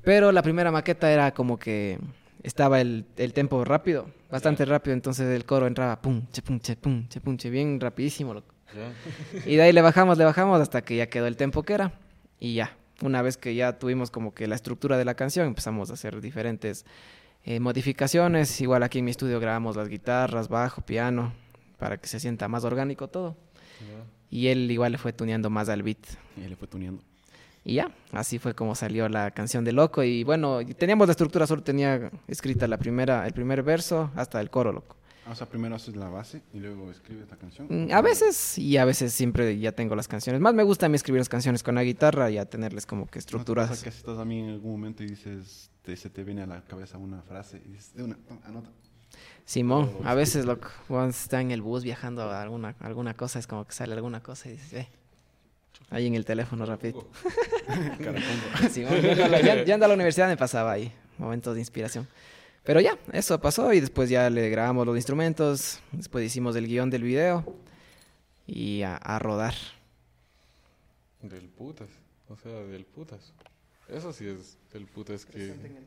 Pero 0.04 0.32
la 0.32 0.42
primera 0.42 0.72
maqueta 0.72 1.12
era 1.12 1.34
como 1.34 1.58
que 1.58 2.00
estaba 2.44 2.80
el, 2.80 3.06
el 3.18 3.34
tempo 3.34 3.64
rápido, 3.66 4.10
bastante 4.30 4.64
rápido. 4.66 4.94
Entonces 4.94 5.28
el 5.28 5.46
coro 5.46 5.68
entraba 5.68 6.02
pum, 6.02 6.28
che, 6.32 6.42
pum, 6.42 6.60
che, 6.60 6.76
pum, 6.76 7.08
che, 7.08 7.20
pum, 7.20 7.36
che, 7.36 7.50
bien 7.50 7.80
rapidísimo, 7.80 8.34
loco. 8.34 8.54
Ya. 8.76 8.94
Y 9.46 9.56
de 9.56 9.64
ahí 9.64 9.74
le 9.74 9.82
bajamos, 9.82 10.18
le 10.18 10.26
bajamos 10.26 10.62
hasta 10.62 10.84
que 10.84 10.96
ya 10.96 11.10
quedó 11.10 11.26
el 11.26 11.36
tempo 11.36 11.64
que 11.64 11.74
era. 11.74 11.94
Y 12.40 12.54
ya, 12.54 12.78
una 13.02 13.22
vez 13.22 13.38
que 13.38 13.56
ya 13.56 13.80
tuvimos 13.80 14.12
como 14.12 14.34
que 14.34 14.48
la 14.48 14.56
estructura 14.56 14.98
de 14.98 15.06
la 15.06 15.16
canción, 15.16 15.48
empezamos 15.48 15.90
a 15.90 15.94
hacer 15.94 16.22
diferentes 16.22 16.86
eh, 17.44 17.60
modificaciones. 17.60 18.62
Igual 18.62 18.84
aquí 18.84 19.00
en 19.00 19.06
mi 19.06 19.12
estudio 19.12 19.40
grabamos 19.40 19.76
las 19.76 19.90
guitarras, 19.90 20.48
bajo, 20.48 20.82
piano, 20.82 21.34
para 21.80 21.98
que 21.98 22.08
se 22.08 22.20
sienta 22.20 22.48
más 22.48 22.64
orgánico 22.64 23.08
todo. 23.08 23.36
Ya. 23.82 24.19
Y 24.30 24.48
él 24.48 24.70
igual 24.70 24.92
le 24.92 24.98
fue 24.98 25.14
tuneando 25.14 25.50
más 25.50 25.70
al 25.70 25.84
beat. 25.84 25.98
Y 26.38 26.48
le 26.48 26.56
fue 26.56 26.68
tuneando. 26.68 27.02
Y 27.66 27.76
ya, 27.76 27.92
así 28.12 28.40
fue 28.40 28.56
como 28.56 28.74
salió 28.74 29.10
la 29.10 29.32
canción 29.32 29.66
de 29.66 29.74
Loco. 29.74 30.04
Y 30.04 30.24
bueno, 30.24 30.60
teníamos 30.78 31.08
la 31.08 31.12
estructura, 31.12 31.46
solo 31.46 31.62
tenía 31.62 32.10
escrita 32.28 32.68
la 32.68 32.78
primera, 32.78 33.26
el 33.28 33.34
primer 33.34 33.64
verso 33.64 34.12
hasta 34.16 34.40
el 34.40 34.50
coro, 34.50 34.72
loco. 34.72 34.96
Ah, 35.26 35.32
o 35.34 35.36
sea, 35.36 35.46
primero 35.48 35.76
haces 35.76 35.96
la 35.96 36.10
base 36.10 36.42
y 36.54 36.60
luego 36.60 36.90
escribes 36.90 37.30
la 37.30 37.36
canción. 37.38 37.68
Mm, 37.70 37.92
A 37.92 38.02
veces 38.02 38.58
y 38.58 38.78
a 38.78 38.86
veces 38.86 39.14
siempre 39.14 39.60
ya 39.60 39.74
tengo 39.74 39.96
las 39.96 40.08
canciones. 40.08 40.42
Más 40.42 40.56
me 40.56 40.64
gusta 40.64 40.88
a 40.88 40.90
mí 40.90 40.96
escribir 40.96 41.20
las 41.20 41.30
canciones 41.30 41.62
con 41.62 41.76
la 41.76 41.84
guitarra 41.84 42.32
y 42.32 42.40
a 42.40 42.46
tenerles 42.46 42.88
como 42.88 43.06
que 43.06 43.20
¿No 43.34 43.44
te 43.44 43.54
pasa 43.54 43.84
que 43.84 43.90
estás 43.90 44.18
a 44.18 44.26
mí 44.26 44.40
en 44.40 44.50
algún 44.50 44.72
momento 44.72 45.04
y 45.04 45.08
dices, 45.08 45.70
te, 45.84 45.96
se 45.96 46.10
te 46.10 46.24
viene 46.24 46.42
a 46.42 46.48
la 46.48 46.62
cabeza 46.62 46.98
una 46.98 47.22
frase 47.22 47.62
y 47.64 47.74
dices, 47.74 47.94
de 47.94 48.04
una, 48.04 48.18
anota. 48.44 48.72
Simón, 49.45 49.91
a 50.03 50.14
veces 50.14 50.45
loco, 50.45 50.70
cuando 50.88 51.10
está 51.10 51.41
en 51.41 51.51
el 51.51 51.62
bus 51.62 51.84
viajando 51.84 52.22
a 52.24 52.41
alguna, 52.41 52.76
alguna 52.80 53.14
cosa, 53.16 53.39
es 53.39 53.47
como 53.47 53.66
que 53.66 53.74
sale 53.74 53.93
alguna 53.93 54.22
cosa 54.22 54.47
y 54.47 54.51
dices, 54.53 54.74
eh, 54.74 54.89
ahí 55.89 56.05
en 56.07 56.14
el 56.16 56.24
teléfono. 56.26 56.66
Caracongo. 56.68 57.03
Simón, 58.72 59.01
yendo 59.01 59.26
a 59.26 59.28
la- 59.28 59.41
ya- 59.41 59.64
yendo 59.64 59.86
a 59.86 59.88
la 59.88 59.93
universidad 59.95 60.28
me 60.28 60.38
pasaba 60.38 60.72
ahí, 60.74 60.91
momentos 61.18 61.55
de 61.55 61.62
inspiración. 61.62 62.07
Pero 62.64 62.80
ya, 62.82 62.97
eso 63.14 63.39
pasó 63.41 63.74
y 63.74 63.80
después 63.80 64.10
ya 64.10 64.30
le 64.30 64.49
grabamos 64.49 64.86
los 64.86 64.95
instrumentos, 64.95 65.80
después 65.91 66.24
hicimos 66.26 66.55
el 66.55 66.68
guion 66.68 66.89
del 66.91 67.03
video 67.03 67.43
y 68.45 68.84
a, 68.84 68.97
a 68.97 69.18
rodar. 69.18 69.55
Del 71.22 71.49
putas. 71.49 71.89
O 72.28 72.36
sea, 72.38 72.51
del 72.51 72.86
putas. 72.86 73.34
Eso 73.88 74.14
sí 74.14 74.28
es 74.28 74.57
del 74.72 74.86
putas 74.86 75.26
que... 75.26 75.32
Presenten 75.32 75.78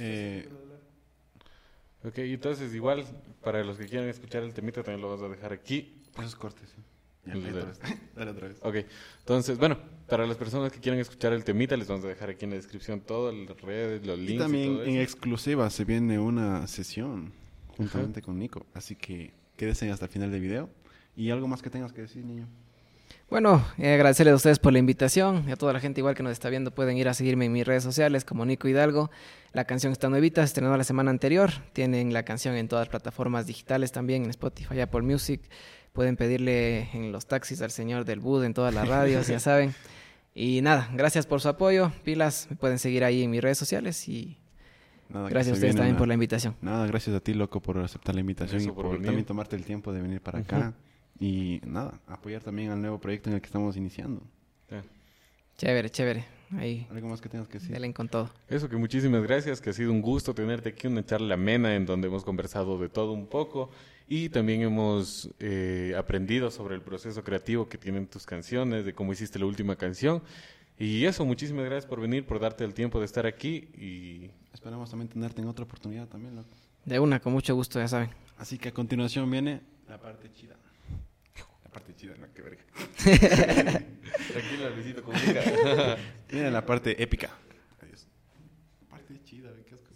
Eh, 0.00 0.48
Ok, 2.02 2.16
entonces 2.18 2.74
igual, 2.74 3.04
para 3.42 3.62
los 3.62 3.76
que 3.76 3.86
quieran 3.86 4.08
escuchar 4.08 4.42
el 4.42 4.54
temita 4.54 4.82
también 4.82 5.02
lo 5.02 5.10
vas 5.10 5.20
a 5.20 5.28
dejar 5.28 5.52
aquí. 5.52 6.00
esos 6.18 6.34
cortes, 6.34 6.70
sí. 6.70 6.82
El 7.30 7.42
dale 7.42 7.58
otra 7.60 7.64
vez. 7.66 7.80
Dale 8.16 8.30
otra 8.30 8.48
vez. 8.48 8.58
Ok, 8.62 8.74
entonces, 9.18 9.58
bueno, 9.58 9.76
para 10.08 10.26
las 10.26 10.38
personas 10.38 10.72
que 10.72 10.80
quieran 10.80 10.98
escuchar 10.98 11.34
el 11.34 11.44
temita, 11.44 11.76
les 11.76 11.86
vamos 11.86 12.02
a 12.06 12.08
dejar 12.08 12.30
aquí 12.30 12.46
en 12.46 12.52
la 12.52 12.56
descripción 12.56 13.02
todo, 13.02 13.30
las 13.30 13.60
redes, 13.60 14.06
los 14.06 14.18
links 14.18 14.32
Y 14.32 14.34
y, 14.34 14.38
también 14.38 14.74
todo 14.76 14.84
en 14.84 14.90
eso. 14.92 15.02
exclusiva 15.02 15.68
se 15.68 15.84
viene 15.84 16.18
una 16.18 16.66
sesión 16.66 17.32
juntamente 17.76 18.22
con 18.22 18.38
Nico. 18.38 18.64
Así 18.72 18.96
que 18.96 19.32
quédense 19.58 19.90
hasta 19.90 20.06
el 20.06 20.10
final 20.10 20.30
del 20.30 20.40
video. 20.40 20.70
¿Y 21.14 21.28
algo 21.30 21.46
más 21.46 21.60
que 21.60 21.68
tengas 21.68 21.92
que 21.92 22.00
decir, 22.00 22.24
niño? 22.24 22.48
Bueno, 23.30 23.64
eh, 23.78 23.94
agradecerles 23.94 24.32
a 24.32 24.36
ustedes 24.36 24.58
por 24.58 24.72
la 24.72 24.80
invitación 24.80 25.44
y 25.48 25.52
a 25.52 25.56
toda 25.56 25.72
la 25.72 25.78
gente 25.78 26.00
igual 26.00 26.16
que 26.16 26.22
nos 26.24 26.32
está 26.32 26.50
viendo 26.50 26.72
pueden 26.74 26.96
ir 26.96 27.08
a 27.08 27.14
seguirme 27.14 27.44
en 27.44 27.52
mis 27.52 27.64
redes 27.64 27.84
sociales 27.84 28.24
como 28.24 28.44
Nico 28.44 28.66
Hidalgo. 28.66 29.10
La 29.52 29.64
canción 29.64 29.92
está 29.92 30.08
nuevita, 30.08 30.40
se 30.42 30.46
estrenó 30.46 30.76
la 30.76 30.82
semana 30.82 31.10
anterior. 31.12 31.50
Tienen 31.72 32.12
la 32.12 32.24
canción 32.24 32.56
en 32.56 32.66
todas 32.66 32.82
las 32.86 32.88
plataformas 32.90 33.46
digitales 33.46 33.92
también, 33.92 34.24
en 34.24 34.30
Spotify, 34.30 34.80
Apple 34.80 35.02
Music. 35.02 35.42
Pueden 35.92 36.16
pedirle 36.16 36.88
en 36.92 37.12
los 37.12 37.26
taxis 37.26 37.62
al 37.62 37.70
señor 37.70 38.04
del 38.04 38.18
bus, 38.18 38.44
en 38.44 38.52
todas 38.52 38.74
las 38.74 38.88
radios, 38.88 39.28
ya 39.28 39.38
saben. 39.40 39.74
Y 40.34 40.60
nada, 40.62 40.88
gracias 40.92 41.26
por 41.26 41.40
su 41.40 41.48
apoyo. 41.48 41.92
Pilas, 42.02 42.48
me 42.50 42.56
pueden 42.56 42.80
seguir 42.80 43.04
ahí 43.04 43.22
en 43.22 43.30
mis 43.30 43.42
redes 43.42 43.58
sociales 43.58 44.08
y 44.08 44.38
Nada, 45.08 45.28
gracias 45.28 45.52
a 45.52 45.54
ustedes 45.54 45.74
también 45.76 45.94
una- 45.94 45.98
por 45.98 46.08
la 46.08 46.14
invitación. 46.14 46.56
Nada, 46.62 46.84
gracias 46.88 47.14
a 47.14 47.20
ti, 47.20 47.34
loco, 47.34 47.60
por 47.60 47.78
aceptar 47.78 48.14
la 48.14 48.20
invitación 48.22 48.60
Eso, 48.60 48.70
y 48.70 48.72
por 48.72 49.00
también 49.02 49.24
tomarte 49.24 49.54
el 49.56 49.64
tiempo 49.64 49.92
de 49.92 50.00
venir 50.02 50.20
para 50.20 50.40
acá. 50.40 50.72
Y 51.20 51.60
nada, 51.66 52.00
apoyar 52.06 52.42
también 52.42 52.70
al 52.70 52.80
nuevo 52.80 52.98
proyecto 52.98 53.28
en 53.28 53.36
el 53.36 53.40
que 53.40 53.46
estamos 53.46 53.76
iniciando. 53.76 54.22
Chévere, 55.58 55.90
chévere. 55.90 56.24
Ahí, 56.58 56.86
¿Algo 56.90 57.08
más 57.08 57.20
que 57.20 57.28
tengas 57.28 57.46
que 57.46 57.58
decir? 57.58 57.70
denle 57.70 57.92
con 57.92 58.08
todo. 58.08 58.30
Eso 58.48 58.68
que 58.68 58.76
muchísimas 58.76 59.22
gracias, 59.22 59.60
que 59.60 59.70
ha 59.70 59.72
sido 59.74 59.92
un 59.92 60.00
gusto 60.00 60.34
tenerte 60.34 60.70
aquí, 60.70 60.86
una 60.86 61.04
charla 61.04 61.34
amena 61.34 61.76
en 61.76 61.84
donde 61.84 62.08
hemos 62.08 62.24
conversado 62.24 62.78
de 62.78 62.88
todo 62.88 63.12
un 63.12 63.26
poco 63.26 63.70
y 64.08 64.30
también 64.30 64.62
hemos 64.62 65.30
eh, 65.38 65.94
aprendido 65.96 66.50
sobre 66.50 66.74
el 66.74 66.80
proceso 66.80 67.22
creativo 67.22 67.68
que 67.68 67.76
tienen 67.76 68.06
tus 68.06 68.24
canciones, 68.24 68.84
de 68.86 68.94
cómo 68.94 69.12
hiciste 69.12 69.38
la 69.38 69.46
última 69.46 69.76
canción. 69.76 70.22
Y 70.78 71.04
eso, 71.04 71.26
muchísimas 71.26 71.66
gracias 71.66 71.86
por 71.86 72.00
venir, 72.00 72.24
por 72.26 72.40
darte 72.40 72.64
el 72.64 72.72
tiempo 72.72 72.98
de 72.98 73.04
estar 73.04 73.26
aquí 73.26 73.68
y 73.76 74.30
Esperamos 74.52 74.90
también 74.90 75.08
tenerte 75.08 75.40
en 75.40 75.48
otra 75.48 75.64
oportunidad 75.64 76.08
también, 76.08 76.36
loco. 76.36 76.50
De 76.84 76.98
una, 76.98 77.20
con 77.20 77.32
mucho 77.32 77.54
gusto, 77.54 77.78
ya 77.78 77.88
saben. 77.88 78.10
Así 78.36 78.58
que 78.58 78.70
a 78.70 78.72
continuación 78.72 79.30
viene 79.30 79.60
la 79.88 79.98
parte 79.98 80.30
chida. 80.32 80.56
Parte 81.70 81.94
chida, 81.94 82.14
no, 82.16 82.32
qué 82.32 82.42
verga. 82.42 82.62
Tranquilo, 84.32 84.70
Luisito, 84.74 85.02
comunica. 85.02 85.42
Miren 86.32 86.52
la 86.52 86.64
parte 86.64 87.00
épica. 87.02 87.30
Adiós. 87.80 88.06
Parte 88.88 89.22
chida, 89.24 89.50
qué 89.66 89.74
asco. 89.74 89.90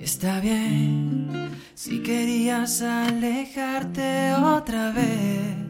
Está 0.00 0.40
bien, 0.40 1.50
si 1.74 2.02
querías 2.02 2.80
alejarte 2.80 4.32
otra 4.34 4.92
vez, 4.92 5.63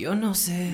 yo 0.00 0.14
no 0.14 0.34
sé, 0.34 0.72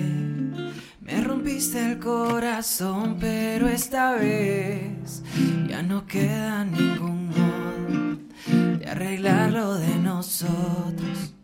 me 1.00 1.20
rompiste 1.20 1.84
el 1.84 1.98
corazón, 1.98 3.16
pero 3.18 3.66
esta 3.66 4.12
vez 4.12 5.24
ya 5.68 5.82
no 5.82 6.06
queda 6.06 6.64
ningún 6.64 7.30
modo 7.30 8.78
de 8.78 8.88
arreglarlo 8.88 9.74
de 9.74 9.96
nosotros. 9.96 11.34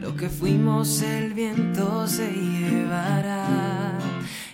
Lo 0.00 0.14
que 0.14 0.28
fuimos 0.28 1.02
el 1.02 1.34
viento 1.34 2.06
se 2.06 2.30
llevará. 2.30 3.98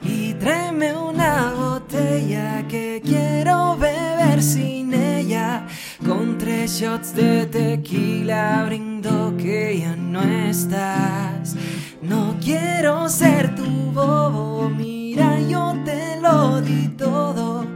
Y 0.02 0.32
tráeme 0.34 0.96
una 0.96 1.52
botella 1.52 2.66
que 2.66 3.02
quiero 3.04 3.76
beber 3.76 4.42
sin 4.42 4.94
ella. 4.94 5.66
Con 6.06 6.38
tres 6.38 6.80
shots 6.80 7.14
de 7.14 7.44
tequila 7.44 8.64
brindo 8.64 9.36
que 9.36 9.80
ya 9.80 9.94
no 9.96 10.22
estás. 10.22 11.56
No 12.03 12.36
quiero 12.42 13.11
ser 13.11 13.55
tu 13.55 13.66
bobo, 13.92 14.70
mira, 14.70 15.38
yo 15.40 15.74
te 15.84 16.18
lo 16.18 16.62
di 16.62 16.88
todo. 16.96 17.66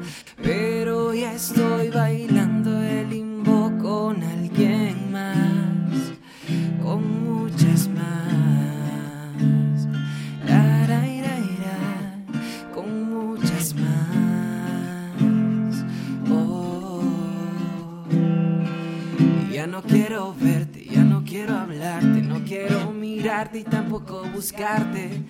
Pero 0.43 1.13
ya 1.13 1.35
estoy 1.35 1.84
y 23.53 23.65
tampoco 23.65 24.23
buscarte. 24.35 25.23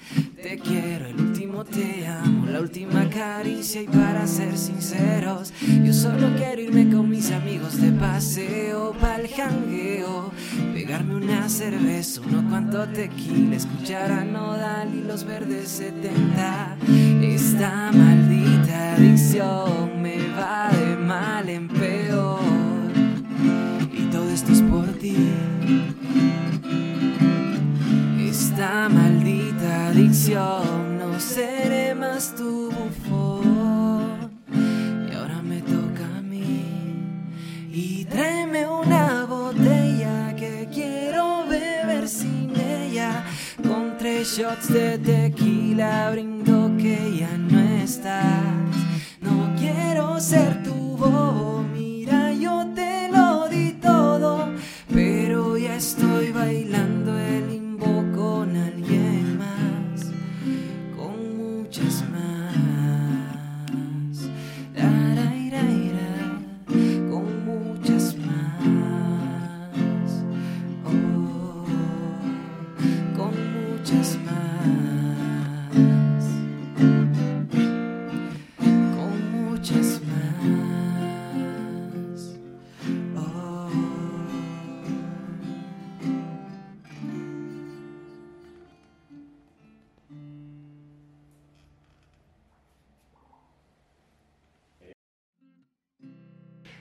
Te 0.43 0.59
quiero, 0.59 1.07
el 1.07 1.21
último 1.21 1.65
te 1.65 2.07
amo, 2.07 2.47
la 2.47 2.61
última 2.61 3.09
caricia 3.09 3.83
y 3.83 3.87
para 3.87 4.27
ser 4.27 4.57
sinceros, 4.57 5.53
yo 5.83 5.93
solo 5.93 6.29
quiero 6.37 6.63
irme 6.63 6.95
con 6.95 7.09
mis 7.09 7.31
amigos 7.33 7.81
de 7.81 7.93
paseo 7.93 8.93
pa'l 9.01 9.27
jangueo, 9.29 10.31
pegarme 10.73 11.17
una 11.17 11.49
cerveza, 11.49 12.21
uno 12.27 12.47
cuanto 12.49 12.87
tequila, 12.89 13.57
escuchar 13.57 14.13
a 14.13 14.25
Nodal 14.25 14.95
y 14.95 15.03
los 15.03 15.25
verdes 15.25 15.69
70. 15.69 16.77
Esta 17.23 17.91
maldita 17.93 18.95
adicción 18.95 20.04
no 30.33 31.21
seré 31.21 31.95
más 31.95 32.35
tu 32.35 32.71
bufón. 32.71 34.41
Y 35.11 35.15
ahora 35.15 35.43
me 35.43 35.61
toca 35.61 36.07
a 36.17 36.23
mí. 36.23 36.65
Y 37.71 38.07
tráeme 38.07 38.67
una 38.67 39.27
botella 39.27 40.35
que 40.35 40.67
quiero 40.73 41.47
beber 41.47 42.09
sin 42.09 42.59
ella. 42.59 43.23
Con 43.63 43.99
tres 43.99 44.39
shots 44.39 44.73
de 44.73 44.99
tequila 44.99 46.11
brindo 46.11 46.75
que 46.79 47.19
ya 47.19 47.37
no 47.37 47.61
estás. 47.83 48.44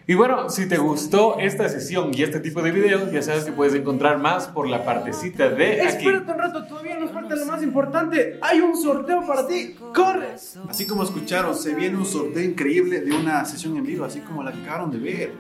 Y 0.06 0.16
bueno, 0.16 0.50
si 0.50 0.68
te 0.68 0.78
gustó 0.78 1.40
esta 1.40 1.70
sesión 1.70 2.12
y 2.14 2.24
este 2.24 2.42
tipo 2.42 2.62
de 2.62 2.72
videos, 2.72 3.10
ya 3.12 3.22
sabes 3.22 3.46
que 3.46 3.54
puedes 3.54 3.74
encontrar 3.74 4.18
más 4.20 4.48
por 4.48 4.68
la 4.68 4.84
partecita 4.84 5.48
de 5.50 5.82
aquí. 5.82 6.06
Espérate 6.06 6.32
un 6.32 6.38
rato, 6.38 6.66
todavía 6.66 7.00
nos 7.00 7.12
falta 7.12 7.36
lo 7.36 7.46
más 7.46 7.64
importante. 7.64 8.38
Hay 8.42 8.60
un 8.60 8.76
sorteo 8.76 9.26
para 9.26 9.48
ti. 9.48 9.76
¡Corre! 9.96 10.36
Así 10.68 10.86
como 10.86 11.04
escucharon, 11.04 11.56
se 11.56 11.74
viene 11.74 11.98
un 11.98 12.06
sorteo 12.06 12.44
increíble 12.44 13.00
de 13.00 13.14
una 13.14 13.46
sesión 13.46 13.78
en 13.78 13.86
vivo, 13.86 14.04
así 14.04 14.20
como 14.20 14.44
la 14.44 14.52
que 14.52 14.62
acabaron 14.62 14.92
de 14.92 14.98
ver. 15.00 15.32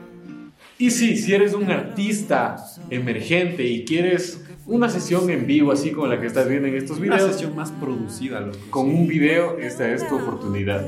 Y 0.77 0.91
sí, 0.91 1.17
si 1.17 1.33
eres 1.33 1.53
un 1.53 1.69
artista 1.69 2.55
emergente 2.89 3.63
y 3.63 3.83
quieres 3.83 4.41
una 4.65 4.87
sesión 4.87 5.29
en 5.29 5.45
vivo, 5.45 5.73
así 5.73 5.91
como 5.91 6.07
la 6.07 6.21
que 6.21 6.27
estás 6.27 6.47
viendo 6.47 6.69
en 6.69 6.75
estos 6.75 6.99
Una 6.99 7.15
videos, 7.17 7.33
sesión 7.33 7.53
más 7.55 7.71
producida, 7.71 8.39
loco. 8.39 8.57
con 8.69 8.87
un 8.89 9.07
video, 9.07 9.57
esta 9.59 9.89
es 9.91 10.07
tu 10.07 10.15
oportunidad. 10.15 10.85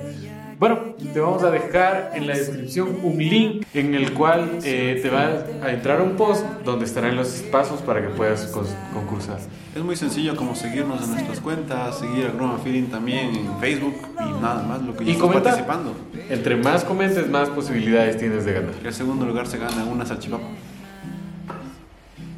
Te 1.13 1.19
vamos 1.19 1.43
a 1.43 1.51
dejar 1.51 2.11
en 2.15 2.27
la 2.27 2.35
descripción 2.37 2.97
un 3.03 3.17
link 3.17 3.65
en 3.73 3.95
el 3.95 4.13
cual 4.13 4.59
eh, 4.63 4.99
te 5.01 5.09
va 5.09 5.45
a 5.63 5.71
entrar 5.71 6.01
un 6.01 6.15
post 6.15 6.43
donde 6.63 6.85
estarán 6.85 7.15
los 7.15 7.27
pasos 7.51 7.81
para 7.81 8.01
que 8.01 8.09
puedas 8.09 8.45
concursar. 8.93 9.39
Es 9.75 9.83
muy 9.83 9.95
sencillo 9.95 10.35
como 10.35 10.55
seguirnos 10.55 11.03
en 11.03 11.11
nuestras 11.11 11.39
cuentas, 11.39 11.99
seguir 11.99 12.25
a 12.25 12.31
Groma 12.31 12.57
Feeling 12.59 12.85
también 12.87 13.35
en 13.35 13.59
Facebook 13.59 13.95
y 14.19 14.41
nada 14.41 14.63
más, 14.63 14.81
lo 14.81 14.95
que 14.95 15.03
Y 15.03 15.07
ya 15.07 15.11
estás 15.13 15.21
comenta. 15.27 15.49
participando. 15.49 15.95
Entre 16.29 16.55
más 16.55 16.83
comentes, 16.83 17.29
más 17.29 17.49
posibilidades 17.49 18.17
tienes 18.17 18.45
de 18.45 18.53
ganar. 18.53 18.73
El 18.83 18.93
segundo 18.93 19.25
lugar 19.25 19.47
se 19.47 19.57
gana 19.57 19.83
una 19.85 20.05
salchipapa. 20.05 20.45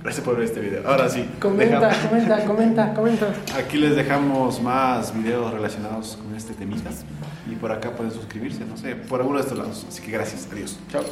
Gracias 0.08 0.24
por 0.26 0.38
ver 0.38 0.46
este 0.46 0.62
video. 0.62 0.88
Ahora 0.88 1.10
sí, 1.10 1.30
Comenta, 1.38 1.90
comenta, 2.08 2.46
comenta, 2.46 2.94
comenta. 2.94 3.34
aquí 3.58 3.76
les 3.78 3.94
dejamos 3.94 4.62
más 4.62 5.14
videos 5.14 5.52
relacionados 5.52 6.18
con 6.24 6.34
este 6.34 6.54
temita. 6.54 6.90
Y 7.52 7.56
por 7.56 7.74
acá 7.74 7.92
pueden 7.92 8.14
suscribirse, 8.14 8.64
no 8.64 8.78
sé, 8.78 8.96
por 8.96 9.20
alguno 9.20 9.40
de 9.40 9.44
estos 9.44 9.58
lados. 9.58 9.86
Así 9.86 10.02
que 10.02 10.12
gracias, 10.12 10.48
adiós. 10.50 10.80
Chao. 10.90 11.04